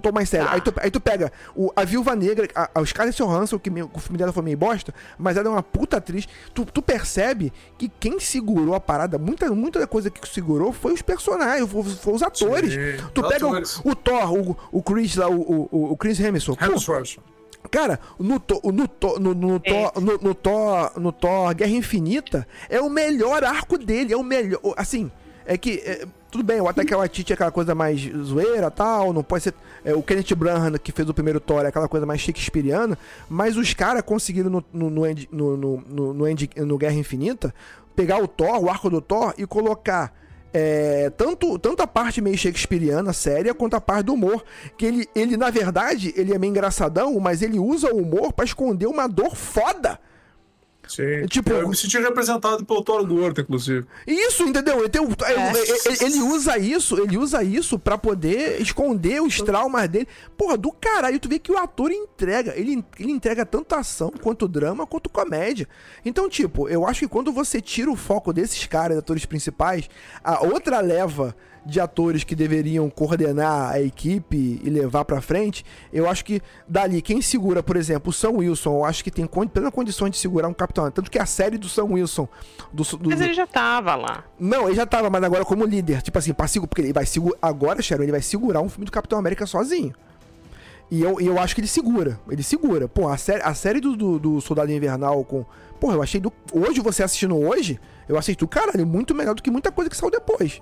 tom 0.00 0.12
mais 0.12 0.28
sério. 0.28 0.46
Tá. 0.46 0.52
Aí, 0.54 0.60
tu, 0.64 0.80
aí 0.80 0.90
tu 0.90 1.00
pega 1.00 1.30
o, 1.54 1.70
a 1.76 1.84
Viúva 1.84 2.14
Negra, 2.16 2.48
a, 2.54 2.70
a 2.74 2.84
Scarlett 2.86 3.16
Johansson, 3.22 3.58
que 3.58 3.70
meio- 3.70 3.90
o 3.92 3.98
filme 3.98 4.18
dela 4.18 4.32
foi 4.32 4.42
meio 4.42 4.56
bosta, 4.56 4.94
mas 5.18 5.36
ela 5.36 5.46
é 5.48 5.50
uma 5.50 5.62
puta 5.62 5.98
atriz. 5.98 6.26
Tu, 6.52 6.64
tu 6.64 6.80
percebe 6.82 7.52
que 7.78 7.88
quem 7.88 8.18
segurou 8.18 8.74
a 8.74 8.80
parada, 8.80 9.18
muita, 9.18 9.50
muita 9.50 9.86
coisa 9.86 10.10
que 10.10 10.28
segurou 10.28 10.72
foi 10.72 10.92
os 10.92 11.02
personagens, 11.02 11.70
foi, 11.70 11.82
foi 11.84 12.14
os 12.14 12.22
atores. 12.22 12.72
Sim, 12.72 13.04
tu 13.14 13.22
pega 13.28 13.46
o, 13.46 13.90
o 13.90 13.94
Thor, 13.94 14.32
o, 14.32 14.56
o 14.72 14.82
Chris 14.82 15.16
lá, 15.16 15.28
o, 15.28 15.68
o, 15.70 15.92
o 15.92 15.96
Chris 15.96 16.18
Hemsworth. 16.18 16.60
Hemsworth. 16.62 17.18
Cara, 17.70 17.98
no, 18.18 18.38
to, 18.38 18.60
no, 18.72 18.86
to, 18.86 19.18
no, 19.18 19.34
no, 19.34 19.58
Thor, 19.58 19.92
no, 20.00 20.18
no, 20.18 20.34
Thor, 20.34 20.92
no 21.00 21.10
Thor 21.12 21.54
Guerra 21.54 21.70
Infinita, 21.72 22.46
é 22.68 22.78
o 22.80 22.90
melhor 22.90 23.42
arco 23.42 23.78
dele, 23.78 24.12
é 24.12 24.16
o 24.16 24.22
melhor. 24.22 24.60
Assim, 24.76 25.10
é 25.46 25.56
que. 25.58 25.82
é, 25.84 26.06
tudo 26.30 26.42
bem, 26.42 26.60
o 26.60 26.66
Ataque 26.68 26.92
Waititi 26.94 27.32
é 27.32 27.34
aquela 27.34 27.52
coisa 27.52 27.74
mais 27.76 28.00
zoeira 28.24 28.68
tal, 28.70 29.12
não 29.12 29.22
pode 29.22 29.44
ser. 29.44 29.54
é, 29.84 29.94
o 29.94 30.02
Kenneth 30.02 30.34
Branagh, 30.34 30.78
que 30.78 30.90
fez 30.90 31.08
o 31.08 31.14
primeiro 31.14 31.38
Thor, 31.38 31.64
é 31.64 31.68
aquela 31.68 31.88
coisa 31.88 32.04
mais 32.04 32.20
shakespeariana, 32.20 32.98
mas 33.28 33.56
os 33.56 33.72
caras 33.72 34.02
conseguiram 34.02 34.50
no, 34.50 34.64
no, 34.72 34.90
no, 34.90 35.06
End- 35.06 35.28
no, 35.30 35.56
no, 35.56 36.12
no, 36.14 36.28
End- 36.28 36.50
no 36.56 36.76
Guerra 36.76 36.94
Infinita 36.94 37.54
pegar 37.94 38.18
o 38.20 38.26
Thor, 38.26 38.58
o 38.64 38.68
arco 38.68 38.90
do 38.90 39.00
Thor, 39.00 39.32
e 39.38 39.46
colocar. 39.46 40.12
é, 40.52 41.10
tanto, 41.10 41.56
tanto 41.58 41.82
a 41.82 41.86
parte 41.86 42.20
meio 42.20 42.36
shakespeariana, 42.36 43.12
séria, 43.12 43.54
quanto 43.54 43.74
a 43.74 43.80
parte 43.80 44.06
do 44.06 44.14
humor. 44.14 44.44
Que 44.76 44.86
ele, 44.86 45.08
ele, 45.14 45.36
na 45.36 45.50
verdade, 45.50 46.12
ele 46.16 46.34
é 46.34 46.38
meio 46.38 46.50
engraçadão, 46.50 47.18
mas 47.20 47.42
ele 47.42 47.58
usa 47.60 47.92
o 47.94 47.98
humor 48.02 48.32
pra 48.32 48.44
esconder 48.44 48.86
uma 48.86 49.06
dor 49.08 49.36
foda. 49.36 50.00
Sim. 50.86 51.26
Tipo- 51.26 51.50
eu 51.50 51.68
me 51.68 51.76
senti 51.76 51.98
representado 51.98 52.64
pelo 52.64 52.82
Thor 52.82 53.04
Gordo, 53.06 53.40
inclusive. 53.40 53.86
Isso, 54.06 54.42
entendeu? 54.44 54.80
Ele, 54.80 54.88
tem 54.88 55.02
ele- 55.02 56.04
ele 56.04 56.22
usa 56.22 56.58
isso, 56.58 57.00
ele 57.00 57.16
usa 57.16 57.42
isso 57.42 57.78
pra 57.78 57.96
poder 57.96 58.60
esconder 58.60 59.22
os 59.22 59.40
traumas 59.40 59.88
dele. 59.88 60.06
Porra, 60.36 60.56
do 60.56 60.70
caralho, 60.72 61.18
tu 61.18 61.28
vê 61.28 61.38
que 61.38 61.50
o 61.50 61.58
ator 61.58 61.90
entrega, 61.90 62.52
ele, 62.56 62.84
ele 62.98 63.12
entrega 63.12 63.46
tanto 63.46 63.74
ação, 63.74 64.10
quanto 64.22 64.46
drama, 64.46 64.86
quanto 64.86 65.08
comédia. 65.08 65.68
Então, 66.04 66.28
tipo, 66.28 66.68
eu 66.68 66.86
acho 66.86 67.00
que 67.00 67.08
quando 67.08 67.32
você 67.32 67.60
tira 67.60 67.90
o 67.90 67.96
foco 67.96 68.32
desses 68.32 68.66
caras, 68.66 68.98
atores 68.98 69.24
principais, 69.24 69.88
a 70.22 70.44
outra 70.44 70.80
leva 70.80 71.34
de 71.66 71.80
atores 71.80 72.24
que 72.24 72.34
deveriam 72.34 72.90
coordenar 72.90 73.72
a 73.72 73.80
equipe 73.80 74.60
e 74.62 74.68
levar 74.68 75.04
pra 75.04 75.20
frente, 75.20 75.64
eu 75.92 76.08
acho 76.08 76.24
que 76.24 76.40
dali, 76.68 77.00
quem 77.00 77.22
segura, 77.22 77.62
por 77.62 77.76
exemplo, 77.76 78.10
o 78.10 78.12
Sam 78.12 78.30
Wilson, 78.32 78.70
eu 78.78 78.84
acho 78.84 79.02
que 79.02 79.10
tem 79.10 79.26
plena 79.26 79.70
condições 79.70 80.10
de 80.10 80.18
segurar 80.18 80.46
um 80.48 80.52
capitão. 80.54 80.90
Tanto 80.90 81.10
que 81.10 81.18
a 81.18 81.24
série 81.26 81.56
do 81.56 81.68
Sam 81.68 81.84
Wilson, 81.84 82.28
do, 82.72 82.82
do, 82.98 83.08
Mas 83.10 83.20
ele 83.20 83.32
já 83.34 83.46
tava 83.46 83.94
lá. 83.94 84.24
não, 84.38 84.66
ele 84.66 84.76
já 84.76 84.84
tava, 84.86 85.08
mas 85.08 85.22
agora 85.22 85.44
como 85.44 85.64
líder. 85.64 86.02
Tipo 86.02 86.18
assim, 86.18 86.34
pra 86.34 86.46
segu- 86.46 86.66
porque 86.66 86.82
ele 86.82 86.92
vai 86.92 87.06
segurar. 87.06 87.38
Agora, 87.40 87.80
Sharon, 87.80 88.02
ele 88.02 88.12
vai 88.12 88.22
segurar 88.22 88.60
um 88.60 88.68
filme 88.68 88.84
do 88.84 88.92
Capitão 88.92 89.18
América 89.18 89.46
sozinho. 89.46 89.94
E 90.90 91.00
eu, 91.02 91.18
eu 91.18 91.38
acho 91.38 91.54
que 91.54 91.60
ele 91.62 91.68
segura. 91.68 92.20
Ele 92.30 92.42
segura. 92.42 92.86
Pô, 92.86 93.08
a 93.08 93.16
série, 93.16 93.42
a 93.42 93.54
série 93.54 93.80
do, 93.80 93.96
do, 93.96 94.18
do 94.18 94.40
Soldado 94.40 94.70
Invernal 94.70 95.24
com. 95.24 95.44
Porra, 95.80 95.94
eu 95.94 96.02
achei 96.02 96.20
do. 96.20 96.30
Hoje, 96.52 96.80
você 96.80 97.02
assistindo 97.02 97.36
hoje, 97.36 97.80
eu 98.08 98.18
achei 98.18 98.34
do 98.36 98.46
caralho, 98.46 98.86
muito 98.86 99.14
melhor 99.14 99.34
do 99.34 99.42
que 99.42 99.50
muita 99.50 99.72
coisa 99.72 99.88
que 99.90 99.96
saiu 99.96 100.10
depois. 100.10 100.60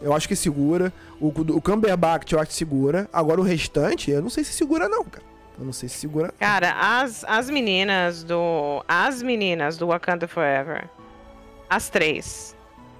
Eu 0.00 0.12
acho 0.14 0.28
que 0.28 0.36
segura. 0.36 0.92
O, 1.20 1.28
o 1.28 1.60
Cumberbatch 1.62 2.32
eu 2.32 2.38
acho 2.40 2.48
que 2.50 2.56
segura. 2.56 3.08
Agora 3.12 3.40
o 3.40 3.44
restante, 3.44 4.10
eu 4.10 4.20
não 4.22 4.30
sei 4.30 4.44
se 4.44 4.52
segura, 4.52 4.88
não, 4.88 5.04
cara. 5.04 5.24
Eu 5.58 5.64
não 5.64 5.72
sei 5.72 5.88
se 5.88 5.96
segura. 5.96 6.34
Cara, 6.38 6.74
as, 7.00 7.24
as 7.24 7.48
meninas 7.48 8.22
do. 8.22 8.84
As 8.86 9.22
meninas 9.22 9.78
do 9.78 9.86
Wakanda 9.86 10.28
Forever. 10.28 10.84
As 11.68 11.88
três. 11.88 12.54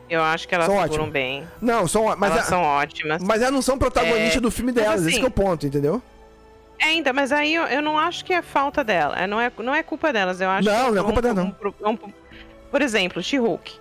Eu 0.08 0.22
acho 0.22 0.46
que 0.48 0.54
elas 0.54 0.66
São 0.66 0.76
seguram 0.76 0.94
ótimas. 1.04 1.12
bem. 1.12 1.46
Não, 1.60 1.86
são. 1.86 2.04
Mas, 2.16 2.30
elas 2.32 2.44
a- 2.44 2.48
são 2.48 2.62
ótimas. 2.62 3.22
mas 3.22 3.42
elas 3.42 3.52
não 3.52 3.60
são 3.62 3.76
protagonistas 3.76 4.36
É, 4.36 4.40
do 4.40 4.50
filme 4.50 4.72
delas. 4.72 5.00
Esse 5.00 5.10
assim- 5.10 5.18
que 5.18 5.24
é 5.24 5.28
o 5.28 5.30
ponto, 5.30 5.66
entendeu? 5.66 6.00
É, 6.78 6.92
então, 6.94 7.12
mas 7.12 7.32
aí 7.32 7.54
eu, 7.54 7.64
eu 7.64 7.82
não 7.82 7.98
acho 7.98 8.24
que 8.24 8.32
é 8.32 8.40
falta 8.42 8.82
dela. 8.84 9.16
É, 9.18 9.26
não, 9.26 9.40
é, 9.40 9.50
não 9.58 9.74
é 9.74 9.82
culpa 9.82 10.12
delas. 10.12 10.40
Eu 10.40 10.48
acho 10.50 10.68
Não, 10.68 10.86
que 10.86 10.90
não 10.92 11.00
é 11.00 11.04
culpa 11.04 11.18
um- 11.18 11.22
dela, 11.22 11.34
não. 11.34 11.46
um 11.46 11.50
pro- 11.50 11.74
um- 11.84 11.96
por 12.70 12.80
exemplo, 12.82 13.22
She-Hulk. 13.22 13.78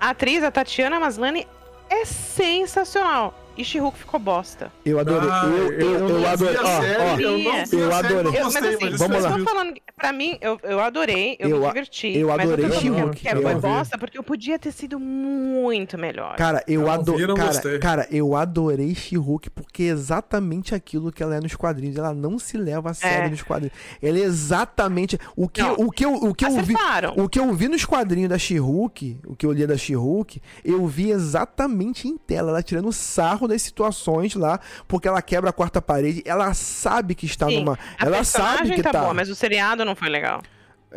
A 0.00 0.10
atriz, 0.10 0.42
a 0.42 0.50
Tatiana 0.50 0.98
Maslany, 1.00 1.46
é 1.90 2.04
sensacional. 2.04 3.34
E 3.58 3.64
She-Hulk 3.64 3.98
ficou 3.98 4.20
bosta. 4.20 4.70
Eu 4.84 5.00
adorei. 5.00 5.28
Ah, 5.30 5.44
eu, 5.46 5.72
eu, 5.72 6.08
eu, 6.08 6.18
vi 6.18 6.26
adorei. 6.26 6.56
Ó, 6.56 7.18
eu 7.18 7.30
não 7.30 7.36
vi 7.36 7.44
eu 7.44 7.52
a 7.52 7.66
série, 7.66 7.92
adorei. 7.92 8.22
não 8.22 8.34
Eu- 8.34 8.44
gostei, 8.44 8.60
mas 8.62 8.74
assim, 8.74 8.90
mas 8.90 8.98
vamos 9.00 9.16
eu 9.16 9.22
lá. 9.22 9.38
falando, 9.44 9.74
pra 9.96 10.12
mim, 10.12 10.38
eu, 10.40 10.58
eu 10.62 10.80
adorei, 10.80 11.36
eu, 11.40 11.48
Eu 11.50 11.60
me 11.60 11.66
diverti. 11.66 12.16
eu 12.16 12.30
adorei 12.32 12.64
eu 12.66 12.68
falando 12.70 12.80
She-Hulk, 12.80 13.16
que, 13.20 13.28
eu 13.28 13.42
foi 13.42 13.54
vi. 13.54 13.60
bosta 13.60 13.98
porque 13.98 14.16
eu 14.16 14.22
podia 14.22 14.58
ter 14.60 14.70
sido 14.70 15.00
muito 15.00 15.98
melhor. 15.98 16.36
Cara, 16.36 16.62
eu 16.68 16.82
Eu 16.82 16.90
adorei. 16.90 17.26
Cara, 17.34 17.78
cara, 17.80 18.08
eu 18.12 18.36
adorei 18.36 18.94
She-Hulk 18.94 19.50
porque 19.50 19.82
é 19.82 19.86
exatamente 19.86 20.72
aquilo 20.74 21.10
que 21.10 21.20
ela 21.22 21.34
é 21.34 21.40
nos 21.40 21.56
quadrinhos. 21.56 21.96
Ela 21.96 22.14
não 22.14 22.38
se 22.38 22.56
leva 22.56 22.90
a 22.90 22.94
sério 22.94 23.26
É. 23.26 23.30
nos 23.30 23.42
quadrinhos. 23.42 23.74
Ela 24.00 24.18
é 24.18 24.22
exatamente 24.22 25.18
o 25.36 25.48
que, 25.48 25.62
Não. 25.62 25.74
o 25.74 25.90
que 25.90 26.04
eu, 26.04 26.14
o 26.14 26.32
que 26.32 26.44
eu 26.44 26.52
vi. 26.62 26.74
O 27.16 27.28
que 27.28 27.40
eu 27.40 27.52
vi 27.54 27.66
nos 27.66 27.84
quadrinhos 27.84 28.28
da 28.30 28.38
She-Hulk, 28.38 29.18
o 29.26 29.34
que 29.34 29.44
eu 29.44 29.50
li 29.52 29.66
da 29.66 29.76
She-Hulk, 29.76 30.40
eu 30.64 30.86
vi 30.86 31.10
exatamente 31.10 32.06
em 32.06 32.16
tela, 32.16 32.50
ela 32.50 32.62
tirando 32.62 32.92
sarro 32.92 33.47
das 33.48 33.62
situações 33.62 34.34
lá, 34.34 34.60
porque 34.86 35.08
ela 35.08 35.20
quebra 35.20 35.50
a 35.50 35.52
quarta 35.52 35.82
parede, 35.82 36.22
ela 36.24 36.54
sabe 36.54 37.14
que 37.14 37.26
está 37.26 37.46
Sim, 37.48 37.60
numa, 37.60 37.78
a 37.98 38.04
ela 38.06 38.16
personagem 38.18 38.58
sabe 38.66 38.74
que 38.76 38.82
tá, 38.82 38.92
tá. 38.92 39.00
boa, 39.00 39.14
mas 39.14 39.28
o 39.28 39.34
seriado 39.34 39.84
não 39.84 39.96
foi 39.96 40.08
legal. 40.08 40.40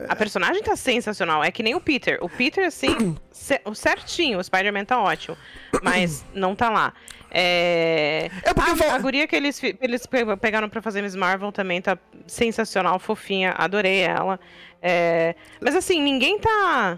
A 0.08 0.16
personagem 0.16 0.64
tá 0.64 0.74
sensacional. 0.78 1.44
É 1.44 1.52
que 1.52 1.62
nem 1.62 1.76
o 1.76 1.82
Peter. 1.82 2.18
O 2.22 2.30
Peter, 2.30 2.66
assim, 2.66 3.18
certinho. 3.76 4.40
O 4.40 4.44
Spider-Man 4.44 4.86
tá 4.86 5.02
ótimo. 5.02 5.36
Mas 5.84 6.24
não 6.34 6.56
tá 6.56 6.70
lá. 6.70 6.94
É, 7.30 8.30
É 8.44 8.54
porque 8.54 8.72
a, 8.72 8.76
fal- 8.78 8.92
a 8.92 8.98
guria 9.00 9.28
que 9.28 9.36
eles, 9.36 9.62
eles 9.82 10.06
pe- 10.06 10.38
pegaram 10.38 10.70
pra 10.70 10.82
fazer 10.82 11.02
Miss 11.02 11.14
Marvel 11.16 11.52
também 11.52 11.82
tá 11.82 11.98
sensacional, 12.26 13.00
fofinha. 13.00 13.54
Adorei 13.58 14.00
ela. 14.00 14.40
É, 14.82 15.36
Mas 15.60 15.76
assim, 15.76 16.02
ninguém 16.02 16.40
tá. 16.40 16.98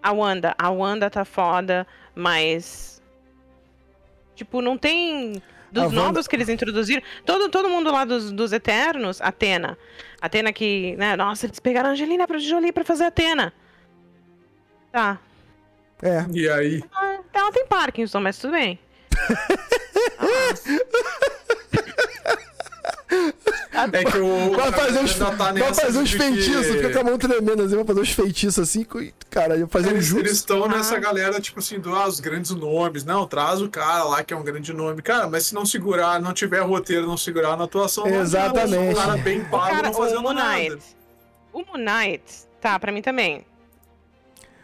A 0.00 0.12
Wanda. 0.12 0.54
A 0.58 0.70
Wanda 0.70 1.10
tá 1.10 1.24
foda, 1.24 1.84
mas. 2.14 2.91
Tipo, 4.34 4.60
não 4.60 4.76
tem. 4.78 5.40
Dos 5.70 5.84
Wanda- 5.84 5.96
novos 5.96 6.28
que 6.28 6.36
eles 6.36 6.48
introduziram. 6.50 7.02
Todo, 7.24 7.48
todo 7.48 7.68
mundo 7.68 7.90
lá 7.90 8.04
dos, 8.04 8.30
dos 8.30 8.52
Eternos, 8.52 9.20
Atena. 9.22 9.78
Atena 10.20 10.52
que, 10.52 10.94
né? 10.96 11.16
Nossa, 11.16 11.46
eles 11.46 11.58
pegaram 11.58 11.88
a 11.88 11.92
Angelina 11.92 12.26
Jolie 12.38 12.72
pra 12.72 12.84
fazer 12.84 13.04
Atena. 13.04 13.52
Tá. 14.90 15.18
É. 16.02 16.26
E 16.30 16.48
aí? 16.50 16.84
Ah, 16.94 17.18
Ela 17.32 17.52
tem 17.52 17.66
Parkinson, 17.66 18.20
mas 18.20 18.38
tudo 18.38 18.52
bem. 18.52 18.78
É 23.92 24.04
que 24.04 24.18
o. 24.18 24.50
Vai 24.56 24.72
fazer 24.72 24.98
uns, 25.00 25.14
tá 25.18 25.30
vai 25.30 25.74
fazer 25.74 25.98
uns 25.98 26.08
de 26.10 26.16
que- 26.16 26.22
feitiços, 26.22 26.66
fica 26.66 26.90
com 26.90 26.98
a 27.00 27.04
mão 27.04 27.18
tremendo 27.18 27.62
assim, 27.62 27.74
vai 27.76 27.84
fazer 27.84 28.00
uns 28.00 28.10
feitiços 28.12 28.58
assim, 28.58 28.86
cara, 29.30 29.56
ia 29.56 29.66
fazer 29.66 29.88
um 29.88 29.92
Eles 29.92 30.06
jutsu. 30.06 30.32
estão 30.32 30.64
Ah. 30.64 30.68
nessa 30.68 30.98
galera, 30.98 31.40
tipo 31.40 31.58
assim, 31.58 31.78
do, 31.78 31.94
ah, 31.94 32.06
os 32.06 32.20
grandes 32.20 32.50
nomes. 32.52 33.04
Não, 33.04 33.26
traz 33.26 33.60
o 33.60 33.68
cara 33.68 34.04
lá 34.04 34.22
que 34.22 34.32
é 34.32 34.36
um 34.36 34.42
grande 34.44 34.72
nome. 34.72 35.00
Cara, 35.02 35.28
mas 35.28 35.46
se 35.46 35.54
não 35.54 35.64
segurar, 35.66 36.20
não 36.20 36.32
tiver 36.32 36.60
roteiro, 36.60 37.06
não 37.06 37.16
segurar 37.16 37.56
na 37.56 37.64
atuação, 37.64 38.04
não. 38.06 38.20
Exatamente. 38.20 38.92
Um 38.92 38.94
cara 38.94 39.16
bem 39.16 39.40
O 39.40 39.44
pago 39.48 39.70
cara, 39.70 39.82
não 39.82 39.90
o 39.90 39.94
fazendo 39.94 40.22
Moon 40.22 40.32
nada. 40.34 40.78
O 41.52 41.58
Moon 41.60 41.78
Knight, 41.78 42.22
tá, 42.60 42.78
pra 42.78 42.90
mim 42.92 43.02
também. 43.02 43.44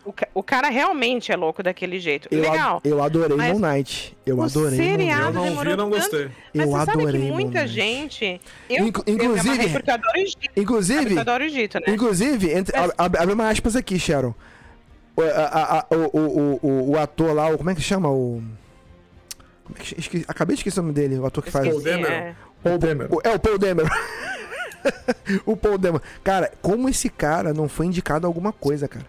O, 0.08 0.14
o 0.40 0.42
cara 0.42 0.68
realmente 0.70 1.30
é 1.30 1.36
louco 1.36 1.62
daquele 1.62 2.00
jeito. 2.00 2.28
Eu, 2.30 2.48
a- 2.48 2.52
Legal. 2.52 2.80
eu 2.82 3.02
adorei 3.02 3.36
Mas 3.36 3.52
Moon 3.52 3.58
Knight. 3.60 4.16
Eu 4.24 4.42
adorei 4.42 4.78
Moon 4.80 4.96
Knight. 4.96 5.10
Eu 5.20 5.32
não 5.32 5.42
vi, 5.42 5.54
não 5.54 5.76
tanto. 5.76 5.88
gostei. 5.90 6.30
Mas 6.54 6.64
Eu 6.64 6.70
você 6.72 6.84
sabe 6.86 7.02
adorei 7.02 7.20
que 7.20 7.26
Moon 7.28 7.34
muita 7.34 7.66
gente. 7.66 8.40
Eu, 8.70 8.84
me 8.84 8.88
inclusive- 8.88 9.24
eu 9.74 9.92
adoro 9.94 10.18
Egito. 10.18 10.40
Sabe 10.40 10.48
que 10.54 10.60
Inclusive, 10.60 11.14
eu 11.14 11.20
adoro 11.20 11.44
Egito, 11.44 11.74
né? 11.74 11.84
inclusive, 11.88 12.50
entre, 12.52 12.74
Mas- 12.78 12.90
ab- 12.90 12.94
ab- 12.98 13.16
abre 13.18 13.34
uma 13.34 13.48
aspas 13.50 13.76
aqui, 13.76 13.98
Sharon. 13.98 14.34
O, 15.14 15.20
a- 15.20 15.26
a- 15.26 15.78
a- 15.80 15.86
o, 15.90 16.18
o, 16.18 16.60
o, 16.62 16.90
o 16.92 16.98
ator 16.98 17.34
lá, 17.34 17.50
o, 17.50 17.58
como 17.58 17.68
é 17.68 17.74
que 17.74 17.82
chama? 17.82 18.08
O. 18.10 18.42
como 19.64 19.76
é 19.78 19.82
que- 19.82 20.24
acabei 20.26 20.54
de 20.56 20.60
esquecer 20.60 20.80
o 20.80 20.82
nome 20.84 20.94
dele, 20.94 21.18
o 21.18 21.26
ator 21.26 21.44
que 21.44 21.50
faz. 21.50 21.66
Paul 21.68 21.78
Esqueci, 21.78 21.96
Dameron. 22.00 22.14
é. 22.14 22.34
Paul 22.62 22.78
Dameron. 22.78 23.14
O- 23.16 23.20
É 23.24 23.34
o 23.34 23.38
Paul 23.38 23.58
Dameron. 23.58 23.88
o 25.44 25.56
Paul 25.56 25.76
Dameron. 25.76 26.04
Cara, 26.24 26.50
como 26.62 26.88
esse 26.88 27.08
cara 27.10 27.52
não 27.52 27.68
foi 27.68 27.86
indicado 27.86 28.26
a 28.26 28.28
alguma 28.28 28.52
coisa, 28.52 28.88
cara? 28.88 29.04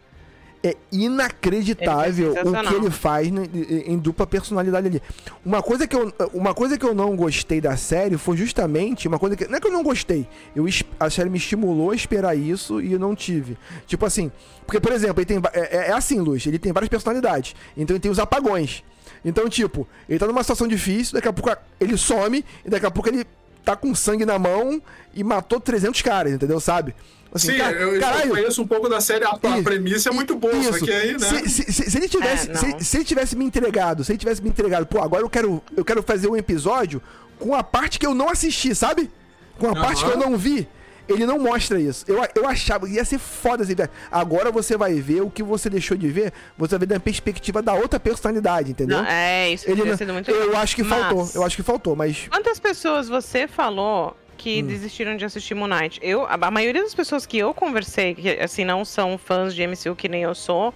É 0.61 0.75
inacreditável 0.91 2.33
o 2.49 2.51
que 2.69 2.75
ele 2.75 2.91
faz 2.91 3.31
no- 3.31 3.43
em, 3.45 3.93
em 3.93 3.97
dupla 3.97 4.27
personalidade 4.27 4.87
ali. 4.87 5.01
Uma 5.45 5.61
coisa, 5.63 5.87
que 5.87 5.95
eu, 5.95 6.11
uma 6.33 6.53
coisa 6.53 6.77
que 6.77 6.85
eu 6.85 6.93
não 6.93 7.15
gostei 7.15 7.61
da 7.61 7.77
série 7.77 8.17
foi 8.17 8.35
justamente 8.35 9.07
uma 9.07 9.17
coisa 9.17 9.35
que. 9.35 9.47
Não 9.47 9.57
é 9.57 9.61
que 9.61 9.67
eu 9.67 9.71
não 9.71 9.83
gostei. 9.83 10.27
Eu, 10.55 10.65
a 10.99 11.09
série 11.09 11.29
me 11.29 11.37
estimulou 11.37 11.91
a 11.91 11.95
esperar 11.95 12.35
isso 12.37 12.81
e 12.81 12.91
eu 12.93 12.99
não 12.99 13.15
tive. 13.15 13.57
Tipo 13.87 14.05
assim. 14.05 14.31
Porque, 14.65 14.79
por 14.79 14.91
exemplo, 14.91 15.19
ele 15.19 15.25
tem, 15.25 15.39
va- 15.39 15.51
é, 15.53 15.87
é 15.89 15.93
assim, 15.93 16.19
Luz, 16.19 16.45
ele 16.45 16.59
tem 16.59 16.71
várias 16.71 16.89
personalidades. 16.89 17.55
Então 17.77 17.95
ele 17.95 18.01
tem 18.01 18.11
os 18.11 18.19
apagões. 18.19 18.83
Então, 19.23 19.49
tipo, 19.49 19.87
ele 20.07 20.19
tá 20.19 20.27
numa 20.27 20.43
situação 20.43 20.67
difícil, 20.67 21.13
daqui 21.15 21.27
a 21.27 21.33
pouco 21.33 21.55
ele 21.79 21.97
some, 21.97 22.43
e 22.65 22.69
daqui 22.69 22.85
a 22.85 22.91
pouco 22.91 23.09
ele 23.09 23.25
tá 23.71 23.75
com 23.75 23.93
sangue 23.93 24.25
na 24.25 24.39
mão 24.39 24.81
e 25.13 25.23
matou 25.23 25.59
300 25.59 26.01
caras, 26.01 26.33
entendeu? 26.33 26.59
Sabe? 26.59 26.95
Assim, 27.31 27.51
Sim, 27.51 27.57
ca- 27.59 27.71
eu, 27.71 27.93
eu 27.95 28.01
caralho, 28.01 28.31
conheço 28.31 28.61
um 28.63 28.67
pouco 28.67 28.89
da 28.89 28.99
série. 28.99 29.23
A, 29.23 29.29
a 29.29 29.61
premissa 29.63 30.09
é 30.09 30.11
muito 30.11 30.35
boa, 30.35 30.53
só 30.63 30.71
isso. 30.77 30.85
que 30.85 30.91
aí, 30.91 31.11
né? 31.13 31.19
Se, 31.19 31.49
se- 31.49 31.71
se- 31.71 31.91
se 31.91 31.97
ele 31.97 32.07
tivesse, 32.09 32.49
É, 32.49 32.55
se, 32.55 32.75
se 32.85 32.97
ele 32.97 33.03
tivesse 33.05 33.35
me 33.35 33.45
entregado, 33.45 34.03
se 34.03 34.11
ele 34.11 34.17
tivesse 34.17 34.41
me 34.41 34.49
entregado, 34.49 34.87
pô, 34.87 34.99
agora 34.99 35.21
eu 35.21 35.29
quero, 35.29 35.61
eu 35.77 35.85
quero 35.85 36.01
fazer 36.01 36.27
um 36.27 36.35
episódio 36.35 36.99
com 37.37 37.53
a 37.53 37.63
parte 37.63 37.99
que 37.99 38.05
eu 38.07 38.15
não 38.15 38.29
assisti, 38.29 38.73
sabe? 38.73 39.11
Com 39.59 39.67
a 39.69 39.75
parte 39.75 40.03
que 40.03 40.09
eu 40.09 40.17
não 40.17 40.35
vi. 40.37 40.67
Ele 41.09 41.25
não 41.25 41.39
mostra 41.39 41.79
isso. 41.79 42.05
Eu, 42.07 42.23
eu 42.35 42.47
achava, 42.47 42.87
ia 42.87 43.03
ser 43.03 43.17
foda 43.19 43.63
assim. 43.63 43.73
Agora 44.11 44.51
você 44.51 44.77
vai 44.77 44.93
ver 44.95 45.21
o 45.21 45.29
que 45.29 45.41
você 45.43 45.69
deixou 45.69 45.97
de 45.97 46.07
ver, 46.09 46.33
você 46.57 46.71
vai 46.71 46.79
ver 46.79 46.85
da 46.87 46.99
perspectiva 46.99 47.61
da 47.61 47.73
outra 47.73 47.99
personalidade, 47.99 48.71
entendeu? 48.71 48.97
Não, 49.01 49.05
é, 49.05 49.49
isso 49.51 49.69
Ele 49.69 49.83
não- 49.83 50.13
muito 50.13 50.31
eu 50.31 50.45
legal. 50.47 50.61
acho 50.61 50.75
que 50.75 50.83
Mas- 50.83 50.99
faltou, 50.99 51.29
eu 51.35 51.43
acho 51.43 51.55
que 51.55 51.63
faltou, 51.63 51.95
mas 51.95 52.27
Quantas 52.29 52.59
pessoas 52.59 53.07
você 53.09 53.47
falou 53.47 54.15
que 54.37 54.61
desistiram 54.61 55.17
de 55.17 55.25
assistir 55.25 55.53
Moon 55.53 55.67
Knight? 55.67 55.99
Eu, 56.01 56.25
a, 56.27 56.49
maioria 56.51 56.81
das 56.83 56.93
pessoas 56.95 57.25
que 57.25 57.37
eu 57.37 57.53
conversei, 57.53 58.15
que 58.15 58.29
assim, 58.39 58.63
não 58.63 58.85
são 58.85 59.17
fãs 59.17 59.53
de 59.53 59.63
MCU 59.67 59.95
que 59.95 60.07
nem 60.07 60.23
eu 60.23 60.33
sou, 60.35 60.73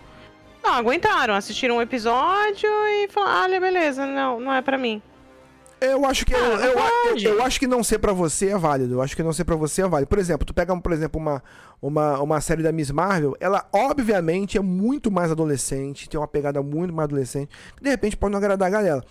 Não, 0.63 0.73
aguentaram, 0.75 1.33
assistiram 1.35 1.75
um 1.75 1.81
episódio 1.81 2.69
e 2.69 3.09
falaram, 3.09 3.43
olha, 3.43 3.59
beleza, 3.59 4.05
não, 4.05 4.39
não 4.39 4.53
é 4.53 4.61
pra 4.61 4.77
mim. 4.77 5.01
Eu 5.85 6.05
acho 6.05 6.25
que 6.25 6.33
eu, 6.33 6.37
eu, 6.39 6.77
eu, 6.79 7.17
eu 7.35 7.43
acho 7.43 7.59
que 7.59 7.67
não 7.67 7.83
ser 7.83 7.99
pra 7.99 8.13
você 8.13 8.49
é 8.49 8.57
válido. 8.57 8.93
Eu 8.95 9.01
acho 9.01 9.15
que 9.15 9.23
não 9.23 9.33
ser 9.33 9.43
pra 9.43 9.55
você 9.55 9.81
é 9.81 9.87
válido. 9.87 10.07
Por 10.09 10.17
exemplo, 10.19 10.45
tu 10.45 10.53
pega, 10.53 10.75
por 10.79 10.91
exemplo, 10.91 11.19
uma, 11.19 11.43
uma, 11.81 12.19
uma 12.21 12.41
série 12.41 12.63
da 12.63 12.71
Miss 12.71 12.91
Marvel, 12.91 13.35
ela 13.39 13.65
obviamente 13.73 14.57
é 14.57 14.61
muito 14.61 15.11
mais 15.11 15.31
adolescente, 15.31 16.07
tem 16.09 16.19
uma 16.19 16.27
pegada 16.27 16.61
muito 16.61 16.93
mais 16.93 17.05
adolescente, 17.05 17.49
que 17.75 17.83
de 17.83 17.89
repente 17.89 18.15
pode 18.17 18.31
não 18.31 18.37
agradar 18.37 18.67
a 18.67 18.71
galera. 18.71 19.03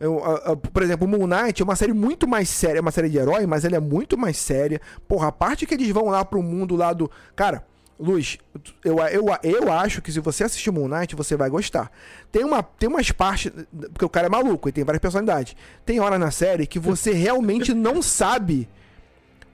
Eu, 0.00 0.22
a- 0.24 0.52
a- 0.52 0.56
por 0.56 0.82
exemplo, 0.82 1.08
Moon 1.08 1.26
Knight 1.26 1.60
é 1.60 1.64
uma 1.64 1.74
série 1.74 1.92
muito 1.92 2.28
mais 2.28 2.48
séria, 2.48 2.78
é 2.78 2.80
uma 2.80 2.90
série 2.92 3.08
de 3.08 3.18
herói, 3.18 3.46
mas 3.46 3.64
ela 3.64 3.76
é 3.76 3.80
muito 3.80 4.16
mais 4.16 4.36
séria. 4.36 4.80
Porra, 5.08 5.28
a 5.28 5.32
parte 5.32 5.66
que 5.66 5.74
eles 5.74 5.90
vão 5.90 6.06
lá 6.06 6.24
pro 6.24 6.42
mundo 6.42 6.76
lá 6.76 6.92
do. 6.92 7.10
Cara, 7.34 7.64
Luz, 7.98 8.38
eu, 8.84 8.98
eu, 9.00 9.26
eu 9.42 9.72
acho 9.72 10.00
que 10.00 10.12
se 10.12 10.20
você 10.20 10.44
assistir 10.44 10.70
Moon 10.70 10.86
Knight, 10.86 11.16
você 11.16 11.36
vai 11.36 11.50
gostar. 11.50 11.90
Tem, 12.30 12.44
uma, 12.44 12.62
tem 12.62 12.88
umas 12.88 13.10
partes. 13.10 13.50
Porque 13.92 14.04
o 14.04 14.08
cara 14.08 14.26
é 14.26 14.30
maluco 14.30 14.68
e 14.68 14.72
tem 14.72 14.84
várias 14.84 15.00
personalidades. 15.00 15.56
Tem 15.84 15.98
hora 15.98 16.16
na 16.18 16.30
série 16.30 16.66
que 16.66 16.78
você 16.78 17.12
realmente 17.12 17.74
não 17.74 18.00
sabe 18.00 18.68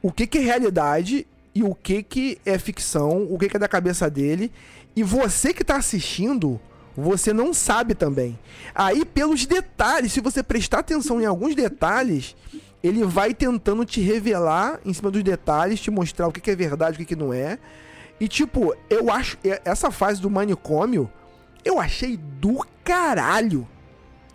o 0.02 0.12
que, 0.12 0.26
que 0.26 0.38
é 0.38 0.42
realidade 0.42 1.26
e 1.54 1.62
o 1.62 1.74
que, 1.74 2.02
que 2.02 2.38
é 2.44 2.58
ficção, 2.58 3.26
o 3.30 3.38
que, 3.38 3.48
que 3.48 3.56
é 3.56 3.60
da 3.60 3.68
cabeça 3.68 4.10
dele. 4.10 4.52
E 4.94 5.02
você 5.02 5.54
que 5.54 5.64
tá 5.64 5.76
assistindo, 5.76 6.60
você 6.94 7.32
não 7.32 7.54
sabe 7.54 7.94
também. 7.94 8.38
Aí, 8.74 9.06
pelos 9.06 9.46
detalhes, 9.46 10.12
se 10.12 10.20
você 10.20 10.42
prestar 10.42 10.80
atenção 10.80 11.20
em 11.20 11.24
alguns 11.24 11.54
detalhes, 11.54 12.36
ele 12.82 13.04
vai 13.04 13.32
tentando 13.32 13.84
te 13.86 14.02
revelar 14.02 14.78
em 14.84 14.92
cima 14.92 15.10
dos 15.10 15.22
detalhes, 15.22 15.80
te 15.80 15.90
mostrar 15.90 16.28
o 16.28 16.32
que, 16.32 16.40
que 16.40 16.50
é 16.50 16.56
verdade, 16.56 16.96
o 16.96 16.98
que, 16.98 17.06
que 17.06 17.16
não 17.16 17.32
é. 17.32 17.58
E, 18.20 18.28
tipo, 18.28 18.74
eu 18.88 19.10
acho. 19.10 19.36
Essa 19.64 19.90
fase 19.90 20.20
do 20.20 20.30
manicômio, 20.30 21.10
eu 21.64 21.78
achei 21.80 22.16
do 22.16 22.64
caralho. 22.84 23.66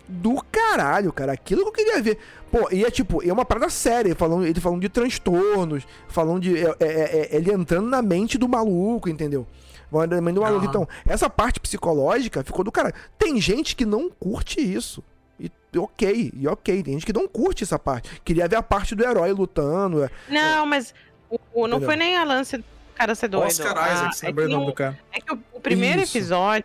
Do 0.08 0.42
caralho, 0.50 1.12
cara. 1.12 1.32
Aquilo 1.32 1.62
que 1.62 1.68
eu 1.68 1.72
queria 1.72 2.02
ver. 2.02 2.18
Pô, 2.50 2.68
e 2.72 2.84
é 2.84 2.90
tipo, 2.90 3.22
é 3.26 3.32
uma 3.32 3.44
parada 3.44 3.68
séria, 3.70 4.14
falando, 4.14 4.44
ele 4.44 4.60
falando 4.60 4.80
de 4.80 4.88
transtornos, 4.88 5.86
falando 6.08 6.40
de. 6.40 6.58
É, 6.58 6.74
é- 6.80 6.84
é- 7.32 7.36
ele 7.36 7.52
entrando 7.52 7.88
na 7.88 8.02
mente 8.02 8.36
do 8.36 8.48
maluco, 8.48 9.08
entendeu? 9.08 9.46
Na 9.92 10.20
mente 10.20 10.34
do 10.34 10.40
maluco. 10.42 10.64
Aham. 10.64 10.68
Então, 10.68 10.88
essa 11.06 11.30
parte 11.30 11.58
psicológica 11.60 12.42
ficou 12.44 12.64
do 12.64 12.72
caralho. 12.72 12.94
Tem 13.18 13.40
gente 13.40 13.74
que 13.76 13.84
não 13.86 14.10
curte 14.10 14.60
isso. 14.60 15.02
E 15.38 15.50
ok, 15.78 16.32
e 16.34 16.48
ok. 16.48 16.82
Tem 16.82 16.94
gente 16.94 17.06
que 17.06 17.12
não 17.12 17.28
curte 17.28 17.62
essa 17.62 17.78
parte. 17.78 18.20
Queria 18.24 18.48
ver 18.48 18.56
a 18.56 18.62
parte 18.62 18.94
do 18.96 19.04
herói 19.04 19.30
lutando. 19.32 20.02
é- 20.04 20.10
Não, 20.28 20.66
mas 20.66 20.92
o, 21.30 21.38
o- 21.54 21.66
não 21.68 21.76
Entendeu? 21.78 21.86
foi 21.88 21.96
nem 21.96 22.16
a 22.16 22.24
lance 22.24 22.62
cara 23.00 23.14
ser 23.14 23.28
doido. 23.28 23.46
Oscar 23.46 23.74
Ah, 23.76 23.92
Isaac, 24.10 24.26
é, 24.26 24.30
o 24.30 24.34
que 24.34 24.42
nome 24.48 24.62
o- 24.64 24.66
do 24.66 24.72
cara. 24.72 24.98
é 25.12 25.20
que 25.20 25.32
o, 25.32 25.38
o 25.54 25.60
primeiro 25.60 26.02
Isso. 26.02 26.16
episódio, 26.16 26.64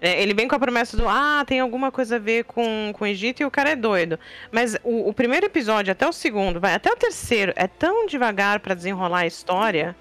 é, 0.00 0.22
ele 0.22 0.34
vem 0.34 0.46
com 0.46 0.54
a 0.54 0.58
promessa 0.58 0.96
do 0.96 1.08
ah, 1.08 1.42
tem 1.46 1.60
alguma 1.60 1.90
coisa 1.90 2.16
a 2.16 2.18
ver 2.18 2.44
com, 2.44 2.92
com 2.92 3.04
o 3.04 3.06
Egito 3.06 3.40
e 3.42 3.44
o 3.46 3.50
cara 3.50 3.70
é 3.70 3.76
doido. 3.76 4.18
Mas 4.52 4.76
o, 4.84 5.08
o 5.08 5.12
primeiro 5.14 5.46
episódio 5.46 5.90
até 5.92 6.06
o 6.06 6.12
segundo, 6.12 6.60
vai 6.60 6.74
até 6.74 6.90
o 6.92 6.96
terceiro, 6.96 7.52
é 7.56 7.66
tão 7.66 8.06
devagar 8.06 8.60
pra 8.60 8.74
desenrolar 8.74 9.20
a 9.20 9.26
história 9.26 9.96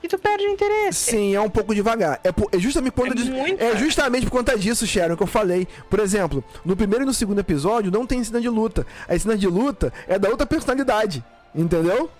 que 0.00 0.08
tu 0.08 0.18
perde 0.18 0.46
o 0.46 0.48
interesse. 0.48 1.10
Sim, 1.10 1.34
é 1.34 1.40
um 1.42 1.50
pouco 1.50 1.74
devagar. 1.74 2.18
É, 2.24 2.32
por- 2.32 2.48
é 2.50 2.58
justamente 2.58 2.92
por 2.92 3.04
É 3.06 3.10
conta 3.10 3.22
disso. 3.22 3.30
muito- 3.36 3.62
É 3.62 3.76
justamente 3.76 4.24
por 4.24 4.32
conta 4.32 4.58
disso, 4.58 4.86
Sharon, 4.86 5.14
que 5.14 5.22
eu 5.22 5.26
falei. 5.26 5.68
Por 5.90 6.00
exemplo, 6.00 6.42
no 6.64 6.74
primeiro 6.74 7.04
e 7.04 7.06
no 7.06 7.12
segundo 7.12 7.38
episódio 7.38 7.90
não 7.92 8.06
tem 8.06 8.24
cena 8.24 8.40
de 8.40 8.48
luta. 8.48 8.86
A 9.06 9.18
cena 9.18 9.36
de 9.36 9.46
luta 9.46 9.92
é 10.08 10.18
da 10.18 10.30
outra 10.30 10.46
personalidade. 10.46 11.22
Entendeu? 11.54 12.10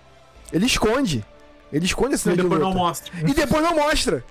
Ele 0.53 0.67
esconde. 0.67 1.25
Ele 1.73 1.85
esconde 1.85 2.15
a 2.15 2.19
cena 2.19 2.35
E 2.35 2.37
de 2.37 2.43
depois 2.43 2.61
luta. 2.61 2.73
não 2.75 2.81
mostra. 2.83 3.13
E 3.21 3.33
depois 3.35 3.63
não 3.63 3.75
mostra. 3.75 4.25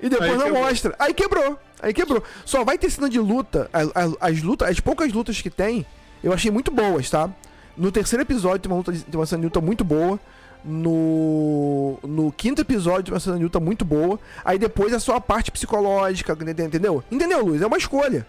E 0.00 0.08
depois 0.08 0.30
Aí 0.30 0.36
não 0.36 0.44
quebrou. 0.46 0.62
mostra. 0.64 0.94
Aí 0.98 1.14
quebrou. 1.14 1.58
Aí 1.82 1.92
quebrou. 1.94 2.22
Só 2.44 2.64
vai 2.64 2.76
ter 2.78 2.90
cena 2.90 3.08
de 3.08 3.18
luta. 3.18 3.68
As, 3.72 3.88
as- 3.94 4.16
as 4.20 4.42
lutas, 4.42 4.68
as 4.68 4.80
poucas 4.80 5.12
lutas 5.12 5.40
que 5.40 5.50
tem, 5.50 5.84
eu 6.24 6.32
achei 6.32 6.50
muito 6.50 6.70
boas, 6.70 7.08
tá? 7.10 7.28
No 7.76 7.92
terceiro 7.92 8.22
episódio 8.22 8.58
tem 8.60 8.70
uma, 8.70 8.78
luta, 8.78 8.92
tem 8.92 9.18
uma 9.20 9.26
cena 9.26 9.40
de 9.40 9.46
luta 9.46 9.60
muito 9.60 9.84
boa. 9.84 10.18
No, 10.64 11.98
no 12.02 12.32
quinto 12.32 12.60
episódio 12.60 13.04
tem 13.04 13.14
uma 13.14 13.20
cena 13.20 13.36
de 13.36 13.42
luta 13.44 13.60
muito 13.60 13.84
boa. 13.84 14.18
Aí 14.44 14.58
depois 14.58 14.92
é 14.92 14.98
só 14.98 15.16
a 15.16 15.20
parte 15.20 15.50
psicológica, 15.50 16.32
entendeu? 16.64 17.02
Entendeu, 17.10 17.44
Luiz? 17.44 17.62
É 17.62 17.66
uma 17.66 17.78
escolha. 17.78 18.26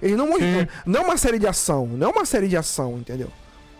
Eles 0.00 0.16
não 0.16 0.26
Sim. 0.38 0.66
Não 0.84 1.00
é 1.02 1.04
uma 1.04 1.16
série 1.16 1.38
de 1.38 1.46
ação. 1.46 1.86
Não 1.86 2.08
é 2.08 2.10
uma 2.10 2.24
série 2.24 2.48
de 2.48 2.56
ação, 2.56 2.98
entendeu? 2.98 3.28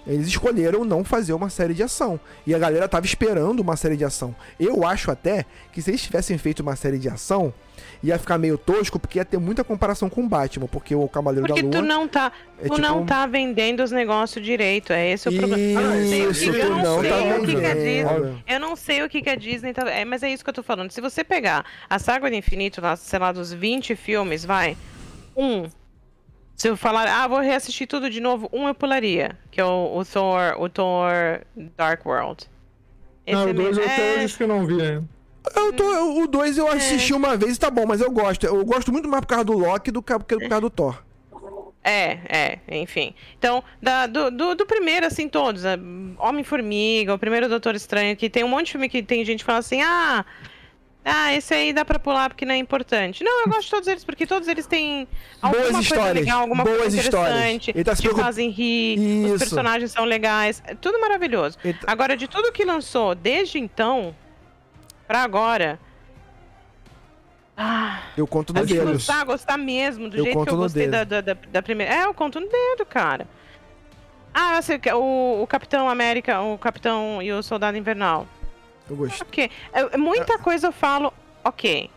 Eles 0.07 0.27
escolheram 0.27 0.85
não 0.85 1.05
fazer 1.05 1.33
uma 1.33 1.49
série 1.49 1.75
de 1.75 1.83
ação. 1.83 2.19
E 2.47 2.55
a 2.55 2.59
galera 2.59 2.89
tava 2.89 3.07
esperando 3.07 3.61
uma 3.61 3.77
série 3.77 3.97
de 3.97 4.05
ação. 4.05 4.35
Eu 4.59 4.85
acho 4.87 5.11
até 5.11 5.45
que 5.73 5.81
se 5.81 5.91
eles 5.91 6.03
tivessem 6.03 6.37
feito 6.39 6.61
uma 6.61 6.75
série 6.75 6.99
de 6.99 7.09
ação, 7.09 7.55
ia 8.03 8.19
ficar 8.19 8.37
meio 8.37 8.59
tosco, 8.59 8.99
porque 8.99 9.19
ia 9.21 9.25
ter 9.25 9.39
muita 9.39 9.63
comparação 9.63 10.11
com 10.11 10.25
o 10.25 10.29
Batman, 10.29 10.67
porque 10.67 10.93
o 10.95 11.07
Cavaleiro 11.09 11.47
Porque 11.47 11.63
da 11.63 11.69
Lua. 11.69 11.81
tu 11.81 11.87
não 11.87 12.09
tá, 12.09 12.33
é 12.59 12.63
tu 12.63 12.75
tipo 12.75 12.79
não 12.81 13.03
um- 13.03 13.07
tá 13.07 13.25
vendendo 13.27 13.81
os 13.81 13.93
negócios 13.93 14.45
direito, 14.45 14.93
é 14.93 15.13
esse 15.13 15.29
o 15.29 15.33
problema. 15.37 15.81
Eu 15.81 15.91
não 15.91 16.09
sei 16.09 16.27
o 16.27 16.31
Isso, 16.33 16.53
que, 16.53 16.59
eu 16.59 16.71
não 16.71 16.79
não 16.83 17.01
sei 17.01 17.11
tá 17.11 17.17
o 17.17 17.41
que, 17.47 17.55
que 17.57 17.65
a 17.65 17.75
Disney, 17.75 18.05
eu 18.49 18.61
não 18.61 18.75
sei 18.77 19.03
o 19.05 19.09
que, 19.09 19.23
que 19.23 19.31
a 19.31 19.37
Disney 19.37 19.73
tá, 19.73 19.89
é, 19.89 20.05
mas 20.05 20.25
é 20.25 20.33
isso 20.33 20.43
que 20.43 20.51
eu 20.51 20.55
tô 20.55 20.65
falando. 20.65 20.91
Se 20.91 21.01
você 21.01 21.23
pegar 21.23 21.65
a 21.89 21.99
saga 22.01 22.29
do 22.29 22.35
infinito, 22.35 22.81
lá, 22.81 22.97
sei 22.97 23.19
lá, 23.21 23.31
dos 23.31 23.53
20 23.53 23.95
filmes, 23.95 24.45
vai, 24.45 24.77
um, 25.37 25.67
se 26.63 26.69
eu 26.69 26.77
falar, 26.77 27.09
ah, 27.09 27.27
vou 27.27 27.41
reassistir 27.41 27.89
tudo 27.89 28.09
de 28.09 28.21
novo, 28.21 28.49
um 28.53 28.69
eu 28.69 28.75
pularia, 28.75 29.37
que 29.51 29.61
é 29.61 29.65
o, 29.65 29.97
o 29.99 30.05
Thor, 30.05 30.55
o 30.61 30.69
Thor 30.69 31.41
Dark 31.77 32.07
World. 32.07 32.49
Esse 33.27 33.35
Não, 33.35 33.49
é 33.49 33.51
o 33.51 33.55
dois 33.55 33.77
eu 33.77 33.83
até 33.85 33.97
é, 33.97 34.15
hoje 34.15 34.25
acho 34.27 34.37
que 34.37 34.43
eu 34.45 34.49
não 34.49 34.65
vi 34.65 34.81
ainda. 34.81 35.05
Eu 35.57 35.73
tô, 35.73 36.23
o 36.23 36.29
2 36.29 36.59
eu 36.59 36.69
assisti 36.69 37.13
uma 37.13 37.37
vez 37.37 37.57
e 37.57 37.59
tá 37.59 37.69
bom, 37.69 37.85
mas 37.85 38.01
eu 38.01 38.13
gosto. 38.13 38.47
Eu 38.47 38.65
gosto 38.65 38.93
muito 38.93 39.09
mais 39.09 39.23
por 39.23 39.27
causa 39.27 39.45
do 39.45 39.59
Loki 39.59 39.91
do 39.91 40.01
que 40.01 40.17
por 40.17 40.25
causa 40.49 40.61
do 40.61 40.71
Thor. 40.71 41.03
É, 41.83 42.19
é, 42.29 42.81
enfim. 42.81 43.13
Então, 43.37 43.65
da- 43.83 44.07
do, 44.07 44.31
do, 44.31 44.55
do 44.55 44.65
primeiro, 44.65 45.05
assim, 45.05 45.29
todos. 45.29 45.65
é, 45.65 45.77
Homem-Formiga, 46.17 47.13
o 47.13 47.19
primeiro 47.19 47.49
Doutor 47.49 47.75
Estranho, 47.75 48.17
que 48.17 48.31
tem 48.31 48.45
um 48.45 48.49
monte 48.49 48.67
de 48.67 48.73
filme 48.73 48.89
que 48.89 49.03
tem 49.03 49.25
gente 49.25 49.41
que 49.41 49.45
fala 49.45 49.59
assim, 49.59 49.83
ah, 49.83 50.25
ah, 51.05 51.35
esse 51.35 51.53
aí 51.53 51.73
dá 51.73 51.85
pra 51.85 51.99
pular 51.99 52.29
porque 52.31 52.45
não 52.45 52.55
é 52.55 52.59
importante. 52.59 53.25
Não, 53.25 53.41
eu 53.43 53.49
gosto 53.49 53.63
de 53.65 53.71
todos 53.71 53.89
eles, 53.89 54.05
porque 54.05 54.27
todos 54.27 54.47
eles 54.49 54.67
têm 54.67 55.09
alguma 55.41 55.71
Boas 55.73 55.89
coisa 55.89 56.13
legal, 56.13 56.41
alguma 56.43 56.65
boas 56.65 56.79
coisa 56.79 57.01
histórias. 57.01 57.37
interessante, 57.37 57.71
Ele 57.75 57.85
tá 57.85 57.95
se 57.97 58.03
preocup- 58.03 58.25
fazem 58.25 58.51
rir, 58.51 58.99
Isso. 59.25 59.35
os 59.35 59.39
personagens 59.41 59.91
são 59.93 60.05
legais, 60.05 60.63
é 60.67 60.75
tudo 60.75 61.01
maravilhoso. 61.01 61.59
Ele 61.65 61.75
tá- 61.75 61.91
Agora, 61.91 62.17
de 62.17 62.29
tudo 62.29 62.53
que 62.53 62.65
lançou 62.65 63.15
desde 63.15 63.59
então 63.59 64.15
pra 65.07 65.23
agora... 65.23 65.79
Ah, 67.57 68.01
Eu 68.17 68.27
conto 68.27 68.53
no 68.53 68.65
dedo. 68.65 68.93
gostar, 68.93 69.25
gostar 69.25 69.57
mesmo, 69.59 70.09
do 70.09 70.17
Eu 70.17 70.25
jeito 70.25 70.45
que 70.45 70.51
eu 70.51 70.57
gostei 70.57 70.89
da, 70.89 71.05
da, 71.05 71.21
da- 71.21 71.63
primeira. 71.63 71.93
É, 71.95 72.05
eu 72.07 72.15
conto 72.15 72.41
no 72.41 72.49
dedo, 72.49 72.87
cara. 72.87 73.27
Ah, 74.33 74.57
eu 74.57 74.63
sei 74.63 74.81
o, 74.95 75.43
o 75.43 75.47
Capitão 75.47 75.89
América, 75.89 76.41
o 76.41 76.57
Capitão 76.57 77.21
e 77.21 77.31
o 77.33 77.43
Soldado 77.43 77.77
Invernal. 77.77 78.27
Eu 78.89 78.97
gosto. 78.97 79.23
Ok. 79.23 79.51
É, 79.73 79.95
é 79.95 79.97
muita 79.97 80.39
coisa 80.39 80.69
eu 80.69 80.73
falo, 80.73 81.13
ok. 81.45 81.91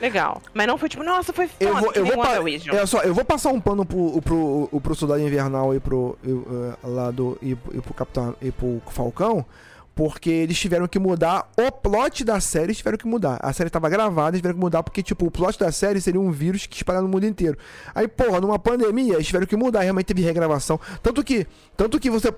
Legal. 0.00 0.42
Mas 0.52 0.66
não 0.66 0.76
foi 0.76 0.88
tipo, 0.88 1.04
nossa, 1.04 1.32
foi 1.32 1.46
foda. 1.46 1.64
Eu 1.64 1.76
vou, 1.76 1.92
eu 1.92 2.04
vou, 2.04 2.16
pa- 2.16 2.76
é 2.76 2.86
só, 2.86 3.02
eu 3.02 3.14
vou 3.14 3.24
passar 3.24 3.50
um 3.50 3.60
pano 3.60 3.86
pro, 3.86 4.20
pro, 4.20 4.68
pro, 4.68 4.80
pro 4.80 4.94
Soldado 4.96 5.20
Invernal 5.20 5.72
e 5.74 5.78
pro, 5.78 6.18
e, 6.24 6.32
uh, 6.32 6.76
lá 6.82 7.12
do, 7.12 7.38
e, 7.40 7.52
e 7.52 7.80
pro 7.80 7.94
Capitão 7.94 8.34
e 8.42 8.50
pro 8.50 8.82
Falcão, 8.88 9.46
porque 9.94 10.28
eles 10.28 10.58
tiveram 10.58 10.88
que 10.88 10.98
mudar 10.98 11.48
o 11.56 11.70
plot 11.70 12.24
da 12.24 12.40
série, 12.40 12.64
eles 12.66 12.78
tiveram 12.78 12.98
que 12.98 13.06
mudar. 13.06 13.38
A 13.40 13.52
série 13.52 13.70
tava 13.70 13.88
gravada, 13.88 14.30
eles 14.30 14.40
tiveram 14.40 14.56
que 14.56 14.60
mudar 14.60 14.82
porque, 14.82 15.04
tipo, 15.04 15.24
o 15.26 15.30
plot 15.30 15.56
da 15.56 15.70
série 15.70 16.00
seria 16.00 16.20
um 16.20 16.32
vírus 16.32 16.66
que 16.66 16.74
espalha 16.74 17.00
no 17.00 17.06
mundo 17.08 17.24
inteiro. 17.24 17.56
Aí, 17.94 18.08
porra, 18.08 18.40
numa 18.40 18.58
pandemia, 18.58 19.14
eles 19.14 19.26
tiveram 19.28 19.46
que 19.46 19.54
mudar, 19.54 19.82
realmente 19.82 20.06
teve 20.06 20.22
regravação. 20.22 20.80
Tanto 21.00 21.22
que, 21.22 21.46
tanto 21.76 22.00
que 22.00 22.10
você... 22.10 22.34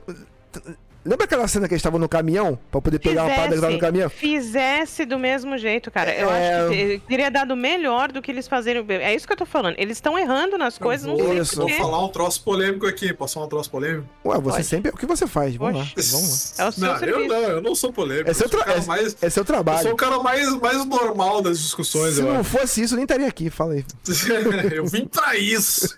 Lembra 1.05 1.25
aquela 1.25 1.47
cena 1.47 1.69
que 1.69 1.75
eles 1.75 1.81
estavam 1.81 1.99
no 1.99 2.09
caminhão? 2.09 2.59
Pra 2.71 2.81
poder 2.81 2.99
pegar 2.99 3.25
uma 3.25 3.35
parada 3.35 3.55
que 3.55 3.61
tava 3.61 3.73
no 3.75 3.79
caminhão? 3.79 4.09
fizesse 4.11 5.05
do 5.05 5.19
mesmo 5.19 5.57
jeito, 5.59 5.91
cara. 5.91 6.15
Eu 6.15 6.31
É. 6.31 6.55
acho 6.63 6.71
que 6.71 6.99
te- 6.99 7.03
teria 7.07 7.31
dado 7.31 7.55
melhor 7.57 8.11
do 8.11 8.23
que 8.23 8.31
eles 8.31 8.49
fazerem. 8.49 8.85
É 8.89 9.15
isso 9.15 9.27
que 9.27 9.33
eu 9.33 9.37
tô 9.37 9.45
falando. 9.47 9.75
Eles 9.79 9.97
estão 9.99 10.19
errando 10.19 10.57
nas 10.57 10.79
coisas, 10.79 11.07
não 11.07 11.17
sei 11.17 11.39
Isso. 11.39 11.57
Vou 11.57 11.69
falar 11.69 12.05
um 12.05 12.09
troço 12.09 12.43
polêmico 12.43 12.87
aqui. 12.87 13.13
Posso 13.13 13.35
falar 13.35 13.47
um 13.47 13.49
troço 13.49 13.71
polêmico? 13.71 14.09
Ué, 14.25 14.37
você 14.41 14.57
Pode. 14.57 14.65
sempre... 14.67 14.91
O 14.93 14.97
que 14.97 15.07
você 15.07 15.27
faz? 15.27 15.55
Vamos 15.57 15.77
lá, 15.77 15.83
Oxe. 15.97 16.13
vamos 16.13 16.55
lá. 16.59 16.65
É 16.65 16.69
o 16.69 16.73
seu 16.73 16.83
não, 16.87 16.93
eu 16.95 16.99
serviço. 16.99 17.29
não, 17.29 17.41
eu 17.43 17.61
não 17.61 17.75
sou 17.75 17.93
polêmico. 17.93 18.31
É 18.31 18.35
seu, 18.35 18.47
eu 18.47 18.51
tra... 18.51 18.73
é, 18.73 18.81
mais, 18.87 19.17
é 19.21 19.31
seu 19.31 19.41
eu 19.43 19.45
trabalho. 19.45 19.83
sou 19.83 19.93
o 19.93 19.97
cara 19.97 20.19
mais, 20.21 20.49
mais 20.61 20.85
normal 20.87 21.43
das 21.43 21.59
discussões, 21.61 22.15
Se 22.15 22.21
eu 22.21 22.27
não 22.33 22.41
acho. 22.41 22.51
fosse 22.51 22.83
isso, 22.83 22.95
eu 22.95 22.97
nem 22.97 23.05
estaria 23.05 23.27
aqui. 23.27 23.51
Fala 23.51 23.75
aí. 23.75 23.85
eu 24.73 24.87
vim 24.87 25.07
pra 25.07 25.37
isso. 25.37 25.97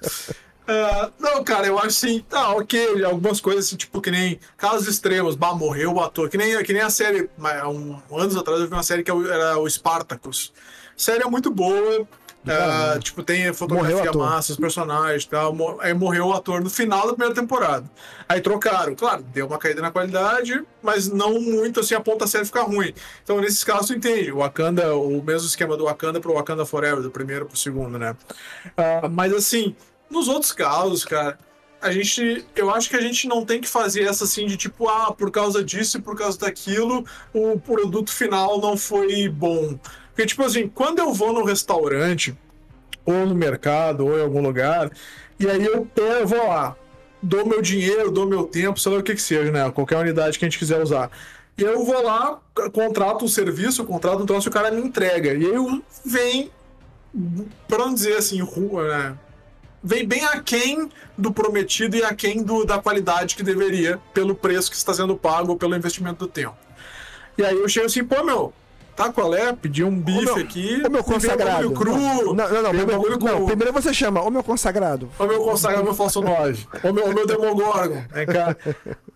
Ah, 0.68 1.10
não, 1.18 1.44
cara, 1.44 1.66
eu 1.66 1.78
acho 1.78 1.88
assim, 1.88 2.20
tá, 2.20 2.50
ok, 2.50 3.04
algumas 3.04 3.40
coisas 3.40 3.66
assim, 3.66 3.76
tipo, 3.76 4.00
que 4.00 4.10
nem 4.10 4.40
casos 4.56 4.88
extremos, 4.88 5.36
bah, 5.36 5.54
morreu 5.54 5.94
o 5.94 6.00
ator, 6.00 6.28
que 6.28 6.36
nem, 6.36 6.60
que 6.64 6.72
nem 6.72 6.82
a 6.82 6.90
série, 6.90 7.30
mas, 7.38 7.60
há 7.60 7.68
um, 7.68 8.00
anos 8.10 8.36
atrás 8.36 8.60
eu 8.60 8.66
vi 8.66 8.72
uma 8.72 8.82
série 8.82 9.02
que 9.02 9.10
era 9.10 9.58
o 9.58 9.68
Spartacus. 9.68 10.52
Série 10.96 11.22
é 11.22 11.26
muito 11.26 11.50
boa, 11.50 12.06
Ah, 12.48 12.96
tipo, 13.00 13.24
tem 13.24 13.52
fotografia 13.52 14.12
massa, 14.12 14.52
os 14.52 14.58
personagens 14.58 15.24
e 15.24 15.28
tal. 15.28 15.54
Aí 15.80 15.92
morreu 15.92 16.26
o 16.26 16.32
ator 16.32 16.60
no 16.62 16.70
final 16.70 17.02
da 17.02 17.08
primeira 17.08 17.34
temporada. 17.34 17.90
Aí 18.28 18.40
trocaram. 18.40 18.94
Claro, 18.94 19.24
deu 19.34 19.46
uma 19.46 19.58
caída 19.58 19.82
na 19.82 19.90
qualidade, 19.90 20.62
mas 20.80 21.08
não 21.08 21.40
muito 21.40 21.80
assim 21.80 21.94
a 21.94 22.00
ponto 22.00 22.20
da 22.20 22.26
série 22.26 22.44
ficar 22.44 22.62
ruim. 22.62 22.94
Então, 23.24 23.40
nesses 23.40 23.64
casos, 23.64 23.88
tu 23.88 23.94
entende. 23.94 24.30
O 24.30 24.38
Wakanda, 24.38 24.94
o 24.94 25.20
mesmo 25.22 25.48
esquema 25.48 25.76
do 25.76 25.84
Wakanda 25.84 26.20
pro 26.20 26.34
Wakanda 26.34 26.64
Forever, 26.64 27.02
do 27.02 27.10
primeiro 27.10 27.46
pro 27.46 27.56
segundo, 27.56 27.98
né? 27.98 28.16
Ah, 28.76 29.08
mas 29.08 29.32
assim, 29.32 29.74
nos 30.10 30.28
outros 30.28 30.52
casos, 30.52 31.04
cara, 31.04 31.38
a 31.80 31.90
gente. 31.90 32.44
Eu 32.54 32.70
acho 32.70 32.88
que 32.88 32.96
a 32.96 33.00
gente 33.00 33.28
não 33.28 33.44
tem 33.44 33.60
que 33.60 33.68
fazer 33.68 34.02
essa 34.02 34.24
assim 34.24 34.46
de 34.46 34.56
tipo, 34.56 34.88
ah, 34.88 35.12
por 35.12 35.30
causa 35.30 35.62
disso 35.62 35.98
e 35.98 36.00
por 36.00 36.16
causa 36.16 36.38
daquilo, 36.38 37.04
o 37.32 37.58
produto 37.58 38.12
final 38.12 38.60
não 38.60 38.76
foi 38.76 39.28
bom. 39.28 39.78
Porque, 40.08 40.26
tipo 40.26 40.42
assim, 40.42 40.68
quando 40.68 40.98
eu 40.98 41.12
vou 41.12 41.32
no 41.32 41.44
restaurante, 41.44 42.36
ou 43.04 43.26
no 43.26 43.34
mercado, 43.34 44.06
ou 44.06 44.18
em 44.18 44.22
algum 44.22 44.42
lugar, 44.42 44.90
e 45.38 45.48
aí 45.48 45.64
eu, 45.64 45.86
eu 45.94 46.26
vou 46.26 46.48
lá, 46.48 46.74
dou 47.22 47.46
meu 47.46 47.60
dinheiro, 47.60 48.10
dou 48.10 48.26
meu 48.26 48.44
tempo, 48.44 48.80
sei 48.80 48.92
lá 48.92 48.98
o 48.98 49.02
que 49.02 49.14
que 49.14 49.22
seja, 49.22 49.52
né? 49.52 49.70
Qualquer 49.70 49.98
unidade 49.98 50.38
que 50.38 50.44
a 50.44 50.48
gente 50.48 50.58
quiser 50.58 50.82
usar. 50.82 51.10
E 51.58 51.62
eu 51.62 51.84
vou 51.84 52.02
lá, 52.02 52.40
contrato 52.72 53.24
um 53.24 53.28
serviço, 53.28 53.84
contrato 53.84 54.22
um 54.22 54.26
troço 54.26 54.48
o 54.48 54.52
cara 54.52 54.70
me 54.70 54.80
entrega. 54.80 55.34
E 55.34 55.46
aí 55.46 55.54
eu 55.54 55.82
vem, 56.04 56.50
pra 57.68 57.78
não 57.78 57.94
dizer 57.94 58.16
assim, 58.16 58.40
rua, 58.40 58.88
né? 58.88 59.18
Vem 59.88 60.04
bem 60.04 60.24
aquém 60.24 60.90
do 61.16 61.32
prometido 61.32 61.96
e 61.96 62.02
aquém 62.02 62.42
do, 62.42 62.64
da 62.64 62.76
qualidade 62.78 63.36
que 63.36 63.42
deveria, 63.44 64.00
pelo 64.12 64.34
preço 64.34 64.68
que 64.68 64.76
está 64.76 64.92
sendo 64.92 65.16
pago 65.16 65.52
ou 65.52 65.56
pelo 65.56 65.76
investimento 65.76 66.26
do 66.26 66.28
tempo. 66.28 66.56
E 67.38 67.44
aí 67.44 67.54
eu 67.56 67.68
chego 67.68 67.86
assim, 67.86 68.02
pô, 68.02 68.24
meu, 68.24 68.52
tá 68.96 69.12
qual 69.12 69.32
é? 69.32 69.52
Pedi 69.52 69.84
um 69.84 69.96
bife 69.96 70.24
meu- 70.24 70.36
aqui. 70.38 70.82
Ô 70.84 70.90
meu 70.90 71.04
consagrado. 71.04 71.70
cru. 71.70 71.96
Não, 71.96 72.34
não, 72.34 72.62
não. 72.62 72.70
primeiro- 72.70 73.18
não, 73.20 73.38
com- 73.40 73.46
primeiro 73.46 73.72
você 73.72 73.94
chama, 73.94 74.20
ô 74.22 74.28
meu 74.28 74.42
consagrado. 74.42 75.08
Ô 75.20 75.24
meu 75.24 75.40
consagrado, 75.44 75.84
meu 75.84 75.94
falso 75.94 76.20
9. 76.20 76.66
Ô 76.82 76.92
meu, 76.92 77.04
ô 77.08 77.12
meu 77.12 77.24
Demogorgon. 77.24 78.02
Vem 78.12 78.26
cá. 78.26 78.56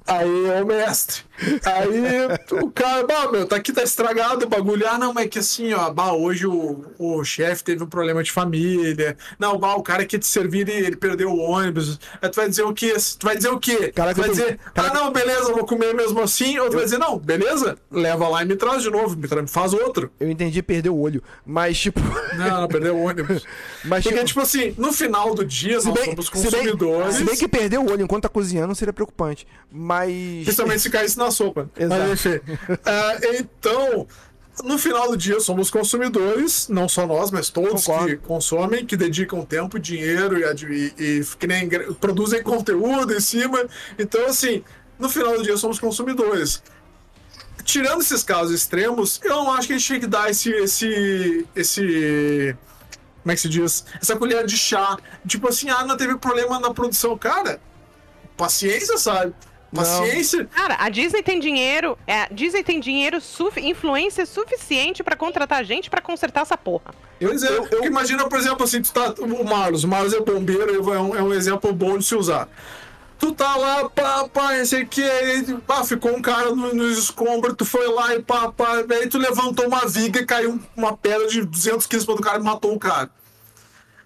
Aí, 0.06 0.28
ô 0.62 0.66
mestre. 0.66 1.22
Aí 1.64 2.60
o 2.62 2.70
cara, 2.70 3.06
bah, 3.06 3.30
meu, 3.30 3.46
tá 3.46 3.56
aqui, 3.56 3.72
tá 3.72 3.82
estragado 3.82 4.44
o 4.44 4.48
bagulho. 4.48 4.86
Ah, 4.86 4.98
não, 4.98 5.12
mas 5.14 5.24
é 5.26 5.28
que 5.28 5.38
assim, 5.38 5.72
ó, 5.72 5.90
bah, 5.90 6.12
hoje 6.12 6.46
o, 6.46 6.84
o 6.98 7.24
chefe 7.24 7.64
teve 7.64 7.82
um 7.82 7.86
problema 7.86 8.22
de 8.22 8.30
família. 8.30 9.16
Não, 9.38 9.56
bah, 9.58 9.74
o 9.76 9.82
cara 9.82 10.04
que 10.04 10.18
te 10.18 10.26
servir, 10.26 10.68
ele, 10.68 10.86
ele 10.86 10.96
perdeu 10.96 11.30
o 11.30 11.38
ônibus. 11.38 11.98
Aí 12.20 12.28
tu 12.28 12.36
vai 12.36 12.48
dizer 12.48 12.62
o 12.64 12.74
quê? 12.74 12.94
Tu 13.18 13.24
vai 13.24 13.36
dizer 13.36 13.48
o 13.50 13.58
quê? 13.58 13.92
Caraca, 13.92 14.14
tu 14.14 14.20
vai 14.20 14.28
eu 14.30 14.32
dizer, 14.34 14.58
caraca- 14.74 14.98
ah, 14.98 15.00
não, 15.04 15.12
beleza, 15.12 15.50
eu 15.50 15.54
vou 15.54 15.64
comer 15.64 15.94
mesmo 15.94 16.20
assim. 16.20 16.58
Ou 16.58 16.68
tu 16.68 16.74
vai 16.76 16.84
dizer, 16.84 16.98
não, 16.98 17.18
beleza, 17.18 17.78
leva 17.90 18.28
lá 18.28 18.42
e 18.42 18.46
me 18.46 18.56
traz 18.56 18.82
de 18.82 18.90
novo, 18.90 19.16
me 19.16 19.28
tra- 19.28 19.46
faz 19.46 19.72
outro. 19.72 20.10
Eu 20.20 20.30
entendi 20.30 20.62
perder 20.62 20.90
o 20.90 20.98
olho. 20.98 21.22
Mas, 21.46 21.78
tipo. 21.78 22.00
Não, 22.36 22.60
não, 22.62 22.68
perdeu 22.68 22.96
o 22.96 23.04
ônibus. 23.06 23.44
mas, 23.84 24.02
Porque, 24.02 24.18
tipo, 24.18 24.26
tipo 24.26 24.40
assim, 24.40 24.74
no 24.76 24.92
final 24.92 25.34
do 25.34 25.44
dia, 25.44 25.80
se 25.80 25.86
nós 25.86 25.94
bem, 25.94 26.04
somos 26.06 26.26
se, 26.26 26.32
bem, 26.32 26.42
consumidores. 26.42 27.14
se 27.16 27.24
bem 27.24 27.36
que 27.36 27.48
perder 27.48 27.78
o 27.78 27.90
olho 27.90 28.02
enquanto 28.02 28.22
tá 28.24 28.28
cozinhando 28.28 28.74
seria 28.74 28.92
preocupante. 28.92 29.46
Mas. 29.70 29.99
Principalmente 30.06 30.80
se 30.82 30.90
caísse 30.90 31.18
na 31.18 31.30
sopa. 31.30 31.68
Exato. 31.76 32.00
Mas, 32.02 32.26
enfim. 32.26 32.40
Ah, 32.84 33.16
então, 33.38 34.06
no 34.64 34.78
final 34.78 35.10
do 35.10 35.16
dia, 35.16 35.40
somos 35.40 35.70
consumidores, 35.70 36.68
não 36.68 36.88
só 36.88 37.06
nós, 37.06 37.30
mas 37.30 37.48
todos 37.48 37.84
Concordo. 37.84 38.08
que 38.08 38.16
consomem, 38.16 38.84
que 38.84 38.96
dedicam 38.96 39.44
tempo, 39.44 39.78
dinheiro 39.78 40.38
e, 40.38 40.94
e- 40.98 41.24
que 41.38 41.46
nem 41.46 41.68
produzem 41.94 42.42
conteúdo 42.42 43.14
em 43.14 43.20
cima. 43.20 43.64
Então, 43.98 44.26
assim, 44.26 44.62
no 44.98 45.08
final 45.08 45.36
do 45.36 45.42
dia, 45.42 45.56
somos 45.56 45.78
consumidores. 45.78 46.62
Tirando 47.64 48.00
esses 48.00 48.22
casos 48.22 48.54
extremos, 48.54 49.20
eu 49.22 49.36
não 49.36 49.52
acho 49.52 49.66
que 49.68 49.74
a 49.74 49.76
gente 49.78 49.86
tinha 49.86 50.00
que 50.00 50.06
dar 50.06 50.30
esse. 50.30 50.50
esse. 50.50 51.46
esse. 51.54 52.56
Como 53.22 53.32
é 53.32 53.34
que 53.34 53.40
se 53.42 53.48
diz? 53.50 53.84
Essa 54.00 54.16
colher 54.16 54.46
de 54.46 54.56
chá. 54.56 54.96
Tipo 55.26 55.48
assim, 55.48 55.68
ah, 55.68 55.84
não 55.84 55.96
teve 55.96 56.16
problema 56.16 56.58
na 56.58 56.72
produção. 56.72 57.16
Cara, 57.18 57.60
paciência, 58.36 58.96
sabe? 58.96 59.34
Paciência. 59.74 60.46
Cara, 60.46 60.76
a 60.80 60.88
Disney 60.88 61.22
tem 61.22 61.38
dinheiro, 61.38 61.96
é, 62.06 62.22
a 62.22 62.28
Disney 62.30 62.62
tem 62.64 62.80
dinheiro, 62.80 63.20
sufi- 63.20 63.60
influência 63.60 64.26
suficiente 64.26 65.02
pra 65.02 65.14
contratar 65.16 65.64
gente 65.64 65.88
pra 65.88 66.00
consertar 66.00 66.42
essa 66.42 66.56
porra. 66.56 66.92
Pois 67.20 67.42
é, 67.42 67.52
porque 67.56 67.86
imagina, 67.86 68.28
por 68.28 68.38
exemplo, 68.38 68.64
assim, 68.64 68.82
tu 68.82 68.92
tá. 68.92 69.14
O 69.20 69.44
Marlos, 69.44 69.84
o 69.84 69.88
Marlos 69.88 70.12
é 70.12 70.20
bombeiro, 70.20 70.92
é 70.92 70.98
um, 71.00 71.14
é 71.16 71.22
um 71.22 71.32
exemplo 71.32 71.72
bom 71.72 71.96
de 71.98 72.04
se 72.04 72.14
usar. 72.14 72.48
Tu 73.18 73.32
tá 73.32 73.54
lá, 73.54 73.88
pá, 73.90 74.26
pá, 74.32 74.54
o 74.82 74.86
que, 74.86 75.02
aí, 75.02 75.44
pá, 75.66 75.84
ficou 75.84 76.16
um 76.16 76.22
cara 76.22 76.54
no- 76.54 76.74
nos 76.74 76.96
escombros, 76.98 77.54
tu 77.56 77.66
foi 77.66 77.86
lá 77.88 78.14
e 78.16 78.22
pá, 78.22 78.50
pá, 78.50 78.78
aí 78.90 79.06
tu 79.08 79.18
levantou 79.18 79.66
uma 79.66 79.86
viga 79.86 80.20
e 80.20 80.24
caiu 80.26 80.58
uma 80.74 80.96
pedra 80.96 81.26
de 81.28 81.42
200 81.44 81.86
quilos 81.86 82.06
pra 82.06 82.14
do 82.14 82.22
cara 82.22 82.38
e 82.38 82.42
matou 82.42 82.74
o 82.74 82.78
cara. 82.78 83.10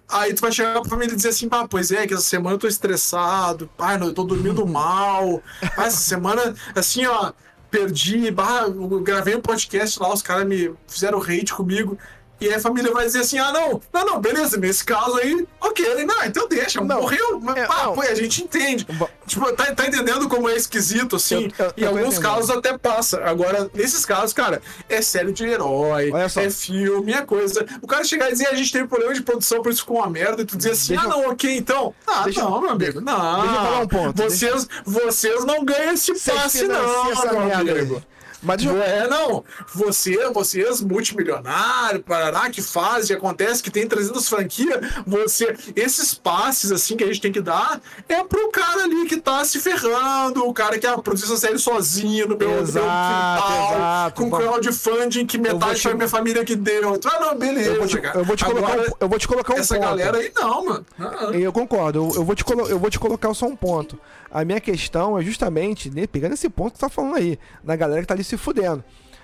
Aí 0.09 0.35
tu 0.35 0.41
vai 0.41 0.53
chegar 0.53 0.81
pra 0.81 0.91
família 0.91 1.13
e 1.13 1.17
dizer 1.17 1.31
assim, 1.31 1.49
pá, 1.49 1.67
pois 1.67 1.91
é, 1.91 2.07
que 2.07 2.15
essa 2.15 2.23
semana 2.23 2.55
eu 2.55 2.59
tô 2.59 2.69
estressado, 2.69 3.71
pai, 3.77 3.99
eu 4.01 4.13
tô 4.13 4.23
dormindo 4.23 4.67
mal, 4.67 5.43
pá, 5.75 5.87
essa 5.87 5.97
semana, 5.97 6.55
assim, 6.75 7.07
ó, 7.07 7.33
perdi, 7.71 8.31
bah, 8.31 8.67
gravei 9.03 9.35
um 9.35 9.41
podcast 9.41 9.99
lá, 10.01 10.13
os 10.13 10.23
caras 10.23 10.47
me 10.47 10.73
fizeram 10.87 11.21
hate 11.21 11.53
comigo. 11.53 11.99
E 12.41 12.49
aí 12.49 12.55
a 12.55 12.61
família 12.61 12.93
vai 12.93 13.07
dizer 13.07 13.21
assim: 13.21 13.39
ah, 13.39 13.53
não, 13.53 13.81
não, 13.93 14.05
não, 14.07 14.21
beleza, 14.21 14.57
nesse 14.57 14.85
caso 14.85 15.17
aí, 15.17 15.47
ok, 15.61 16.05
não, 16.05 16.25
então 16.25 16.49
deixa, 16.49 16.81
Não, 16.83 17.01
morreu, 17.01 17.41
mas 17.41 17.57
é, 17.57 17.67
pá, 17.67 17.85
não. 17.85 17.95
pô, 17.95 18.03
a 18.03 18.15
gente 18.15 18.43
entende. 18.43 18.87
Tipo, 19.27 19.53
tá, 19.53 19.73
tá 19.75 19.87
entendendo 19.87 20.29
como 20.29 20.49
é 20.49 20.57
esquisito, 20.57 21.17
assim? 21.17 21.49
Eu- 21.59 21.65
eu- 21.67 21.73
em 21.77 21.83
eu 21.83 21.89
alguns 21.99 22.19
casos 22.19 22.51
até 22.51 22.77
passa. 22.77 23.23
Agora, 23.25 23.71
nesses 23.73 24.05
casos, 24.05 24.33
cara, 24.33 24.61
é 24.89 25.01
série 25.01 25.33
de 25.33 25.45
herói, 25.45 26.11
é 26.37 26.51
filme, 26.51 27.13
é 27.13 27.23
coisa. 27.23 27.65
O 27.81 27.87
cara 27.87 28.05
chegar 28.05 28.29
e 28.29 28.33
dizer, 28.33 28.49
a 28.49 28.55
gente 28.55 28.71
teve 28.73 28.87
problema 28.89 29.15
de 29.15 29.23
produção, 29.23 29.63
por 29.63 29.71
isso 29.73 29.81
ficou 29.83 29.99
uma 29.99 30.11
merda, 30.11 30.43
e 30.43 30.45
tu 30.45 30.57
dizer 30.57 30.73
assim, 30.73 30.95
Deixa 30.95 31.05
ah, 31.05 31.09
não, 31.09 31.31
ok, 31.31 31.57
então. 31.57 31.95
Ah, 32.07 32.23
deixa- 32.25 32.43
não, 32.43 32.61
meu 32.61 32.71
amigo, 32.71 33.01
não. 33.01 33.41
deixa 33.43 33.55
eu 33.57 33.63
falar 33.65 33.81
um 33.81 33.89
ponto, 33.89 34.23
Vocês, 34.23 34.69
vocês 34.85 35.45
não 35.45 35.65
ganham 35.65 35.95
esse 35.95 36.13
passe, 36.19 36.65
não, 36.67 37.05
meu 37.05 37.55
amigo. 37.55 38.03
Mas 38.45 38.63
eu- 38.65 38.81
É, 38.83 39.09
não. 39.09 39.43
Você, 39.75 40.31
vocês, 40.31 40.81
multimilionário, 40.83 42.01
Parará, 42.03 42.51
que 42.51 42.61
faz, 42.63 43.07
que 43.07 43.13
acontece, 43.13 43.63
que 43.63 43.71
tem 43.71 43.87
300 43.87 44.29
franquias, 44.29 44.79
você, 45.07 45.57
esses 45.75 46.15
passes, 46.15 46.71
assim, 46.71 46.97
que 46.97 47.05
a 47.05 47.07
gente 47.07 47.21
tem 47.21 47.33
que 47.33 47.41
dar, 47.41 47.81
é 48.09 48.23
pro 48.23 48.51
cara 48.51 48.85
ali 48.85 49.07
que 49.07 49.17
tá 49.21 49.45
se 49.45 49.59
ferrando, 49.61 50.47
o 50.47 50.53
cara 50.53 50.79
que 50.79 50.87
ah, 50.87 50.99
produz 50.99 51.23
essa 51.25 51.37
série 51.37 51.59
sozinho, 51.59 52.29
no 52.29 52.37
meu, 52.37 52.49
no 52.49 52.55
meu 52.55 52.63
Exato, 52.63 53.43
quintal, 53.43 53.75
exato. 53.75 54.23
com 54.23 54.31
Vamos- 54.31 54.47
crowdfunding 54.47 55.27
que 55.27 55.39
metade 55.39 55.77
te- 55.77 55.83
foi 55.83 55.95
minha 55.95 56.09
família 56.09 56.45
que 56.45 56.55
deu. 56.57 56.99
Ah, 57.05 57.21
não, 57.21 57.39
beleza, 57.39 57.71
eu 57.71 57.79
vou 57.79 57.87
te, 57.87 57.97
eu 58.15 58.25
vou 58.25 58.37
te 58.37 58.45
colocar, 58.45 58.73
Agora, 58.73 58.91
um, 58.91 58.95
eu 59.01 59.09
vou 59.09 59.19
te 59.19 59.29
colocar 59.29 59.55
um 59.55 59.59
essa 59.59 59.75
ponto. 59.75 59.85
galera 59.87 60.19
aí, 60.19 60.33
não, 60.35 60.65
mano. 60.65 60.87
Ah, 60.99 61.31
Eu 61.33 61.53
concordo, 61.53 61.99
eu, 61.99 62.15
eu 62.17 62.25
vou 62.25 62.35
te 62.35 62.45
colo- 62.45 62.67
eu 62.69 62.79
vou 62.79 62.91
te 62.91 62.99
colocar 62.99 63.33
só 63.35 63.47
um 63.47 63.57
ponto. 63.57 63.99
A 64.35 64.45
minha 64.45 64.61
questão 64.61 65.17
é 65.17 65.23
justamente, 65.23 65.89
né, 65.89 66.09
pegando 66.09 66.33
esse 66.33 66.51
ponto 66.51 66.73
que 66.73 66.79
você 66.79 66.87
tá 66.87 66.89
falando 66.89 67.15
aí, 67.15 67.39
da 67.63 67.77
galera 67.77 68.01
que 68.01 68.09
tá 68.09 68.15
ali 68.15 68.25
se 68.25 68.37
fudendo. 68.37 68.83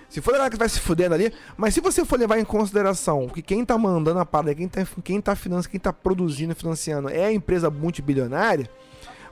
Se 0.09 0.21
for 0.21 0.31
a 0.31 0.35
galera 0.35 0.51
que 0.53 0.57
vai 0.57 0.69
se 0.69 0.79
fudendo 0.79 1.17
ali, 1.17 1.33
mas 1.57 1.75
se 1.75 1.81
você 1.81 2.05
for 2.05 2.17
levar 2.17 2.39
em 2.39 2.45
consideração 2.45 3.29
que 3.29 3.43
quem 3.43 3.65
tá 3.65 3.77
mandando 3.77 4.21
a 4.21 4.25
parada, 4.25 4.55
quem 4.55 4.69
tá, 4.69 4.87
quem 5.03 5.21
tá 5.21 5.35
financiando, 5.35 5.69
quem 5.69 5.81
tá 5.81 5.93
produzindo 5.93 6.55
financiando 6.55 7.09
é 7.09 7.25
a 7.25 7.33
empresa 7.33 7.69
multibilionária, 7.69 8.71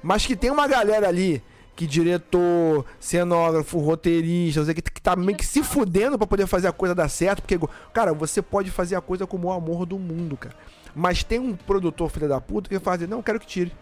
mas 0.02 0.26
que 0.26 0.34
tem 0.34 0.50
uma 0.50 0.66
galera 0.66 1.06
ali 1.06 1.40
que 1.76 1.86
diretor, 1.86 2.84
cenógrafo, 2.98 3.78
roteirista, 3.78 4.74
que, 4.74 4.82
que 4.82 5.00
tá 5.00 5.14
meio 5.14 5.38
que 5.38 5.46
se 5.46 5.62
fudendo 5.62 6.18
pra 6.18 6.26
poder 6.26 6.48
fazer 6.48 6.66
a 6.66 6.72
coisa 6.72 6.92
dar 6.92 7.08
certo, 7.08 7.40
porque, 7.40 7.56
cara, 7.92 8.12
você 8.12 8.42
pode 8.42 8.68
fazer 8.68 8.96
a 8.96 9.00
coisa 9.00 9.28
como 9.28 9.46
o 9.46 9.52
amor 9.52 9.86
do 9.86 9.96
mundo, 9.96 10.36
cara. 10.36 10.56
Mas 10.92 11.22
tem 11.22 11.38
um 11.38 11.54
produtor 11.54 12.10
filho 12.10 12.28
da 12.28 12.40
puta 12.40 12.68
que 12.68 12.80
faz, 12.80 13.00
não, 13.08 13.22
quero 13.22 13.38
que 13.38 13.46
tire. 13.46 13.72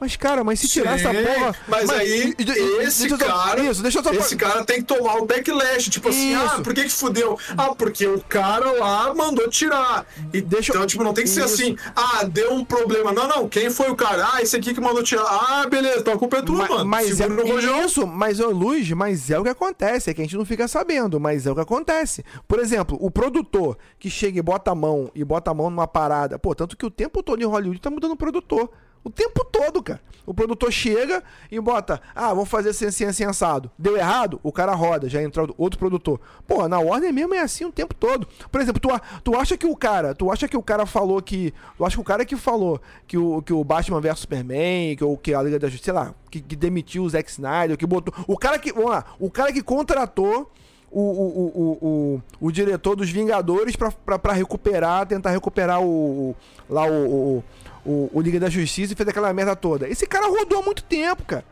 Mas, 0.00 0.16
cara, 0.16 0.42
mas 0.42 0.58
se 0.60 0.66
tirar 0.66 0.98
Sim, 0.98 1.06
essa 1.08 1.14
porra. 1.34 1.54
Mas, 1.68 1.90
aí, 1.90 2.34
e- 2.38 2.42
e- 2.42 2.82
esse 2.84 3.06
deixa 3.06 3.18
cara. 3.18 3.60
Isso, 3.62 3.82
deixa 3.82 3.98
eu 3.98 4.02
só. 4.02 4.10
Esse 4.12 4.34
cara 4.34 4.64
tem 4.64 4.78
que 4.78 4.84
tomar 4.84 5.16
o 5.16 5.26
backlash. 5.26 5.90
Tipo 5.90 6.08
assim, 6.08 6.34
ah, 6.34 6.60
por 6.64 6.72
que 6.72 6.84
que 6.84 6.90
fudeu? 6.90 7.38
Ah, 7.56 7.74
porque 7.74 8.06
o 8.06 8.18
cara 8.22 8.72
lá 8.72 9.12
mandou 9.14 9.48
tirar. 9.50 10.06
E 10.32 10.40
Deixa 10.40 10.72
Então, 10.72 10.86
tipo, 10.86 11.04
não 11.04 11.12
tem 11.12 11.24
que 11.24 11.30
ser 11.30 11.44
Isso. 11.44 11.54
assim, 11.54 11.76
ah, 11.94 12.24
deu 12.24 12.54
um 12.54 12.64
problema. 12.64 13.12
Não, 13.12 13.28
não, 13.28 13.48
quem 13.48 13.68
foi 13.70 13.90
o 13.90 13.94
cara? 13.96 14.26
Ah, 14.32 14.40
esse 14.42 14.56
aqui 14.56 14.72
que 14.72 14.80
mandou 14.80 15.02
tirar. 15.02 15.22
Ah, 15.24 15.66
beleza, 15.68 15.98
então 16.00 16.14
a 16.14 16.18
culpa 16.18 16.38
é 16.38 16.42
tua, 16.42 16.56
Ma- 16.58 16.68
mano. 16.68 16.84
Mas 16.86 17.20
é 17.20 17.24
Segura 17.24 17.44
rojão. 17.44 17.84
isso, 17.84 18.06
mas 18.06 18.40
ô 18.40 18.50
Luz, 18.50 18.90
mas 18.92 19.30
é 19.30 19.38
o 19.38 19.42
que 19.42 19.48
acontece, 19.50 20.08
é 20.10 20.14
que 20.14 20.22
a 20.22 20.24
gente 20.24 20.36
não 20.36 20.44
fica 20.46 20.66
sabendo, 20.66 21.20
mas 21.20 21.46
é 21.46 21.52
o 21.52 21.54
que 21.54 21.60
acontece. 21.60 22.24
Por 22.48 22.58
exemplo, 22.58 22.96
o 23.00 23.10
produtor 23.10 23.76
que 23.98 24.08
chega 24.08 24.38
e 24.38 24.42
bota 24.42 24.70
a 24.70 24.74
mão 24.74 25.10
e 25.14 25.22
bota 25.24 25.50
a 25.50 25.54
mão 25.54 25.68
numa 25.68 25.86
parada, 25.86 26.38
pô, 26.38 26.54
tanto 26.54 26.76
que 26.76 26.86
o 26.86 26.90
tempo 26.90 27.22
todo 27.22 27.42
em 27.42 27.46
Hollywood 27.46 27.80
tá 27.80 27.90
mudando 27.90 28.12
o 28.12 28.16
produtor. 28.16 28.70
O 29.02 29.10
tempo 29.10 29.44
todo, 29.44 29.82
cara. 29.82 30.00
O 30.26 30.34
produtor 30.34 30.70
chega 30.70 31.24
e 31.50 31.58
bota, 31.58 32.00
ah, 32.14 32.28
vamos 32.28 32.48
fazer 32.48 32.70
assim, 32.70 32.86
assim, 32.86 33.04
assim, 33.04 33.24
assado. 33.24 33.70
Deu 33.78 33.96
errado? 33.96 34.38
O 34.42 34.52
cara 34.52 34.74
roda, 34.74 35.08
já 35.08 35.20
entrou 35.22 35.52
outro 35.58 35.78
produtor. 35.78 36.20
Pô, 36.46 36.68
na 36.68 36.78
Warner 36.78 37.12
mesmo 37.12 37.34
é 37.34 37.40
assim 37.40 37.64
o 37.64 37.72
tempo 37.72 37.94
todo. 37.94 38.28
Por 38.50 38.60
exemplo, 38.60 38.80
tu, 38.80 38.88
tu 39.24 39.34
acha 39.34 39.56
que 39.56 39.66
o 39.66 39.74
cara, 39.74 40.14
tu 40.14 40.30
acha 40.30 40.46
que 40.46 40.56
o 40.56 40.62
cara 40.62 40.86
falou 40.86 41.20
que, 41.20 41.52
tu 41.76 41.84
acha 41.84 41.96
que 41.96 42.00
o 42.00 42.04
cara 42.04 42.24
que 42.24 42.36
falou 42.36 42.80
que 43.08 43.18
o, 43.18 43.42
que 43.42 43.52
o 43.52 43.64
Batman 43.64 44.00
vs 44.00 44.20
Superman, 44.20 44.94
que, 44.94 45.02
o, 45.02 45.16
que 45.16 45.34
a 45.34 45.42
Liga 45.42 45.58
da 45.58 45.68
Justiça, 45.68 45.92
sei 45.92 45.94
lá, 45.94 46.14
que, 46.30 46.40
que 46.40 46.54
demitiu 46.54 47.02
o 47.02 47.08
Zack 47.08 47.28
Snyder, 47.30 47.76
que 47.76 47.86
botou, 47.86 48.14
o 48.28 48.38
cara 48.38 48.58
que, 48.58 48.72
vamos 48.72 48.90
lá, 48.90 49.04
o 49.18 49.30
cara 49.30 49.52
que 49.52 49.62
contratou 49.62 50.48
o, 50.90 51.00
o, 51.00 51.78
o, 51.82 52.22
o, 52.40 52.52
diretor 52.52 52.96
dos 52.96 53.10
Vingadores 53.10 53.76
pra 53.76 54.32
recuperar, 54.32 55.06
tentar 55.06 55.30
recuperar 55.30 55.80
o. 55.80 56.34
lá 56.68 56.84
o, 56.86 57.44
o, 57.84 58.10
o, 58.12 58.20
Liga 58.20 58.38
da 58.38 58.50
Justiça 58.50 58.92
e 58.92 58.96
fez 58.96 59.08
aquela 59.08 59.32
merda 59.32 59.56
toda. 59.56 59.88
Esse 59.88 60.06
cara 60.06 60.26
rodou 60.28 60.60
há 60.60 60.62
muito 60.62 60.82
tempo, 60.82 61.24
cara. 61.24 61.44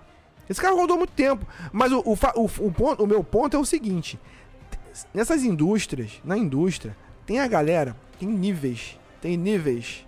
Esse 0.49 0.61
cara 0.61 0.75
rodou 0.75 0.95
há 0.95 0.99
muito 0.99 1.13
tempo. 1.13 1.47
Mas 1.73 1.93
o, 1.93 2.01
o, 2.01 2.13
o, 2.13 2.67
o 2.67 2.73
ponto, 2.73 3.05
o 3.05 3.07
meu 3.07 3.23
ponto 3.23 3.57
é 3.57 3.61
o 3.61 3.65
seguinte: 3.65 4.19
nessas 5.13 5.43
indústrias, 5.43 6.21
na 6.25 6.37
indústria, 6.37 6.97
tem 7.27 7.41
a 7.41 7.47
galera, 7.47 7.97
tem 8.19 8.29
níveis. 8.29 8.99
Tem 9.21 9.37
níveis. 9.37 10.07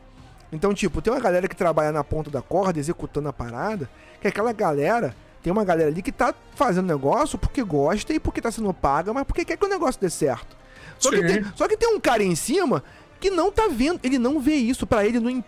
Então, 0.53 0.75
tipo, 0.75 1.01
tem 1.01 1.12
uma 1.12 1.21
galera 1.21 1.49
que 1.49 1.57
trabalha 1.57 1.93
na 1.93 2.03
ponta 2.03 2.31
da 2.31 2.43
corda, 2.43 2.79
executando 2.79 3.29
a 3.29 3.33
parada, 3.33 3.89
que 4.21 4.29
aquela 4.29 4.53
galera. 4.53 5.14
Tem 5.43 5.51
uma 5.51 5.64
galera 5.64 5.89
ali 5.89 6.03
que 6.03 6.12
tá 6.12 6.35
fazendo 6.55 6.87
negócio 6.87 7.39
porque 7.39 7.62
gosta 7.62 8.12
e 8.12 8.21
porque 8.21 8.43
tá 8.43 8.51
sendo 8.51 8.75
paga, 8.75 9.11
mas 9.14 9.25
porque 9.25 9.43
quer 9.43 9.57
que 9.57 9.64
o 9.64 9.68
negócio 9.68 9.99
dê 9.99 10.11
certo. 10.11 10.55
Só 10.99 11.11
que, 11.11 11.23
tem, 11.23 11.45
só 11.57 11.66
que 11.66 11.79
tem 11.79 11.89
um 11.89 11.99
cara 11.99 12.23
em 12.23 12.35
cima 12.35 12.85
que 13.18 13.31
não 13.31 13.51
tá 13.51 13.66
vendo, 13.68 13.99
ele 14.03 14.18
não 14.18 14.39
vê 14.39 14.55
isso, 14.55 14.87
pra 14.87 15.07
ele 15.07 15.18
não. 15.18 15.43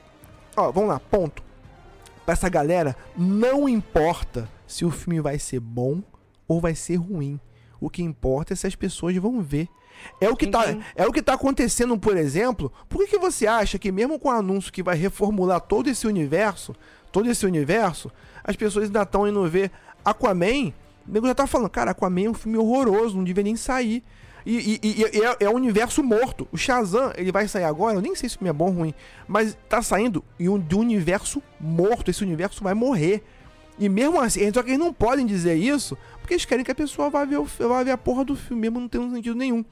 Ó, 0.57 0.71
vamos 0.71 0.91
lá, 0.91 1.01
ponto. 1.01 1.43
Pra 2.25 2.35
essa 2.35 2.49
galera, 2.49 2.97
não 3.17 3.69
importa 3.69 4.49
se 4.67 4.85
o 4.85 4.91
filme 4.91 5.21
vai 5.21 5.39
ser 5.39 5.61
bom 5.61 6.03
ou 6.47 6.61
vai 6.61 6.75
ser 6.75 6.97
ruim. 6.97 7.41
O 7.81 7.91
que 7.91 8.03
importa 8.03 8.53
é 8.53 8.57
se 8.57 8.67
as 8.67 8.75
pessoas 8.75 9.17
vão 9.17 9.41
ver. 9.43 9.69
É 10.21 10.29
o 10.29 10.37
que, 10.37 10.47
tá, 10.47 10.71
Entendi. 10.71 10.85
é 10.97 11.07
o 11.07 11.13
que 11.13 11.23
tá 11.23 11.35
acontecendo, 11.35 11.99
por 11.99 12.17
exemplo. 12.17 12.73
Por 12.89 12.99
que, 12.99 13.13
que 13.13 13.19
você 13.19 13.47
acha 13.47 13.79
que 13.79 13.91
mesmo 13.93 14.19
com 14.19 14.29
o 14.29 14.33
anúncio 14.33 14.73
que 14.73 14.83
vai 14.83 14.97
reformular 14.97 15.61
todo 15.61 15.89
esse 15.89 16.07
universo, 16.07 16.75
todo 17.11 17.29
esse 17.29 17.45
universo, 17.47 18.11
as 18.45 18.57
pessoas 18.57 18.87
ainda 18.87 19.03
estão 19.03 19.27
indo 19.27 19.49
ver 19.49 19.71
Aquaman? 20.05 20.73
O 21.07 21.13
nego 21.13 21.27
já 21.27 21.35
tá 21.35 21.47
falando, 21.47 21.71
cara, 21.71 21.91
Aquaman 21.91 22.27
é 22.27 22.31
um 22.31 22.35
filme 22.35 22.59
horroroso, 22.59 23.17
não 23.17 23.25
devia 23.25 23.45
nem 23.45 23.57
sair. 23.57 24.05
E, 24.45 24.80
e- 24.82 25.03
e- 25.03 25.22
é, 25.24 25.36
é 25.40 25.49
um 25.51 25.55
universo 25.55 26.03
morto. 26.03 26.49
O 26.53 26.57
Shazam, 26.57 27.12
ele 27.16 27.30
vai 27.32 27.47
sair 27.49 27.64
agora, 27.64 27.97
eu 27.97 28.01
nem 28.03 28.14
sei 28.14 28.28
se 28.28 28.38
é 28.45 28.53
bom 28.53 28.66
ou 28.66 28.72
ruim, 28.72 28.95
mas 29.28 29.57
tá 29.68 29.80
saindo 29.82 30.24
em 30.38 30.49
um, 30.49 30.59
de 30.59 30.74
um 30.74 30.80
universo 30.80 31.43
morto. 31.61 32.11
Esse 32.11 32.22
universo 32.22 32.62
vai 32.62 32.74
morrer. 32.74 33.22
E 33.78 33.88
mesmo 33.88 34.20
assim, 34.20 34.53
só 34.53 34.62
que 34.62 34.70
eles 34.70 34.78
não 34.78 34.93
podem 34.93 35.24
dizer 35.24 35.55
isso, 35.55 35.97
porque 36.20 36.34
eles 36.34 36.45
querem 36.45 36.64
que 36.64 36.70
a 36.70 36.74
pessoa 36.74 37.09
vá 37.09 37.24
ver, 37.24 37.38
o, 37.38 37.45
vá 37.45 37.82
ver 37.82 37.90
a 37.93 37.97
porra 37.99 38.24
do 38.24 38.36
filme, 38.36 38.61
mesmo 38.62 38.78
não 38.78 38.88
tendo 38.88 39.11
sentido 39.14 39.34
nenhum. 39.34 39.64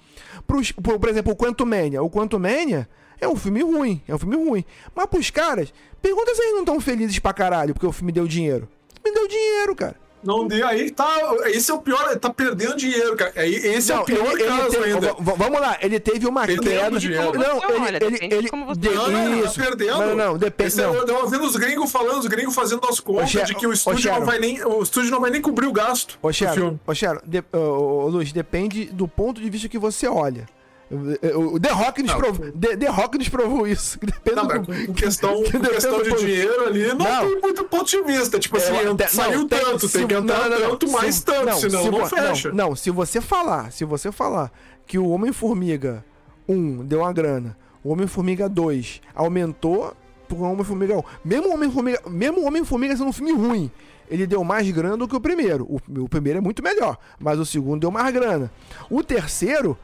Pros, 0.46 0.72
por, 0.72 0.98
por 0.98 1.08
exemplo, 1.08 1.32
o 1.32 1.36
Quantumania. 1.36 2.02
O 2.02 2.10
Quantumania 2.10 2.88
é 3.20 3.28
um 3.28 3.36
filme 3.36 3.62
ruim, 3.62 4.00
é 4.08 4.14
um 4.14 4.18
filme 4.18 4.36
ruim. 4.36 4.64
Mas 4.94 5.06
pros 5.06 5.30
caras, 5.30 5.72
pergunta 6.00 6.34
se 6.34 6.40
eles 6.40 6.52
não 6.54 6.60
estão 6.60 6.80
felizes 6.80 7.18
pra 7.18 7.32
caralho, 7.32 7.74
porque 7.74 7.86
o 7.86 7.92
filme 7.92 8.10
deu 8.10 8.26
dinheiro. 8.26 8.66
Filme 9.02 9.18
deu 9.18 9.28
dinheiro, 9.28 9.76
cara. 9.76 9.96
Não 10.22 10.46
deu. 10.46 10.66
Aí 10.66 10.90
tá. 10.90 11.08
Esse 11.46 11.70
é 11.70 11.74
o 11.74 11.78
pior. 11.80 12.16
Tá 12.18 12.28
perdendo 12.30 12.76
dinheiro, 12.76 13.16
cara. 13.16 13.32
Aí, 13.36 13.54
esse 13.54 13.90
é 13.90 13.94
Não, 13.94 14.02
o 14.02 14.04
pior 14.04 14.32
ele- 14.32 14.42
ele 14.42 14.48
caso 14.48 14.70
teve- 14.70 14.84
ainda. 14.92 15.14
Vamos 15.18 15.60
lá, 15.60 15.78
ele 15.80 15.98
teve 16.00 16.26
uma 16.26 16.46
Perdendo 16.46 16.68
queda. 16.70 16.98
dinheiro. 16.98 17.26
Como 17.32 17.38
Não, 17.38 17.56
ele, 17.56 17.82
olha, 17.84 18.04
ele, 18.04 18.18
ele, 18.20 18.42
de 18.42 18.48
como 18.48 18.66
você 18.66 18.80
de-. 18.80 18.90
Não, 18.90 19.08
não, 19.10 19.44
isso. 19.44 19.54
tá 19.58 19.64
perdendo. 19.66 19.98
Não, 19.98 20.14
não, 20.16 20.38
depende. 20.38 20.80
É- 20.80 20.86
Não. 20.86 20.94
Eu 20.94 21.06
tava 21.06 21.26
vendo 21.26 21.44
os 21.44 21.56
gringos 21.56 21.90
falando, 21.90 22.18
os 22.20 22.26
gringos 22.26 22.54
fazendo 22.54 22.86
as 22.88 23.00
contas 23.00 23.30
de 23.30 23.54
que 23.54 23.66
o 23.66 23.72
estúdio 23.72 24.12
não 24.12 24.24
vai 24.26 24.38
nem. 24.38 24.62
O 24.64 24.82
estúdio 24.82 25.10
não 25.10 25.20
vai 25.20 25.30
nem 25.30 25.40
cobrir 25.40 25.66
o 25.66 25.72
gasto 25.72 26.18
Ô, 26.22 26.30
Xero, 26.32 27.22
de, 27.26 27.42
ô, 27.52 28.08
Luiz, 28.08 28.32
depende 28.32 28.86
do 28.86 29.08
ponto 29.08 29.40
de 29.40 29.48
vista 29.48 29.68
que 29.68 29.78
você 29.78 30.06
olha. 30.06 30.46
O 30.90 31.60
The 31.60 31.70
Rock 31.70 32.02
nos, 32.02 32.10
Não, 32.12 32.18
provou, 32.18 32.52
The, 32.52 32.76
The 32.76 32.88
Rock 32.88 33.18
nos 33.18 33.28
provou 33.28 33.66
isso. 33.66 33.98
que 34.24 34.32
Não, 34.32 34.46
do- 34.46 34.64
com, 34.66 34.92
questão, 34.94 35.42
que 35.44 35.58
questão 35.60 36.02
de 36.02 36.16
dinheiro 36.16 36.66
ali, 36.66 36.88
não, 36.88 36.96
Não. 36.96 37.28
tem 37.28 37.40
muito 37.40 37.64
ponto 37.64 37.88
de 37.88 38.02
vista. 38.02 38.38
Tipo 38.40 38.56
assim, 38.56 38.72
É, 38.72 39.06
saiu 39.08 39.38
não, 39.40 39.48
tem- 39.48 39.60
tanto, 39.60 39.86
se- 39.88 39.98
tem 39.98 40.06
que 40.08 40.14
entrar 40.14 40.48
não, 40.48 40.50
não, 40.50 40.58
não. 40.60 40.70
tanto, 40.70 40.90
mais 40.90 41.20
tanto, 41.22 41.54
senão 41.60 41.82
se 41.84 41.90
não 41.90 42.06
fecha. 42.06 42.50
Não, 42.52 42.74
se 42.74 42.90
você 42.90 43.20
falar, 43.20 43.70
se 43.70 43.84
você 43.84 44.10
falar 44.10 44.50
que 44.86 44.98
o 44.98 45.08
Homem-Formiga 45.10 46.04
1 46.48 46.84
deu 46.84 47.00
uma 47.00 47.12
grana, 47.12 47.56
o 47.84 47.92
Homem-Formiga 47.92 48.48
2 48.48 49.00
aumentou 49.14 49.94
pro 50.28 50.40
Homem-Formiga 50.40 50.98
1. 50.98 51.02
Mesmo 51.24 51.48
o 51.50 51.54
Homem-Formiga, 51.54 52.00
mesmo 52.08 52.44
Homem-Formiga 52.44 52.96
sendo 52.96 53.08
um 53.10 53.12
filme 53.12 53.32
ruim, 53.32 53.70
ele 54.10 54.26
deu 54.26 54.42
mais 54.42 54.68
grana 54.72 54.96
do 54.96 55.06
que 55.06 55.14
o 55.14 55.20
primeiro. 55.20 55.64
O, 55.64 55.80
o 56.02 56.08
primeiro 56.08 56.38
é 56.38 56.42
muito 56.42 56.62
melhor, 56.64 56.98
mas 57.20 57.38
o 57.38 57.46
segundo 57.46 57.80
deu 57.80 57.92
mais 57.92 58.12
grana. 58.12 58.50
O 58.90 59.04
terceiro 59.04 59.78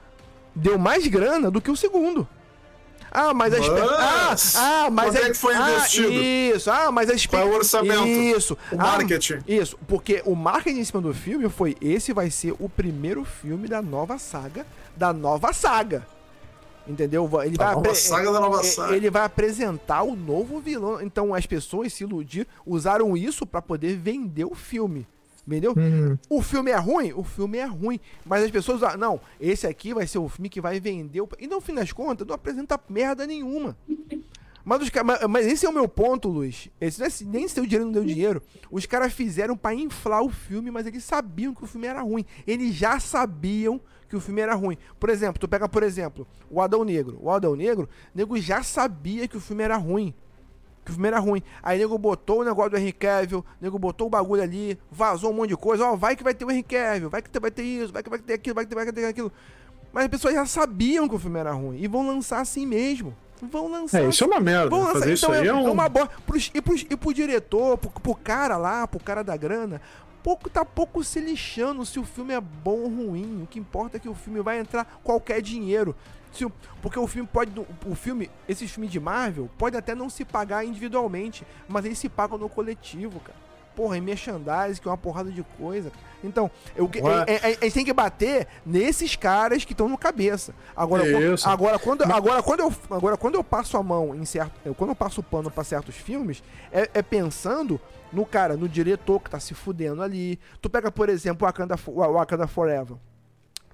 deu 0.56 0.76
mais 0.78 1.06
grana 1.06 1.50
do 1.50 1.60
que 1.60 1.70
o 1.70 1.76
segundo. 1.76 2.26
Ah, 3.18 3.32
mas 3.32 3.54
a 3.54 3.58
espe- 3.58 3.80
ah, 3.80 4.26
Mas, 4.28 4.56
ah, 4.56 4.88
mas 4.90 5.06
quanto 5.06 5.24
é 5.24 5.28
que 5.30 5.34
foi 5.36 5.54
ah, 5.54 5.70
investido? 5.70 6.12
Isso. 6.12 6.70
Ah, 6.70 6.90
mas 6.92 7.08
a 7.08 7.14
espe- 7.14 7.36
Qual 7.36 7.42
é 7.42 7.50
o 7.50 7.54
orçamento? 7.54 8.06
Isso. 8.06 8.54
O 8.72 8.74
Ah, 8.74 8.76
marketing? 8.98 9.38
isso, 9.46 9.78
porque 9.86 10.22
o 10.26 10.34
marketing 10.34 10.80
em 10.80 10.84
cima 10.84 11.00
do 11.00 11.14
filme 11.14 11.48
foi: 11.48 11.76
esse 11.80 12.12
vai 12.12 12.30
ser 12.30 12.54
o 12.58 12.68
primeiro 12.68 13.24
filme 13.24 13.68
da 13.68 13.80
nova 13.80 14.18
saga, 14.18 14.66
da 14.96 15.12
nova 15.12 15.52
saga. 15.52 16.06
Entendeu? 16.86 17.28
Ele 17.42 17.56
vai 17.56 17.68
nova 17.74 17.80
apre- 17.80 17.94
saga 17.94 18.32
da 18.32 18.38
nova 18.40 18.62
saga. 18.62 18.94
Ele 18.94 19.08
vai 19.10 19.22
apresentar 19.24 20.02
o 20.02 20.14
novo 20.14 20.60
vilão. 20.60 21.00
Então 21.00 21.34
as 21.34 21.46
pessoas 21.46 21.92
se 21.92 22.04
iludiram, 22.04 22.46
usaram 22.66 23.16
isso 23.16 23.46
pra 23.46 23.62
poder 23.62 23.96
vender 23.96 24.44
o 24.44 24.54
filme. 24.54 25.06
Entendeu? 25.46 25.74
Uhum. 25.76 26.18
O 26.28 26.42
filme 26.42 26.70
é 26.70 26.76
ruim? 26.76 27.12
O 27.12 27.22
filme 27.22 27.58
é 27.58 27.64
ruim. 27.64 28.00
Mas 28.24 28.42
as 28.42 28.50
pessoas 28.50 28.78
usaram, 28.78 28.98
não, 28.98 29.20
esse 29.40 29.66
aqui 29.66 29.94
vai 29.94 30.06
ser 30.06 30.18
o 30.18 30.28
filme 30.28 30.48
que 30.48 30.60
vai 30.60 30.80
vender. 30.80 31.20
O... 31.20 31.28
E 31.38 31.46
no 31.46 31.60
fim 31.60 31.74
das 31.74 31.92
contas, 31.92 32.26
não 32.26 32.34
apresenta 32.34 32.80
merda 32.88 33.26
nenhuma. 33.26 33.76
Mas, 34.64 34.82
os 34.82 34.90
mas, 35.30 35.46
esse 35.46 35.64
é 35.64 35.68
o 35.68 35.72
meu 35.72 35.88
ponto, 35.88 36.28
Luiz. 36.28 36.68
Esse 36.80 36.98
não 36.98 37.06
é, 37.06 37.10
nem 37.26 37.46
se 37.46 37.54
deu 37.54 37.64
dinheiro 37.64 37.84
não 37.84 37.92
deu 37.92 38.04
dinheiro. 38.04 38.42
Os 38.68 38.84
caras 38.84 39.12
fizeram 39.12 39.56
pra 39.56 39.72
inflar 39.72 40.22
o 40.22 40.28
filme, 40.28 40.72
mas 40.72 40.84
eles 40.88 41.04
sabiam 41.04 41.54
que 41.54 41.62
o 41.62 41.68
filme 41.68 41.86
era 41.86 42.02
ruim. 42.02 42.24
Eles 42.44 42.74
já 42.74 42.98
sabiam 42.98 43.80
que 44.08 44.16
o 44.16 44.20
filme 44.20 44.40
era 44.40 44.54
ruim. 44.54 44.76
Por 44.98 45.08
exemplo, 45.08 45.38
tu 45.38 45.46
pega, 45.46 45.68
por 45.68 45.84
exemplo, 45.84 46.26
o 46.50 46.60
Adão 46.60 46.82
Negro. 46.82 47.16
O 47.22 47.30
Adão 47.30 47.54
Negro, 47.54 47.88
o 48.12 48.18
nego 48.18 48.36
já 48.38 48.64
sabia 48.64 49.28
que 49.28 49.36
o 49.36 49.40
filme 49.40 49.62
era 49.62 49.76
ruim. 49.76 50.12
Que 50.86 50.92
o 50.92 50.94
filme 50.94 51.08
era 51.08 51.18
ruim. 51.18 51.42
Aí 51.60 51.76
o 51.76 51.80
nego 51.82 51.98
botou 51.98 52.42
o 52.42 52.44
negócio 52.44 52.70
do 52.70 52.78
Henry 52.78 52.92
Cavill, 52.92 53.40
o 53.40 53.44
nego 53.60 53.76
botou 53.76 54.06
o 54.06 54.10
bagulho 54.10 54.40
ali, 54.40 54.78
vazou 54.88 55.32
um 55.32 55.34
monte 55.34 55.48
de 55.48 55.56
coisa. 55.56 55.84
Ó, 55.84 55.96
vai 55.96 56.14
que 56.14 56.22
vai 56.22 56.32
ter 56.32 56.44
o 56.44 56.50
Henry 56.50 56.62
Cavill, 56.62 57.10
vai 57.10 57.20
que 57.20 57.40
vai 57.40 57.50
ter 57.50 57.64
isso, 57.64 57.92
vai 57.92 58.04
que 58.04 58.08
vai 58.08 58.20
ter 58.20 58.34
aquilo, 58.34 58.54
vai 58.54 58.64
que 58.64 58.74
vai 58.74 58.92
ter 58.92 59.04
aquilo. 59.04 59.32
Mas 59.92 60.04
as 60.04 60.10
pessoas 60.10 60.34
já 60.34 60.46
sabiam 60.46 61.08
que 61.08 61.14
o 61.16 61.18
filme 61.18 61.40
era 61.40 61.50
ruim. 61.52 61.78
E 61.82 61.88
vão 61.88 62.06
lançar 62.06 62.40
assim 62.40 62.64
mesmo. 62.64 63.16
Vão 63.42 63.68
lançar 63.68 64.02
É, 64.02 64.08
isso 64.08 64.24
é 64.24 64.26
uma 64.28 64.40
merda. 64.40 64.70
Vão 64.70 64.80
lançar, 64.80 65.00
Fazer 65.00 65.12
isso 65.12 65.26
então 65.26 65.34
aí 65.34 65.46
é, 65.46 65.50
é 65.50 65.54
um. 65.54 65.66
é 65.66 65.70
uma. 65.70 65.90
Pros, 65.90 66.50
e, 66.54 66.62
pros, 66.62 66.86
e 66.88 66.96
pro 66.96 67.12
diretor, 67.12 67.76
pro, 67.76 67.90
pro 67.90 68.14
cara 68.14 68.56
lá, 68.56 68.86
pro 68.86 69.00
cara 69.00 69.24
da 69.24 69.36
grana, 69.36 69.80
pouco 70.22 70.48
tá 70.48 70.64
pouco 70.64 71.04
se 71.04 71.20
lixando 71.20 71.84
se 71.84 71.98
o 71.98 72.04
filme 72.04 72.34
é 72.34 72.40
bom 72.40 72.80
ou 72.80 72.88
ruim. 72.88 73.42
O 73.42 73.46
que 73.46 73.58
importa 73.58 73.96
é 73.96 74.00
que 74.00 74.08
o 74.08 74.14
filme 74.14 74.40
vai 74.40 74.58
entrar 74.58 75.00
qualquer 75.02 75.42
dinheiro. 75.42 75.94
Porque 76.82 76.98
o 76.98 77.06
filme 77.06 77.28
pode. 77.32 77.52
O 77.86 77.94
filme, 77.94 78.30
esses 78.48 78.70
filmes 78.70 78.90
de 78.90 79.00
Marvel, 79.00 79.48
pode 79.58 79.76
até 79.76 79.94
não 79.94 80.08
se 80.10 80.24
pagar 80.24 80.64
individualmente, 80.64 81.46
mas 81.68 81.84
eles 81.84 81.98
se 81.98 82.08
pagam 82.08 82.38
no 82.38 82.48
coletivo, 82.48 83.20
cara. 83.20 83.46
Porra, 83.74 83.98
em 83.98 84.00
merchandising, 84.00 84.80
que 84.80 84.88
é 84.88 84.90
uma 84.90 84.96
porrada 84.96 85.30
de 85.30 85.42
coisa. 85.58 85.92
Então, 86.24 86.50
eu, 86.74 86.86
é- 87.28 87.34
é- 87.34 87.46
a 87.46 87.64
gente 87.64 87.74
tem 87.74 87.84
que 87.84 87.92
bater 87.92 88.48
nesses 88.64 89.14
caras 89.16 89.66
que 89.66 89.74
estão 89.74 89.86
no 89.86 89.98
cabeça. 89.98 90.54
Agora, 90.74 91.04
quando- 91.12 91.22
agora, 91.46 91.78
quando, 91.78 92.02
agora, 92.10 92.42
quando 92.42 92.60
eu, 92.60 92.72
agora, 92.90 93.16
quando 93.18 93.34
eu 93.34 93.44
passo 93.44 93.76
a 93.76 93.82
mão 93.82 94.14
em 94.14 94.24
certo. 94.24 94.52
eu- 94.64 94.74
Quando 94.74 94.90
eu 94.90 94.96
passo 94.96 95.20
o 95.20 95.22
pano 95.22 95.50
pra 95.50 95.62
certos 95.62 95.94
filmes, 95.94 96.42
é, 96.72 96.88
é 96.94 97.02
pensando 97.02 97.78
no 98.10 98.24
cara, 98.24 98.56
no 98.56 98.66
diretor 98.66 99.20
que 99.20 99.28
tá 99.28 99.38
se 99.38 99.52
fudendo 99.52 100.02
ali. 100.02 100.38
Tu 100.62 100.70
pega, 100.70 100.90
por 100.90 101.10
exemplo, 101.10 101.44
o 101.44 101.46
Wakanda, 101.46 101.76
Wakanda 101.76 102.46
Forever. 102.46 102.96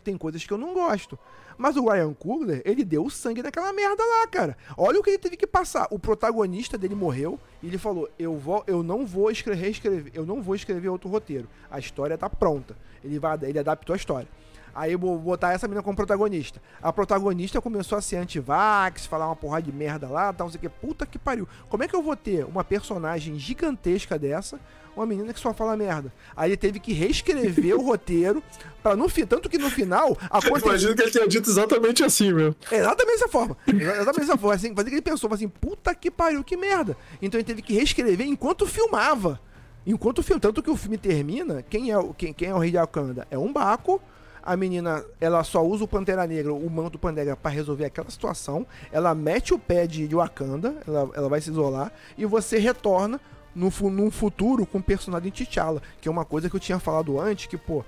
Tem 0.03 0.17
coisas 0.17 0.45
que 0.45 0.53
eu 0.53 0.59
não 0.59 0.75
gosto. 0.75 1.19
Mas 1.57 1.77
o 1.77 1.89
Ryan 1.89 2.13
Coogler, 2.15 2.63
ele 2.65 2.85
deu 2.85 3.09
sangue 3.11 3.43
naquela 3.43 3.73
merda 3.73 4.03
lá, 4.03 4.27
cara. 4.27 4.57
Olha 4.77 4.99
o 4.99 5.03
que 5.03 5.11
ele 5.11 5.19
teve 5.19 5.37
que 5.37 5.47
passar. 5.47 5.87
O 5.91 5.99
protagonista 5.99 6.77
dele 6.77 6.95
morreu 6.95 7.39
e 7.63 7.69
ele 7.69 7.79
falou: 7.79 8.09
"Eu 8.19 8.37
vou, 8.37 8.65
eu 8.67 8.83
não 8.83 9.07
vou 9.07 9.31
escrever, 9.31 9.69
escrever, 9.71 10.13
eu 10.15 10.27
não 10.27 10.43
vou 10.43 10.55
escrever 10.55 10.89
outro 10.89 11.09
roteiro. 11.09 11.49
A 11.71 11.79
história 11.79 12.19
tá 12.19 12.29
pronta. 12.29 12.77
Ele 13.05 13.19
vai, 13.19 13.39
ele 13.43 13.59
adaptou 13.59 13.95
a 13.95 13.97
história. 13.97 14.29
Aí 14.75 14.97
botar 14.97 15.53
essa 15.53 15.69
menina 15.69 15.83
como 15.83 15.95
protagonista. 15.97 16.61
A 16.81 16.93
protagonista 16.93 17.61
começou 17.61 17.99
a 17.99 18.01
ser 18.01 18.17
anti-vax, 18.17 19.07
falar 19.07 19.27
uma 19.27 19.37
porrada 19.37 19.63
de 19.63 19.73
merda 19.73 20.09
lá, 20.09 20.33
tal, 20.33 20.47
não 20.47 20.53
sei 20.53 20.59
o 20.59 20.61
que. 20.63 20.69
Puta 20.69 21.05
que 21.07 21.19
pariu. 21.19 21.47
Como 21.69 21.83
é 21.83 21.89
que 21.89 21.95
eu 21.95 22.03
vou 22.03 22.17
ter 22.17 22.45
uma 22.47 22.65
personagem 22.65 23.39
gigantesca 23.39 24.19
dessa, 24.19 24.59
uma 24.97 25.05
menina 25.07 25.33
que 25.33 25.41
só 25.41 25.53
fala 25.53 25.77
merda? 25.77 26.13
Aí 26.37 26.51
ele 26.51 26.57
teve 26.57 26.81
que 26.81 26.93
reescrever 26.93 27.75
o 27.79 27.83
roteiro 27.85 28.43
para 28.83 28.97
no 28.97 29.09
fim, 29.09 29.27
tanto 29.27 29.49
que 29.49 29.59
no 29.59 29.69
final 29.71 30.17
aconteceu 30.31 30.69
Imagino 30.69 30.95
que 30.95 31.03
ele 31.03 31.11
tenha 31.11 31.29
dito 31.29 31.49
exatamente 31.51 32.03
assim, 32.03 32.33
meu. 32.33 32.55
é 32.71 32.77
Exatamente 32.79 33.13
dessa 33.19 33.29
forma. 33.29 33.57
Exa- 33.67 33.93
Exatamente 33.97 34.21
dessa 34.27 34.39
forma. 34.39 34.55
Assim, 34.55 34.75
fazer 34.75 34.89
que 34.89 34.95
ele 34.97 35.03
pensou, 35.03 35.33
assim, 35.33 35.49
puta 35.49 35.95
que 35.95 36.11
pariu, 36.11 36.43
que 36.43 36.57
merda. 36.57 36.97
Então 37.21 37.39
ele 37.39 37.45
teve 37.47 37.63
que 37.63 37.75
reescrever 37.75 38.27
enquanto 38.27 38.67
filmava. 38.67 39.39
Enquanto 39.87 40.23
filme. 40.23 40.41
Tanto 40.41 40.63
que 40.63 40.71
o 40.71 40.77
filme 40.77 40.97
termina, 40.97 41.63
quem 41.69 41.91
é, 41.91 41.99
o- 41.99 42.15
quem, 42.15 42.33
quem 42.33 42.49
é 42.49 42.55
o 42.55 42.59
rei 42.59 42.71
de 42.71 42.77
Wakanda? 42.79 43.27
É 43.31 43.37
um 43.39 43.53
Baco. 43.53 44.01
A 44.43 44.57
menina, 44.57 45.05
ela 45.21 45.45
só 45.45 45.65
usa 45.65 45.85
o 45.85 45.89
Pantera 45.89 46.27
Negra, 46.27 46.53
o 46.53 46.69
manto 46.69 46.99
Pantera 46.99 47.27
Negra, 47.27 47.37
pra 47.37 47.51
resolver 47.51 47.85
aquela 47.85 48.11
situação. 48.11 48.67
Ela 48.91 49.15
mete 49.15 49.55
o 49.55 49.59
pé 49.59 49.87
de, 49.87 50.09
Wakanda, 50.09 50.77
ela, 50.87 51.11
ela 51.15 51.29
vai 51.29 51.41
se 51.41 51.51
isolar, 51.51 51.93
e 52.19 52.27
você 52.27 52.59
retorna 52.59 53.21
no, 53.55 53.71
num 53.91 54.11
futuro 54.11 54.67
com 54.67 54.79
o 54.79 54.83
personagem 54.83 55.31
T'Challa, 55.31 55.83
que 56.01 56.09
é 56.09 56.11
uma 56.11 56.25
coisa 56.25 56.51
que 56.51 56.57
eu 56.57 56.61
tinha 56.61 56.79
falado 56.79 57.21
antes, 57.21 57.47
que, 57.47 57.57
pô, 57.57 57.85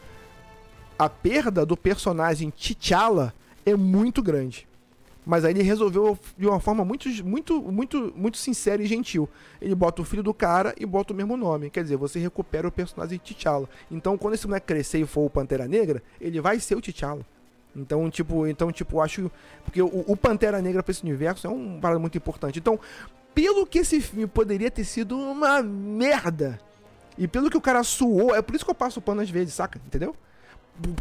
a 0.98 1.08
perda 1.08 1.66
do 1.66 1.76
personagem 1.76 2.50
T'Challa 2.50 3.34
é 3.66 3.74
muito 3.74 4.22
grande. 4.22 4.68
Mas 5.24 5.44
aí 5.44 5.52
ele 5.52 5.62
resolveu 5.62 6.18
de 6.36 6.46
uma 6.46 6.60
forma 6.60 6.84
muito, 6.84 7.08
muito, 7.24 7.62
muito, 7.62 8.12
muito 8.14 8.36
sincera 8.36 8.82
e 8.82 8.86
gentil. 8.86 9.28
Ele 9.60 9.74
bota 9.74 10.02
o 10.02 10.04
filho 10.04 10.22
do 10.22 10.34
cara 10.34 10.74
e 10.78 10.84
bota 10.84 11.12
o 11.12 11.16
mesmo 11.16 11.36
nome. 11.36 11.70
Quer 11.70 11.82
dizer, 11.82 11.96
você 11.96 12.18
recupera 12.18 12.68
o 12.68 12.72
personagem 12.72 13.18
T'Challa. 13.18 13.68
Então, 13.90 14.18
quando 14.18 14.34
esse 14.34 14.46
moleque 14.46 14.66
crescer 14.66 14.98
e 14.98 15.06
for 15.06 15.24
o 15.24 15.30
Pantera 15.30 15.66
Negra, 15.66 16.02
ele 16.20 16.40
vai 16.40 16.60
ser 16.60 16.76
o 16.76 16.80
T'Challa. 16.80 17.24
Então, 17.74 18.08
tipo, 18.10 18.46
então, 18.46 18.70
tipo, 18.70 19.00
acho. 19.00 19.30
Porque 19.64 19.80
o, 19.80 20.04
o 20.06 20.16
Pantera 20.16 20.60
Negra 20.60 20.82
pra 20.82 20.92
esse 20.92 21.02
universo 21.02 21.46
é 21.46 21.50
um 21.50 21.80
parada 21.80 21.98
muito 21.98 22.16
importante. 22.16 22.58
Então, 22.58 22.78
pelo 23.34 23.66
que 23.66 23.78
esse 23.78 24.00
filme 24.00 24.26
poderia 24.26 24.70
ter 24.70 24.84
sido 24.84 25.18
uma 25.18 25.62
merda. 25.62 26.60
E 27.16 27.26
pelo 27.26 27.48
que 27.48 27.56
o 27.56 27.60
cara 27.60 27.82
suou, 27.82 28.34
é 28.34 28.42
por 28.42 28.54
isso 28.54 28.64
que 28.64 28.70
eu 28.70 28.74
passo 28.74 28.98
o 28.98 29.02
pano 29.02 29.20
às 29.20 29.30
vezes, 29.30 29.54
saca? 29.54 29.80
Entendeu? 29.86 30.14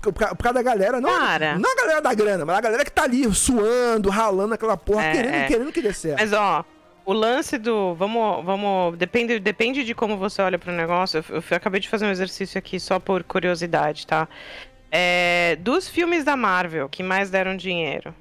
Por, 0.01 0.13
por, 0.13 0.37
causa 0.37 0.53
da 0.53 0.61
galera, 0.61 1.01
não, 1.01 1.09
Cara. 1.09 1.57
não 1.57 1.71
a 1.71 1.75
galera 1.75 2.01
da 2.01 2.13
grana, 2.13 2.45
mas 2.45 2.57
a 2.57 2.61
galera 2.61 2.85
que 2.85 2.91
tá 2.91 3.03
ali 3.03 3.33
suando, 3.33 4.09
ralando 4.09 4.53
aquela 4.53 4.77
porra, 4.77 5.03
É, 5.03 5.11
querendo, 5.11 5.33
é. 5.33 5.47
querendo 5.47 5.71
que 5.71 5.81
dê 5.81 5.91
certo. 5.91 6.19
Mas 6.19 6.31
ó, 6.31 6.63
o 7.05 7.13
lance 7.13 7.57
do. 7.57 7.95
Vamos. 7.95 8.45
vamos 8.45 8.97
depende, 8.97 9.39
depende 9.39 9.83
de 9.83 9.95
como 9.95 10.15
você 10.17 10.41
olha 10.41 10.59
pro 10.59 10.71
negócio. 10.71 11.23
Eu, 11.29 11.43
eu 11.49 11.57
acabei 11.57 11.79
de 11.79 11.89
fazer 11.89 12.05
um 12.05 12.11
exercício 12.11 12.57
aqui 12.57 12.79
só 12.79 12.99
por 12.99 13.23
curiosidade, 13.23 14.05
tá? 14.05 14.27
É, 14.91 15.57
dos 15.59 15.89
filmes 15.89 16.23
da 16.23 16.35
Marvel 16.35 16.87
que 16.87 17.01
mais 17.01 17.29
deram 17.29 17.57
dinheiro. 17.57 18.13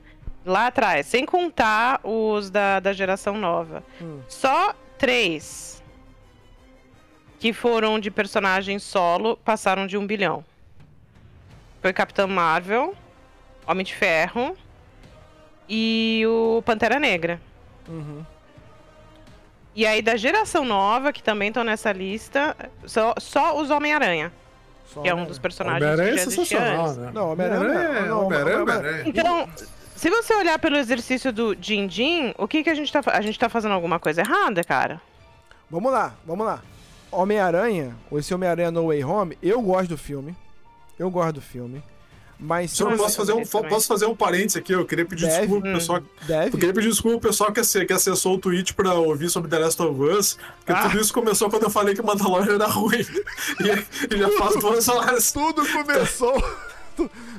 Lá 0.44 0.68
atrás, 0.68 1.06
sem 1.06 1.24
contar 1.24 2.00
os 2.02 2.50
da, 2.50 2.80
da 2.80 2.92
geração 2.92 3.36
nova. 3.36 3.84
Hum. 4.00 4.20
Só 4.26 4.74
três 4.98 5.82
que 7.38 7.52
foram 7.52 7.98
de 7.98 8.10
personagem 8.10 8.78
solo 8.78 9.36
passaram 9.36 9.86
de 9.86 9.96
um 9.96 10.06
bilhão. 10.06 10.44
Foi 11.82 11.92
Capitão 11.92 12.28
Marvel, 12.28 12.94
Homem 13.66 13.84
de 13.84 13.92
Ferro 13.92 14.56
e 15.68 16.22
o 16.28 16.62
Pantera 16.62 17.00
Negra. 17.00 17.40
Uhum. 17.88 18.24
E 19.74 19.84
aí, 19.84 20.00
da 20.00 20.16
geração 20.16 20.64
nova, 20.64 21.12
que 21.12 21.22
também 21.22 21.48
estão 21.48 21.64
nessa 21.64 21.90
lista, 21.90 22.54
só, 22.86 23.14
só 23.18 23.58
os 23.58 23.70
Homem-Aranha, 23.70 24.30
que 25.02 25.08
é 25.08 25.14
um 25.14 25.24
dos 25.24 25.38
personagens 25.38 25.82
Homem-Aranha 25.82 26.12
que 26.12 26.20
é 26.20 26.22
já 26.22 26.30
existia 26.30 26.58
sensacional, 26.58 26.86
antes. 26.86 26.96
né? 26.98 27.10
Não, 27.12 27.32
Homem-Aranha 27.32 27.60
Homem-Aranha 27.60 28.06
não, 28.06 28.26
Homem-Aranha, 28.26 28.62
Homem-Aranha. 28.62 29.02
Então, 29.06 29.48
se 29.96 30.10
você 30.10 30.34
olhar 30.34 30.58
pelo 30.58 30.76
exercício 30.76 31.32
do 31.32 31.56
Din 31.56 31.86
Din, 31.88 32.34
o 32.38 32.46
que, 32.46 32.62
que 32.62 32.70
a 32.70 32.74
gente 32.74 32.92
tá 32.92 33.00
A 33.06 33.20
gente 33.22 33.38
tá 33.38 33.48
fazendo 33.48 33.72
alguma 33.72 33.98
coisa 33.98 34.20
errada, 34.20 34.62
cara? 34.62 35.00
Vamos 35.68 35.90
lá, 35.90 36.14
vamos 36.24 36.46
lá. 36.46 36.62
Homem-Aranha, 37.10 37.96
ou 38.10 38.18
esse 38.18 38.32
Homem-Aranha 38.32 38.70
No 38.70 38.86
Way 38.86 39.02
Home, 39.02 39.38
eu 39.42 39.60
gosto 39.62 39.88
do 39.88 39.98
filme. 39.98 40.36
Eu 40.98 41.10
gosto 41.10 41.34
do 41.36 41.40
filme. 41.40 41.82
Mas 42.44 42.72
Só 42.72 42.84
Não, 42.84 42.92
posso 42.92 43.02
mas 43.04 43.16
fazer, 43.16 43.32
um, 43.34 43.40
eu 43.42 43.68
posso 43.68 43.86
fazer 43.86 44.06
um 44.06 44.16
parênteses 44.16 44.56
aqui? 44.56 44.72
Eu 44.72 44.84
queria 44.84 45.04
pedir 45.04 45.26
Deve. 45.26 45.38
desculpa 45.42 45.62
pro 45.62 45.72
pessoal. 45.74 45.98
Eu 45.98 46.26
deve. 46.26 46.50
queria 46.50 46.72
pedir 46.74 46.88
desculpa 46.88 47.18
pro 47.20 47.28
pessoal 47.30 47.52
que, 47.52 47.84
que 47.86 47.92
acessou 47.92 48.34
o 48.34 48.38
tweet 48.38 48.74
pra 48.74 48.94
ouvir 48.94 49.30
sobre 49.30 49.48
The 49.48 49.58
Last 49.60 49.80
of 49.80 50.00
Us. 50.02 50.36
Porque 50.58 50.72
Ah. 50.72 50.88
tudo 50.88 51.00
isso 51.00 51.14
começou 51.14 51.48
quando 51.48 51.62
eu 51.62 51.70
falei 51.70 51.94
que 51.94 52.00
o 52.00 52.06
Mandalorian 52.06 52.54
era 52.54 52.66
ruim. 52.66 52.98
E, 53.60 54.14
e 54.14 54.18
já 54.18 54.28
faz 54.38 54.56
duas 54.58 54.88
horas. 54.88 55.30
Tudo 55.30 55.64
começou. 55.70 56.34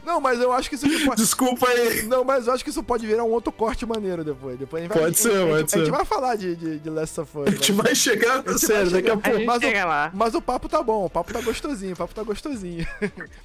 Não, 0.05 0.19
mas 0.21 0.39
eu 0.39 0.51
acho 0.51 0.69
que 0.69 0.75
isso 0.75 0.85
pode. 1.05 1.21
Desculpa 1.21 1.67
aí. 1.67 2.03
Não, 2.03 2.23
mas 2.23 2.47
eu 2.47 2.53
acho 2.53 2.63
que 2.63 2.69
isso 2.69 2.83
pode 2.83 3.05
virar 3.07 3.23
um 3.23 3.31
outro 3.31 3.51
corte 3.51 3.85
maneiro 3.85 4.23
depois. 4.23 4.57
depois 4.57 4.81
a 4.81 4.85
gente 4.85 4.93
vai- 4.93 5.03
Pode 5.03 5.19
ser, 5.19 5.29
a 5.29 5.33
gente- 5.33 5.47
pode 5.49 5.53
A 5.53 5.59
gente 5.77 5.85
ser. 5.85 5.91
vai 5.91 6.05
falar 6.05 6.35
de, 6.35 6.55
de, 6.55 6.79
de 6.79 6.89
Last 6.89 7.19
of 7.21 7.37
Us. 7.37 7.47
A 7.47 7.51
gente 7.51 7.73
mas- 7.73 7.85
vai 7.85 7.95
chegar. 7.95 8.37
gente 8.47 8.59
Sério, 8.59 8.89
vai 8.91 9.01
daqui 9.01 9.09
a. 9.09 9.13
A 9.13 9.17
pouco. 9.17 9.37
gente 9.37 9.47
mas 9.47 9.57
o- 9.57 9.61
chega 9.61 9.85
lá. 9.85 10.11
Mas 10.13 10.35
o 10.35 10.41
papo 10.41 10.67
tá 10.69 10.81
bom, 10.83 11.05
o 11.05 11.09
papo 11.09 11.31
tá 11.33 11.41
gostosinho, 11.41 11.93
o 11.93 11.97
papo 11.97 12.13
tá 12.13 12.23
gostosinho. 12.23 12.85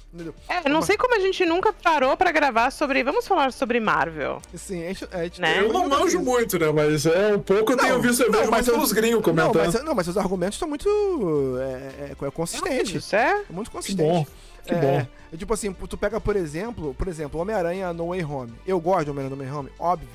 É, 0.49 0.67
não 0.67 0.81
sei 0.81 0.97
como 0.97 1.15
a 1.15 1.19
gente 1.19 1.45
nunca 1.45 1.71
parou 1.71 2.17
pra 2.17 2.31
gravar 2.31 2.71
sobre. 2.71 3.03
Vamos 3.03 3.27
falar 3.27 3.53
sobre 3.53 3.79
Marvel. 3.79 4.41
Sim, 4.55 4.83
a 4.83 4.87
gente, 4.87 5.07
a 5.11 5.23
gente 5.23 5.39
Né? 5.39 5.59
Eu 5.61 5.71
não 5.71 5.87
manjo 5.87 6.19
muito, 6.19 6.57
né? 6.57 6.71
Mas 6.71 7.05
é 7.05 7.35
um 7.35 7.39
pouco 7.39 7.73
eu 7.73 7.77
Não, 7.77 7.83
tenho 7.83 8.01
visto, 8.01 8.21
eu 8.23 8.31
não, 8.31 8.39
vejo 8.39 8.49
mas 8.49 8.49
mais 8.51 8.67
eu- 8.67 8.73
pelos 8.73 8.91
gringos 8.91 9.17
Não, 9.17 9.21
comentando. 9.51 9.71
mas, 9.73 9.83
não, 9.83 9.93
mas 9.93 10.05
seus 10.05 10.17
argumentos 10.17 10.55
estão 10.55 10.67
muito. 10.67 10.89
É, 11.61 12.09
é, 12.09 12.25
é 12.27 12.31
consistente. 12.31 12.97
Isso 12.97 13.15
é? 13.15 13.43
É 13.47 13.53
muito 13.53 13.69
Que 13.69 13.75
consistente. 13.75 14.01
bom. 14.01 14.25
Que 14.69 14.75
é, 14.75 14.81
bom. 14.81 15.07
é 15.33 15.37
tipo 15.37 15.53
assim, 15.53 15.73
tu 15.73 15.97
pega, 15.97 16.19
por 16.21 16.35
exemplo, 16.35 16.93
por 16.93 17.07
exemplo, 17.07 17.39
Homem-Aranha 17.39 17.91
No 17.93 18.09
Way 18.09 18.23
Home. 18.23 18.53
Eu 18.65 18.79
gosto 18.79 19.05
de 19.05 19.11
Homem-Aranha 19.11 19.35
No 19.35 19.43
Way 19.43 19.53
Home, 19.59 19.69
óbvio. 19.79 20.07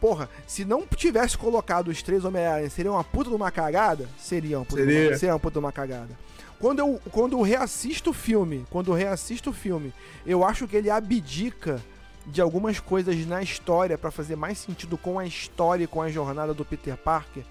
Porra, 0.00 0.28
se 0.46 0.64
não 0.64 0.86
tivesse 0.86 1.36
colocado 1.36 1.88
os 1.88 2.02
três 2.02 2.24
Homem-Aranha, 2.24 2.70
seria 2.70 2.90
uma 2.92 3.02
puta 3.04 3.30
de 3.30 3.36
uma 3.36 3.50
cagada? 3.50 4.08
Seria 4.18 4.58
uma 4.58 4.64
puta, 4.64 4.76
de 4.76 4.82
uma, 4.82 4.92
Seria. 4.92 5.18
seria 5.18 5.32
uma 5.34 5.40
puta 5.40 5.54
de 5.54 5.58
uma 5.58 5.72
cagada. 5.72 6.10
Quando 6.60 6.78
eu, 6.80 7.00
quando 7.12 7.36
eu 7.36 7.42
reassisto 7.42 8.10
o 8.10 8.12
filme, 8.12 8.64
quando 8.70 8.90
eu 8.90 8.94
reassisto 8.94 9.50
o 9.50 9.52
filme, 9.52 9.92
eu 10.26 10.44
acho 10.44 10.66
que 10.66 10.76
ele 10.76 10.90
abdica 10.90 11.80
de 12.26 12.40
algumas 12.40 12.78
coisas 12.78 13.26
na 13.26 13.42
história 13.42 13.96
pra 13.96 14.10
fazer 14.10 14.36
mais 14.36 14.58
sentido 14.58 14.96
com 14.98 15.18
a 15.18 15.26
história 15.26 15.84
e 15.84 15.86
com 15.86 16.02
a 16.02 16.10
jornada 16.10 16.52
do 16.52 16.64
Peter 16.64 16.96
Parker. 16.96 17.42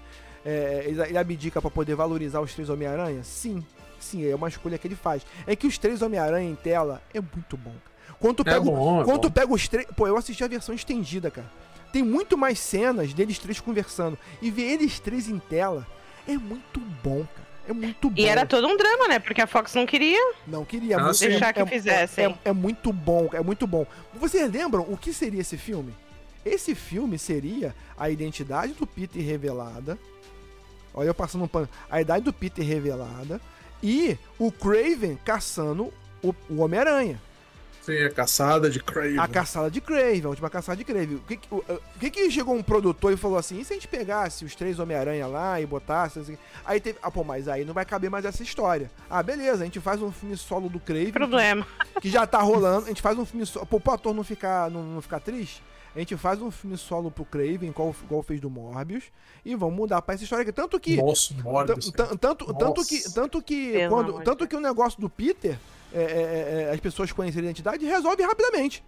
É, 0.44 0.84
ele, 0.86 1.00
ele 1.02 1.18
abdica 1.18 1.60
pra 1.60 1.70
poder 1.70 1.94
valorizar 1.94 2.40
os 2.40 2.54
três 2.54 2.70
Homem-Aranha? 2.70 3.22
Sim, 3.22 3.64
sim, 4.00 4.24
é 4.28 4.34
uma 4.34 4.48
escolha 4.48 4.78
que 4.78 4.86
ele 4.88 4.96
faz. 4.96 5.22
É 5.46 5.54
que 5.56 5.66
os 5.66 5.78
três 5.78 6.02
Homem-Aranha 6.02 6.48
em 6.50 6.54
tela 6.54 7.02
é 7.14 7.20
muito 7.20 7.56
bom. 7.56 7.74
Quando 8.20 8.40
É 8.42 8.44
pega, 8.44 8.60
o- 8.60 8.64
bom, 8.64 9.00
é 9.02 9.04
quando 9.04 9.30
pega 9.30 9.52
os 9.52 9.68
três. 9.68 9.86
Pô, 9.96 10.06
eu 10.06 10.16
assisti 10.16 10.42
a 10.42 10.48
versão 10.48 10.74
estendida, 10.74 11.30
cara. 11.30 11.50
Tem 11.92 12.02
muito 12.02 12.36
mais 12.36 12.58
cenas 12.58 13.14
deles 13.14 13.38
três 13.38 13.60
conversando. 13.60 14.18
E 14.42 14.50
ver 14.50 14.64
eles 14.72 14.98
três 15.00 15.28
em 15.28 15.38
tela 15.38 15.86
é 16.26 16.36
muito 16.36 16.80
bom, 17.02 17.24
cara. 17.34 17.48
É 17.68 17.72
muito 17.72 18.08
bom. 18.10 18.16
E 18.20 18.24
era 18.26 18.44
todo 18.46 18.66
um 18.66 18.76
drama, 18.76 19.08
né? 19.08 19.18
Porque 19.18 19.40
a 19.42 19.46
Fox 19.46 19.74
não 19.74 19.84
queria. 19.86 20.34
Não 20.46 20.64
queria 20.64 20.98
muito- 20.98 21.14
sim. 21.14 21.28
Deixar 21.28 21.52
que 21.52 21.64
fizessem. 21.66 22.24
É, 22.44 22.48
é 22.48 22.52
muito 22.52 22.92
bom, 22.92 23.28
é 23.32 23.40
muito 23.42 23.66
bom. 23.66 23.86
Vocês 24.14 24.50
lembram 24.50 24.82
o 24.88 24.96
que 24.96 25.12
seria 25.12 25.40
esse 25.42 25.56
filme? 25.56 25.94
Esse 26.44 26.74
filme 26.74 27.18
seria 27.18 27.74
a 27.96 28.08
identidade 28.08 28.72
do 28.72 28.86
Peter 28.86 29.22
revelada. 29.22 29.98
Olha 30.94 31.08
eu 31.08 31.14
passando 31.14 31.44
um 31.44 31.48
pano. 31.48 31.68
A 31.90 32.00
idade 32.00 32.24
do 32.24 32.32
Peter 32.32 32.64
revelada. 32.64 33.40
E 33.82 34.18
o 34.38 34.50
Craven 34.50 35.18
caçando 35.24 35.92
o, 36.22 36.34
o 36.50 36.58
Homem-Aranha. 36.62 37.20
Sim, 37.82 38.02
a 38.04 38.10
caçada 38.10 38.68
de 38.68 38.80
Craven. 38.82 39.18
A 39.18 39.26
caçada 39.26 39.70
de 39.70 39.80
Craven, 39.80 40.22
a 40.24 40.28
última 40.28 40.50
caçada 40.50 40.76
de 40.76 40.84
Craven. 40.84 41.14
O 41.16 41.20
que, 41.20 41.36
que- 41.38 41.48
o, 41.50 41.56
o 41.56 41.98
que 41.98 42.10
que 42.10 42.30
chegou 42.30 42.54
um 42.54 42.62
produtor 42.62 43.14
e 43.14 43.16
falou 43.16 43.38
assim: 43.38 43.58
e 43.58 43.64
se 43.64 43.72
a 43.72 43.76
gente 43.76 43.88
pegasse 43.88 44.44
os 44.44 44.54
três 44.54 44.78
Homem-Aranha 44.78 45.26
lá 45.26 45.58
e 45.58 45.64
botasse. 45.64 46.20
quê?" 46.20 46.36
Aí 46.66 46.80
teve. 46.80 46.98
Ah, 47.02 47.10
pô, 47.10 47.24
mas 47.24 47.48
aí 47.48 47.64
não 47.64 47.72
vai 47.72 47.86
caber 47.86 48.10
mais 48.10 48.26
essa 48.26 48.42
história. 48.42 48.90
Ah, 49.08 49.22
beleza, 49.22 49.62
a 49.62 49.64
gente 49.64 49.80
faz 49.80 50.02
um 50.02 50.12
filme 50.12 50.36
solo 50.36 50.68
do 50.68 50.78
Craven. 50.78 51.12
Problema. 51.12 51.66
que 52.02 52.10
já 52.10 52.26
tá 52.26 52.40
rolando. 52.42 52.84
A 52.84 52.88
gente 52.88 53.00
faz 53.00 53.16
um 53.18 53.24
filme 53.24 53.46
solo. 53.46 53.64
Pô, 53.64 53.80
pro 53.80 53.94
ator 53.94 54.14
não 54.14 54.22
ficar, 54.22 54.70
não, 54.70 54.82
não 54.82 55.00
ficar 55.00 55.20
triste. 55.20 55.62
A 55.96 55.98
gente 55.98 56.16
faz 56.16 56.40
um 56.40 56.50
filme 56.50 56.76
solo 56.76 57.10
pro 57.10 57.24
Craven, 57.24 57.70
igual, 57.70 57.94
igual 58.04 58.22
fez 58.22 58.40
do 58.40 58.48
Morbius. 58.50 59.04
E 59.44 59.54
vamos 59.54 59.74
mudar 59.76 60.00
pra 60.02 60.14
essa 60.14 60.22
história 60.24 60.42
aqui. 60.42 60.52
Tanto 60.52 60.78
que. 60.78 60.96
Nossa, 60.96 61.34
Morbius. 61.42 61.90
tan- 61.90 62.06
tan- 62.06 62.16
Tanto, 62.16 62.54
tanto 62.54 62.84
que, 62.84 62.94
Nossa. 62.96 63.14
tanto 63.14 63.42
que, 63.42 63.72
Pelo 63.72 63.90
quando, 63.90 64.20
tanto 64.22 64.46
que 64.46 64.54
o 64.56 64.60
negócio 64.60 65.00
do 65.00 65.08
Peter, 65.08 65.58
é, 65.92 66.00
é, 66.02 66.62
é, 66.68 66.72
as 66.74 66.80
pessoas 66.80 67.10
conhecerem 67.12 67.48
a 67.48 67.50
identidade, 67.50 67.84
resolve 67.84 68.22
rapidamente. 68.22 68.84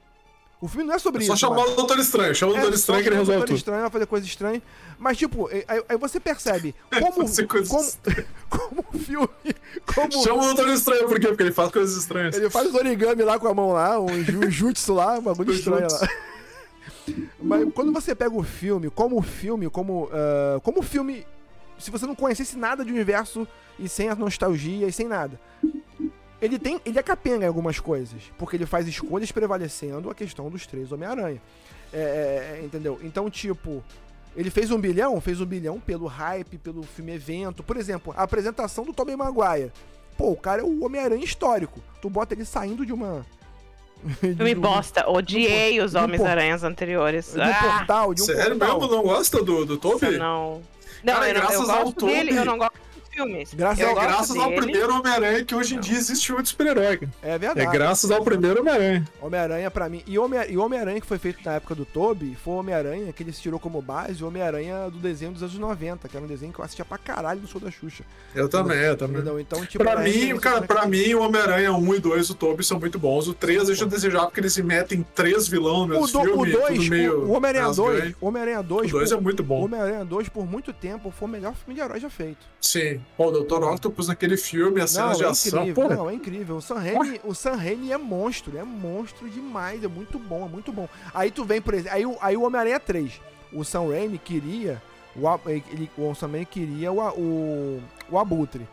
O 0.61 0.69
filme 0.69 0.87
não 0.87 0.95
é 0.95 0.99
sobre 0.99 1.23
É 1.25 1.27
só 1.27 1.33
isso. 1.33 1.41
chamar 1.41 1.57
mano. 1.57 1.73
o 1.73 1.75
Doutor 1.75 1.99
Estranho. 1.99 2.35
Chama 2.35 2.53
o 2.53 2.57
É 2.57 2.61
Doutor 2.61 2.77
só 2.77 2.81
Estranho 2.81 3.03
que 3.03 3.09
ele 3.09 3.17
chamar 3.17 3.23
o 3.23 3.25
resolve 3.25 3.39
Doutor 3.39 3.47
tudo. 3.47 3.57
Estranho, 3.57 3.81
vai 3.81 3.91
fazer 3.91 4.07
coisa 4.07 4.27
estranha. 4.27 4.63
Mas, 4.99 5.17
tipo, 5.17 5.49
aí, 5.49 5.65
aí 5.89 5.97
você 5.97 6.21
percebe 6.21 6.75
como, 7.01 7.13
como, 7.49 7.85
como 8.51 8.85
o 8.93 8.99
filme. 8.99 9.29
Como, 9.95 10.13
Chama 10.23 10.43
o 10.43 10.55
Doutor 10.55 10.69
Estranho, 10.69 11.09
por 11.09 11.19
quê? 11.19 11.29
Porque 11.29 11.43
ele 11.45 11.53
faz 11.53 11.71
coisas 11.73 11.97
estranhas. 11.97 12.37
Ele 12.37 12.51
faz 12.51 12.69
os 12.69 12.75
origami 12.75 13.23
lá 13.23 13.39
com 13.39 13.49
a 13.49 13.55
mão 13.55 13.73
lá, 13.73 13.99
um, 13.99 14.05
um 14.07 14.51
jutsu 14.51 14.93
lá, 14.93 15.19
um 15.19 15.23
bagulho 15.23 15.51
estranho 15.55 15.89
lá. 15.91 16.09
Mas 17.43 17.73
quando 17.73 17.93
você 17.93 18.15
pega 18.15 18.35
o 18.35 18.43
filme, 18.43 18.91
como 18.91 19.21
filme, 19.23 19.69
como. 19.71 20.09
ah, 20.13 20.61
como 20.63 20.83
filme. 20.83 21.27
Se 21.79 21.91
você 21.91 22.07
não 22.07 22.15
conhecesse 22.15 22.59
nada 22.59 22.85
de 22.85 22.93
universo 22.93 23.49
e 23.79 23.89
sem 23.89 24.09
a 24.09 24.15
nostalgia 24.15 24.87
e 24.87 24.93
sem 24.93 25.07
nada. 25.07 25.41
Ele 26.41 26.59
tem. 26.59 26.81
Ele 26.85 26.99
é 26.99 27.03
capenga 27.03 27.45
em 27.45 27.49
algumas 27.49 27.79
coisas. 27.79 28.23
Porque 28.39 28.57
ele 28.57 28.67
faz 28.67 28.87
escolhas 28.87 29.33
prevalecendo 29.33 30.11
a 30.11 30.15
questão 30.15 30.51
dos 30.51 30.67
três 30.67 30.93
Homem-Aranha. 30.93 31.41
É, 31.93 32.59
é, 32.61 32.65
entendeu? 32.65 32.99
Então, 33.03 33.31
tipo. 33.31 33.83
Ele 34.37 34.49
fez 34.49 34.71
um 34.71 34.81
bilhão? 34.81 35.21
Fez 35.21 35.41
um 35.41 35.47
bilhão 35.47 35.81
pelo 35.81 36.07
hype, 36.07 36.57
pelo 36.59 36.85
filme 36.85 37.15
evento. 37.15 37.65
Por 37.65 37.77
exemplo, 37.77 38.15
a 38.17 38.23
apresentação 38.23 38.85
do 38.85 38.93
Tobey 38.93 39.17
Maguire. 39.17 39.73
Pô, 40.17 40.31
o 40.31 40.37
cara 40.37 40.63
é 40.63 40.65
o 40.65 40.85
Homem-Aranha 40.85 41.25
histórico. 41.25 41.81
Tu 42.01 42.09
bota 42.09 42.35
ele 42.35 42.45
saindo 42.45 42.87
de 42.87 42.93
uma. 42.93 43.27
de 44.23 44.35
Filme 44.35 44.55
um- 44.55 44.61
bosta. 44.61 45.09
Odiei 45.11 45.81
os 45.81 45.93
de 45.93 45.99
um 45.99 46.05
Homens-Aranhas 46.05 46.63
anteriores. 46.65 47.33
De 47.33 47.39
um 47.41 47.43
Ah, 47.43 47.77
portal, 47.79 48.15
de 48.15 48.23
um 48.23 48.27
Sério 48.27 48.57
portal. 48.59 48.81
mesmo? 48.81 48.97
Não 48.97 49.03
gosta 49.03 49.43
do, 49.43 49.65
do 49.67 49.77
Toby? 49.77 50.19
não. 50.19 50.63
Não, 51.03 51.15
Cara, 51.15 51.29
eu, 51.29 51.35
não 51.35 51.41
eu 51.41 51.47
graças 51.49 51.69
ao 51.71 51.85
gosto 51.85 52.07
dele, 52.07 52.25
Toby- 52.27 52.37
eu 52.37 52.45
não 52.45 52.59
gosto 52.59 52.73
filmes. 53.25 53.55
Graças 53.55 53.85
ao- 53.85 53.91
É 53.99 54.03
graças 54.03 54.37
ao 54.37 54.53
primeiro 54.53 54.95
Homem-Aranha 54.95 55.45
que 55.45 55.55
hoje 55.55 55.75
em 55.77 55.81
dia 55.81 55.97
existe 55.99 56.27
filme 56.27 56.43
de 56.43 56.49
super-herói. 56.49 57.01
É 57.23 57.33
É 57.35 57.39
verdade. 57.39 57.71
graças 57.73 58.11
ao 58.11 58.23
primeiro 58.25 58.61
Homem-Aranha. 58.61 59.09
Homem-Aranha 59.21 59.71
pra 59.71 59.89
mim. 59.89 60.03
E 60.07 60.19
Homem- 60.19 60.51
e 60.51 60.57
Homem-Aranha 60.57 61.01
que 61.01 61.07
foi 61.07 61.19
feito 61.19 61.39
na 61.45 61.55
época 61.55 61.75
do 61.75 61.85
Toby 61.85 62.37
foi 62.43 62.55
o 62.55 62.57
Homem-Aranha 62.59 63.13
que 63.13 63.23
ele 63.23 63.33
se 63.33 63.41
tirou 63.41 63.59
como 63.61 63.81
base, 63.83 64.23
o 64.23 64.29
Homem-Aranha 64.29 64.91
do 64.91 64.99
desenho 64.99 65.33
dos 65.33 65.43
anos 65.43 65.59
90, 65.59 66.09
que 66.09 66.17
era 66.17 66.25
um 66.25 66.29
desenho 66.29 66.53
que 66.53 66.59
eu 66.61 66.65
assistia 66.65 66.85
pra 66.85 66.99
caralho 66.99 67.41
no 67.41 67.47
show 67.49 67.61
da 67.61 67.71
Xuxa. 67.71 68.05
Eu 68.35 68.49
também, 68.49 68.79
eu 68.79 68.97
também. 68.97 69.17
Entendeu? 69.17 69.41
Então, 69.41 69.65
tipo, 69.67 69.83
Pra 69.85 69.93
era 69.93 70.01
mim, 70.03 70.11
referência 70.11 70.41
cara, 70.41 70.63
pra 70.63 70.81
pra 70.81 70.87
mim, 70.89 71.15
o 71.15 71.23
Homem-Aranha 71.23 71.73
1 71.73 71.95
e 71.95 71.99
2 72.01 72.29
do 72.29 72.35
Toby 72.35 72.65
são 72.65 72.79
muito 72.81 72.99
bons. 72.99 73.29
O 73.29 73.35
3 73.35 73.67
deixa 73.67 73.85
eu 73.85 73.89
desejar 73.89 74.23
porque 74.27 74.41
eles 74.41 74.53
se 74.53 74.63
metem 74.63 75.05
três 75.15 75.47
vilão 75.49 75.87
no 75.87 75.97
O, 75.99 76.01
mesmo 76.01 76.07
do, 76.07 76.19
o 76.21 76.25
filme. 76.45 76.53
2, 76.53 76.79
tudo 76.79 76.91
meio 76.91 77.21
o, 77.21 77.29
o 77.29 77.33
Homem-Aranha 77.33 77.67
rasgante. 77.67 78.01
2, 78.01 78.15
o 78.21 78.27
Homem-Aranha 78.27 78.63
2, 78.63 78.89
O 78.89 78.93
2 78.93 79.11
por- 79.11 79.19
é 79.19 79.21
muito 79.21 79.41
o 79.41 79.43
bom. 79.45 79.65
Homem-Aranha 79.65 80.05
2 80.05 80.29
por 80.29 80.47
muito 80.47 80.73
tempo 80.73 81.11
foi 81.11 81.29
o 81.29 81.31
melhor 81.31 81.55
filme 81.55 81.75
de 81.75 81.81
herói 81.81 82.01
já 82.01 82.11
feito. 82.11 82.39
Sim. 82.61 83.01
Pô, 83.17 83.27
o 83.29 83.43
Dr. 83.45 83.63
Octopus 83.65 84.09
naquele 84.09 84.37
filme, 84.37 84.81
as 84.81 84.91
cenas 84.93 85.19
de 85.19 85.25
é 85.25 85.27
ação. 85.29 85.61
incrível, 85.63 85.89
Pô, 85.89 85.95
não, 85.95 86.09
é 86.09 86.15
incrível. 86.15 86.57
O 86.57 86.63
Sam 86.63 86.77
Raimi, 86.79 87.21
o 87.23 87.35
Sam 87.35 87.55
Raimi 87.57 87.93
é 87.93 87.99
monstro, 87.99 88.57
é 88.57 88.65
monstro 88.65 89.29
demais, 89.29 89.85
é 89.85 89.89
muito 89.89 90.19
bom, 90.19 90.47
é 90.47 90.49
muito 90.49 90.73
bom. 90.73 90.89
Aí 91.13 91.31
tu 91.31 91.45
vem, 91.45 91.61
por 91.61 91.75
exemplo, 91.75 91.93
aí, 91.95 92.07
o- 92.07 92.17
aí 92.21 92.37
o 92.37 92.43
Homem-Aranha 92.43 92.81
3, 92.81 93.21
o 93.53 93.63
Sam 93.65 93.89
Raimi 93.91 94.17
queria, 94.19 94.81
o, 95.15 95.27
ele, 95.51 95.91
o 95.99 96.15
Sam 96.15 96.29
Raimi 96.31 96.47
queria 96.47 96.91
o, 96.91 96.99
o, 97.11 97.83
o 98.11 98.19
Abutre. 98.19 98.67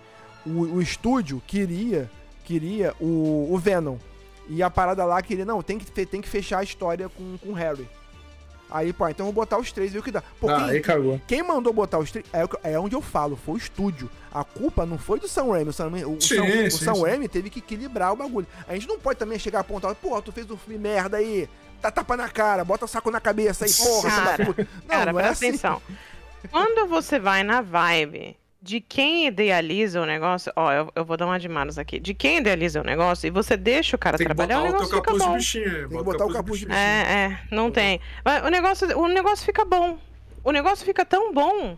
O, 0.45 0.61
o 0.75 0.81
estúdio 0.81 1.41
queria, 1.45 2.09
queria 2.45 2.93
o, 3.01 3.49
o 3.51 3.57
Venom. 3.57 3.97
E 4.47 4.63
a 4.63 4.69
parada 4.69 5.03
lá 5.03 5.21
queria, 5.21 5.43
não, 5.43 5.61
tem 5.61 5.77
que, 5.77 6.05
tem 6.05 6.21
que 6.21 6.29
fechar 6.29 6.59
a 6.59 6.63
história 6.63 7.09
com, 7.09 7.37
com 7.39 7.49
o 7.49 7.53
Harry. 7.53 7.85
Aí, 8.69 8.91
pô, 8.91 9.07
então 9.07 9.25
eu 9.27 9.31
vou 9.31 9.43
botar 9.43 9.57
os 9.57 9.71
três 9.71 9.91
e 9.91 9.93
ver 9.93 9.99
o 9.99 10.03
que 10.03 10.11
dá. 10.11 10.21
Porque 10.39 10.61
ah, 10.61 10.65
aí 10.67 10.81
cagou. 10.81 11.21
quem 11.25 11.41
mandou 11.41 11.71
botar 11.71 11.99
os 11.99 12.11
três. 12.11 12.25
É, 12.33 12.71
é 12.73 12.79
onde 12.79 12.95
eu 12.95 13.01
falo, 13.01 13.35
foi 13.35 13.55
o 13.55 13.57
estúdio. 13.57 14.09
A 14.31 14.43
culpa 14.43 14.85
não 14.85 14.97
foi 14.97 15.19
do 15.19 15.27
Sam 15.27 15.51
Raimi. 15.51 15.69
O 15.69 15.73
Sam, 15.73 15.87
o, 15.87 16.21
Sim, 16.21 16.35
Sam, 16.35 16.43
o 16.43 16.71
sim, 16.71 16.85
Sam 16.85 16.95
sim. 16.95 17.01
Raimi 17.03 17.27
teve 17.27 17.49
que 17.49 17.59
equilibrar 17.59 18.11
o 18.13 18.15
bagulho. 18.15 18.47
A 18.67 18.73
gente 18.73 18.87
não 18.87 18.99
pode 18.99 19.17
também 19.17 19.39
chegar 19.39 19.59
a 19.59 19.61
apontar, 19.61 19.95
pô, 19.95 20.21
tu 20.21 20.31
fez 20.31 20.49
um 20.51 20.57
filme 20.57 20.77
merda 20.77 21.17
aí, 21.17 21.47
tá 21.81 21.89
tapa 21.89 22.17
na 22.17 22.29
cara, 22.29 22.65
bota 22.65 22.85
saco 22.87 23.09
na 23.09 23.21
cabeça 23.21 23.65
aí, 23.65 23.73
porra, 23.73 24.09
filho 24.09 24.15
da 24.15 24.31
Cara, 24.31 24.45
puta. 24.45 24.67
Não, 24.81 24.87
Cara, 24.87 25.13
não 25.13 25.19
é 25.19 25.23
presta 25.23 25.45
assim. 25.45 25.47
atenção. 25.49 25.81
Quando 26.51 26.87
você 26.87 27.19
vai 27.19 27.43
na 27.43 27.61
vibe 27.61 28.37
de 28.67 28.81
quem 28.81 29.27
idealiza 29.27 30.01
o 30.01 30.05
negócio, 30.05 30.51
ó, 30.53 30.73
eu, 30.73 30.91
eu 30.93 31.05
vou 31.05 31.15
dar 31.15 31.25
uma 31.25 31.39
de 31.39 31.47
manos 31.47 31.77
aqui. 31.77 32.01
De 32.01 32.13
quem 32.13 32.39
idealiza 32.39 32.81
o 32.81 32.83
negócio 32.83 33.25
e 33.25 33.29
você 33.29 33.55
deixa 33.55 33.95
o 33.95 33.99
cara 33.99 34.17
Tem 34.17 34.27
que 34.27 34.35
trabalhar, 34.35 34.57
botar 34.57 34.69
o 34.69 34.71
negócio 34.73 34.95
fica 34.95 35.01
capuz 35.01 35.21
de 35.23 35.29
bom. 35.29 35.37
bichinho 35.37 35.65
aí. 35.65 35.81
que 35.83 35.87
bota 35.87 36.03
botar 36.03 36.25
o 36.25 36.33
capuz 36.33 36.59
de 36.59 36.65
bichinho. 36.65 36.83
É, 36.83 37.13
é, 37.31 37.39
não 37.49 37.71
tem. 37.71 38.01
Mas 38.25 38.43
o 38.43 38.49
negócio, 38.49 38.99
o 38.99 39.07
negócio 39.07 39.45
fica 39.45 39.63
bom. 39.63 39.97
O 40.43 40.51
negócio 40.51 40.85
fica 40.85 41.05
tão 41.05 41.33
bom 41.33 41.77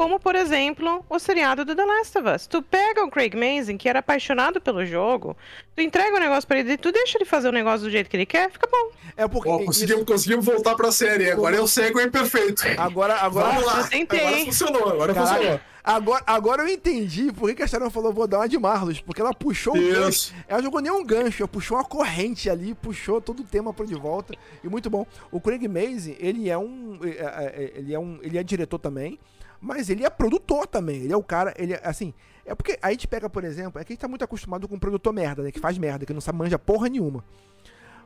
como, 0.00 0.18
por 0.18 0.34
exemplo, 0.34 1.04
o 1.10 1.18
seriado 1.18 1.62
do 1.62 1.76
The 1.76 1.84
Last 1.84 2.16
of 2.16 2.26
Us. 2.26 2.46
Tu 2.46 2.62
pega 2.62 3.04
o 3.04 3.10
Craig 3.10 3.34
Mazin, 3.36 3.76
que 3.76 3.86
era 3.86 3.98
apaixonado 3.98 4.58
pelo 4.58 4.82
jogo, 4.86 5.36
tu 5.76 5.82
entrega 5.82 6.16
o 6.16 6.18
negócio 6.18 6.48
pra 6.48 6.58
ele, 6.58 6.78
tu 6.78 6.90
deixa 6.90 7.18
ele 7.18 7.26
fazer 7.26 7.50
o 7.50 7.52
negócio 7.52 7.80
do 7.80 7.90
jeito 7.90 8.08
que 8.08 8.16
ele 8.16 8.24
quer, 8.24 8.50
fica 8.50 8.66
bom. 8.66 8.92
É 9.14 9.28
porque. 9.28 9.50
Isso- 9.50 9.64
conseguimos, 9.66 10.04
conseguimos 10.04 10.46
voltar 10.46 10.74
pra 10.74 10.90
série. 10.90 11.30
Agora 11.30 11.54
eu 11.54 11.66
cego 11.66 11.98
o 11.98 12.00
imperfeito. 12.00 12.62
Agora, 12.78 13.14
agora. 13.16 13.48
Vamos 13.48 13.66
lá. 13.66 13.80
eu 13.80 13.88
tentei. 13.90 14.20
Agora 14.20 14.44
funcionou, 14.46 14.88
agora 14.88 15.12
Caralho, 15.12 15.34
funcionou. 15.36 15.60
agora, 15.84 16.24
agora 16.26 16.62
eu 16.62 16.68
entendi 16.68 17.30
por 17.32 17.54
que 17.54 17.62
a 17.62 17.66
Sharon 17.66 17.90
falou, 17.90 18.10
vou 18.10 18.26
dar 18.26 18.38
uma 18.38 18.48
de 18.48 18.58
Marlos. 18.58 19.02
Porque 19.02 19.20
ela 19.20 19.34
puxou 19.34 19.76
o 19.76 19.80
gancho. 19.92 20.32
Ela 20.48 20.62
jogou 20.62 20.80
nem 20.80 20.90
um 20.90 21.04
gancho, 21.04 21.42
ela 21.42 21.48
puxou 21.48 21.76
uma 21.76 21.84
corrente 21.84 22.48
ali, 22.48 22.72
puxou 22.74 23.20
todo 23.20 23.40
o 23.40 23.44
tema 23.44 23.70
pra 23.74 23.84
de 23.84 23.94
volta. 23.94 24.32
E 24.64 24.68
muito 24.68 24.88
bom. 24.88 25.06
O 25.30 25.38
Craig 25.42 25.68
Mazin, 25.68 26.16
ele 26.18 26.48
é 26.48 26.56
um. 26.56 26.98
é, 27.02 27.08
é, 27.08 27.64
é, 27.64 27.72
Ele 27.78 27.92
é 27.92 27.98
um. 27.98 28.18
Ele 28.22 28.38
é 28.38 28.42
diretor 28.42 28.78
também, 28.78 29.18
mas 29.60 29.90
ele 29.90 30.04
é 30.04 30.10
produtor 30.10 30.66
também. 30.66 31.02
Ele 31.02 31.12
é 31.12 31.16
o 31.16 31.22
cara. 31.22 31.54
Ele 31.58 31.74
é 31.74 31.80
assim. 31.84 32.14
É 32.44 32.54
porque 32.54 32.78
a 32.80 32.90
gente 32.90 33.06
pega, 33.06 33.28
por 33.28 33.44
exemplo, 33.44 33.80
é 33.80 33.84
que 33.84 33.92
a 33.92 33.94
gente 33.94 34.00
tá 34.00 34.08
muito 34.08 34.24
acostumado 34.24 34.66
com 34.66 34.78
produtor 34.78 35.12
merda, 35.12 35.42
né? 35.42 35.52
Que 35.52 35.60
faz 35.60 35.76
merda, 35.76 36.06
que 36.06 36.12
não 36.12 36.20
sabe 36.20 36.38
manja 36.38 36.58
porra 36.58 36.88
nenhuma. 36.88 37.24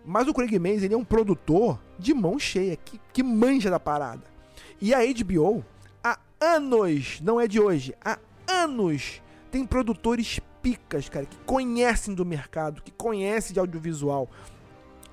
Mas 0.04 0.28
o 0.28 0.34
Craig 0.34 0.58
Mazin, 0.58 0.84
ele 0.84 0.94
é 0.94 0.96
um 0.96 1.04
produtor 1.04 1.80
de 1.98 2.12
mão 2.12 2.38
cheia, 2.38 2.76
que, 2.76 3.00
que 3.12 3.22
manja 3.22 3.70
da 3.70 3.80
parada. 3.80 4.22
E 4.80 4.92
a 4.92 4.98
HBO, 5.00 5.64
há 6.02 6.18
anos, 6.38 7.20
não 7.22 7.40
é 7.40 7.48
de 7.48 7.58
hoje, 7.58 7.94
há 8.04 8.18
anos, 8.46 9.22
tem 9.50 9.64
produtores 9.64 10.40
picas, 10.60 11.08
cara, 11.08 11.24
que 11.24 11.38
conhecem 11.46 12.14
do 12.14 12.24
mercado, 12.24 12.82
que 12.82 12.90
conhecem 12.90 13.54
de 13.54 13.60
audiovisual. 13.60 14.28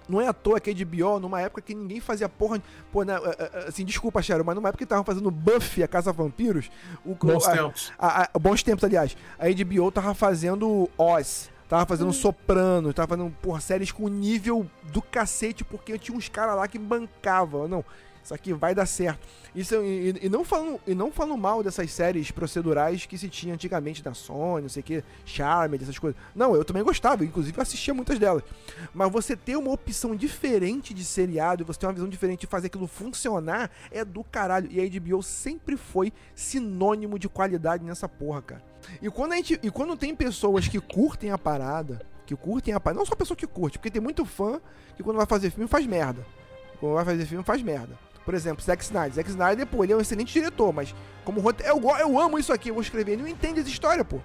Não 0.10 0.20
é 0.20 0.28
à 0.28 0.34
toa 0.34 0.60
que 0.60 0.70
a 0.70 0.74
HBO, 0.74 1.20
numa 1.20 1.40
época 1.42 1.62
que 1.62 1.74
ninguém 1.74 2.00
fazia 2.00 2.28
porra. 2.28 2.62
Pô, 2.92 3.04
né, 3.04 3.16
eh, 3.16 3.52
eh, 3.54 3.66
assim, 3.70 3.86
desculpa, 3.86 4.22
Sharon, 4.22 4.44
mas 4.44 4.56
numa 4.56 4.70
época 4.70 4.80
que 4.80 4.84
estavam 4.84 5.04
fazendo 5.06 5.30
Buffy, 5.32 5.84
a 5.84 5.88
Casa 5.88 6.12
Vampiros. 6.12 6.70
O, 7.06 7.16
Bons 7.16 7.48
a- 7.48 7.52
tempos. 7.52 7.92
a- 7.98 8.24
a- 8.34 8.40
bons 8.40 8.64
tempos, 8.64 8.84
aliás. 8.84 9.16
A 9.40 9.48
HBO 9.48 9.92
tava 9.92 10.14
fazendo 10.14 10.90
Oz, 10.98 11.50
tava 11.70 11.86
fazendo 11.86 12.12
Soprano, 12.12 12.94
tava 12.94 13.08
fazendo, 13.16 13.34
porra, 13.42 13.62
séries 13.62 13.92
com 13.92 14.08
nível 14.10 14.66
do 14.92 15.02
cacete, 15.02 15.64
porque 15.64 15.98
tinha 15.98 16.18
uns 16.18 16.28
caras 16.28 16.56
lá 16.56 16.68
que 16.68 16.78
bancavam. 16.78 17.68
Não, 17.68 17.86
isso 18.24 18.34
aqui 18.34 18.54
vai 18.54 18.76
dar 18.76 18.86
certo. 18.86 19.28
Isso, 19.54 19.76
e, 19.76 20.16
e 20.22 20.30
não 20.30 20.46
falando, 20.46 20.80
e 20.88 20.96
não 20.96 21.12
falando 21.12 21.38
mal 21.38 21.62
dessas 21.62 21.92
séries 21.92 22.32
procedurais 22.32 23.06
que 23.06 23.18
se 23.18 23.28
tinha 23.28 23.54
antigamente 23.54 24.02
da 24.02 24.14
Sony, 24.14 24.62
não 24.62 24.70
sei 24.70 24.82
o 24.82 24.84
que, 24.84 25.04
Charmed, 25.26 25.84
essas 25.84 26.00
coisas. 26.00 26.20
Não, 26.34 26.56
eu 26.56 26.64
também 26.64 26.84
gostava, 26.84 27.26
inclusive 27.26 27.58
eu 27.58 27.62
assistia 27.62 27.94
muitas 27.94 28.18
delas. 28.18 28.44
Mas 28.94 29.12
você 29.12 29.36
ter 29.36 29.58
uma 29.58 29.72
opção 29.72 30.16
diferente 30.16 30.94
de 30.94 31.04
seriado, 31.04 31.66
você 31.66 31.80
ter 31.80 31.86
uma 31.86 31.94
visão 31.94 32.08
diferente 32.08 32.42
de 32.42 32.48
fazer 32.48 32.68
aquilo 32.68 32.88
funcionar, 32.88 33.70
é 33.92 34.06
do 34.06 34.24
caralho. 34.24 34.70
E 34.72 34.80
a 34.80 35.00
HBO 35.00 35.22
sempre 35.22 35.76
foi 35.76 36.14
sinônimo 36.34 37.20
de 37.20 37.28
qualidade 37.28 37.84
nessa 37.84 38.08
porra, 38.08 38.42
cara. 38.42 38.64
E 39.02 39.10
quando 39.10 39.34
a 39.34 39.36
gente. 39.36 39.60
E 39.62 39.70
quando 39.70 39.96
tem 39.98 40.16
pessoas 40.16 40.68
que 40.68 40.80
curtem 40.80 41.32
a 41.32 41.38
parada, 41.38 42.02
que 42.26 42.36
curtem 42.36 42.74
a 42.74 42.80
parada, 42.80 43.00
não 43.00 43.06
só 43.06 43.16
pessoa 43.16 43.38
que 43.38 43.48
curte, 43.48 43.78
porque 43.78 43.92
tem 43.92 44.02
muito 44.02 44.26
fã 44.26 44.60
que 44.96 45.04
quando 45.04 45.18
vai 45.18 45.26
fazer 45.26 45.52
filme 45.52 45.68
faz 45.68 45.86
merda. 45.86 46.26
Quando 46.80 46.94
vai 46.94 47.06
fazer 47.06 47.26
filme 47.26 47.44
faz 47.44 47.62
merda. 47.62 47.98
Por 48.26 48.34
exemplo, 48.34 48.64
Zack 48.64 48.84
Snyder. 48.84 49.14
Zack 49.14 49.30
Snyder, 49.30 49.66
pô, 49.66 49.84
ele 49.84 49.94
é 49.94 49.96
um 49.96 50.02
excelente 50.02 50.32
diretor, 50.32 50.72
mas 50.72 50.94
como 51.24 51.42
rote... 51.42 51.64
eu, 51.64 51.82
eu 52.00 52.20
amo 52.20 52.38
isso 52.38 52.54
aqui, 52.54 52.70
eu 52.70 52.76
vou 52.76 52.84
escrever. 52.84 53.14
Ele 53.14 53.24
não 53.24 53.30
entende 53.30 53.60
essa 53.60 53.70
história, 53.70 54.06
pô. 54.06 54.20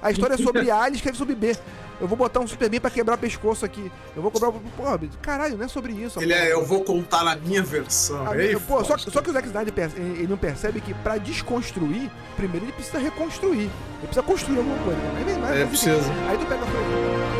A 0.00 0.10
história 0.10 0.34
é 0.34 0.38
sobre 0.38 0.70
A, 0.70 0.86
ele 0.86 0.96
escreve 0.96 1.16
sobre 1.16 1.34
B. 1.34 1.56
Eu 2.00 2.06
vou 2.06 2.16
botar 2.16 2.38
um 2.38 2.46
Super 2.46 2.68
B 2.68 2.78
pra 2.78 2.90
quebrar 2.90 3.16
pescoço 3.18 3.64
aqui. 3.64 3.90
Eu 4.14 4.22
vou 4.22 4.30
cobrar. 4.30 4.52
Porra, 4.52 5.00
caralho, 5.20 5.56
não 5.56 5.64
é 5.64 5.68
sobre 5.68 5.92
isso. 5.92 6.22
Ele 6.22 6.32
é, 6.32 6.52
eu 6.52 6.64
vou 6.64 6.84
contar 6.84 7.24
na 7.24 7.34
minha 7.34 7.62
versão. 7.62 8.24
Ah, 8.24 8.36
Ei, 8.36 8.54
pô, 8.56 8.84
só, 8.84 8.96
só 8.96 9.20
que 9.20 9.30
o 9.30 9.32
Zack 9.32 9.48
Snyder 9.48 9.74
ele 9.96 10.28
não 10.28 10.36
percebe 10.38 10.80
que 10.80 10.94
pra 10.94 11.18
desconstruir, 11.18 12.08
primeiro 12.36 12.66
ele 12.66 12.72
precisa 12.72 12.98
reconstruir. 12.98 13.62
Ele 13.62 13.70
precisa 14.02 14.22
construir 14.22 14.58
alguma 14.58 14.78
coisa. 14.78 15.00
Mas, 15.12 15.24
mas, 15.24 15.36
É, 15.36 15.38
mas, 15.38 15.58
enfim, 15.60 15.68
precisa. 15.68 16.12
Aí 16.28 16.38
tu 16.38 16.46
pega, 16.46 16.64
por 16.64 16.74
exemplo, 16.76 17.37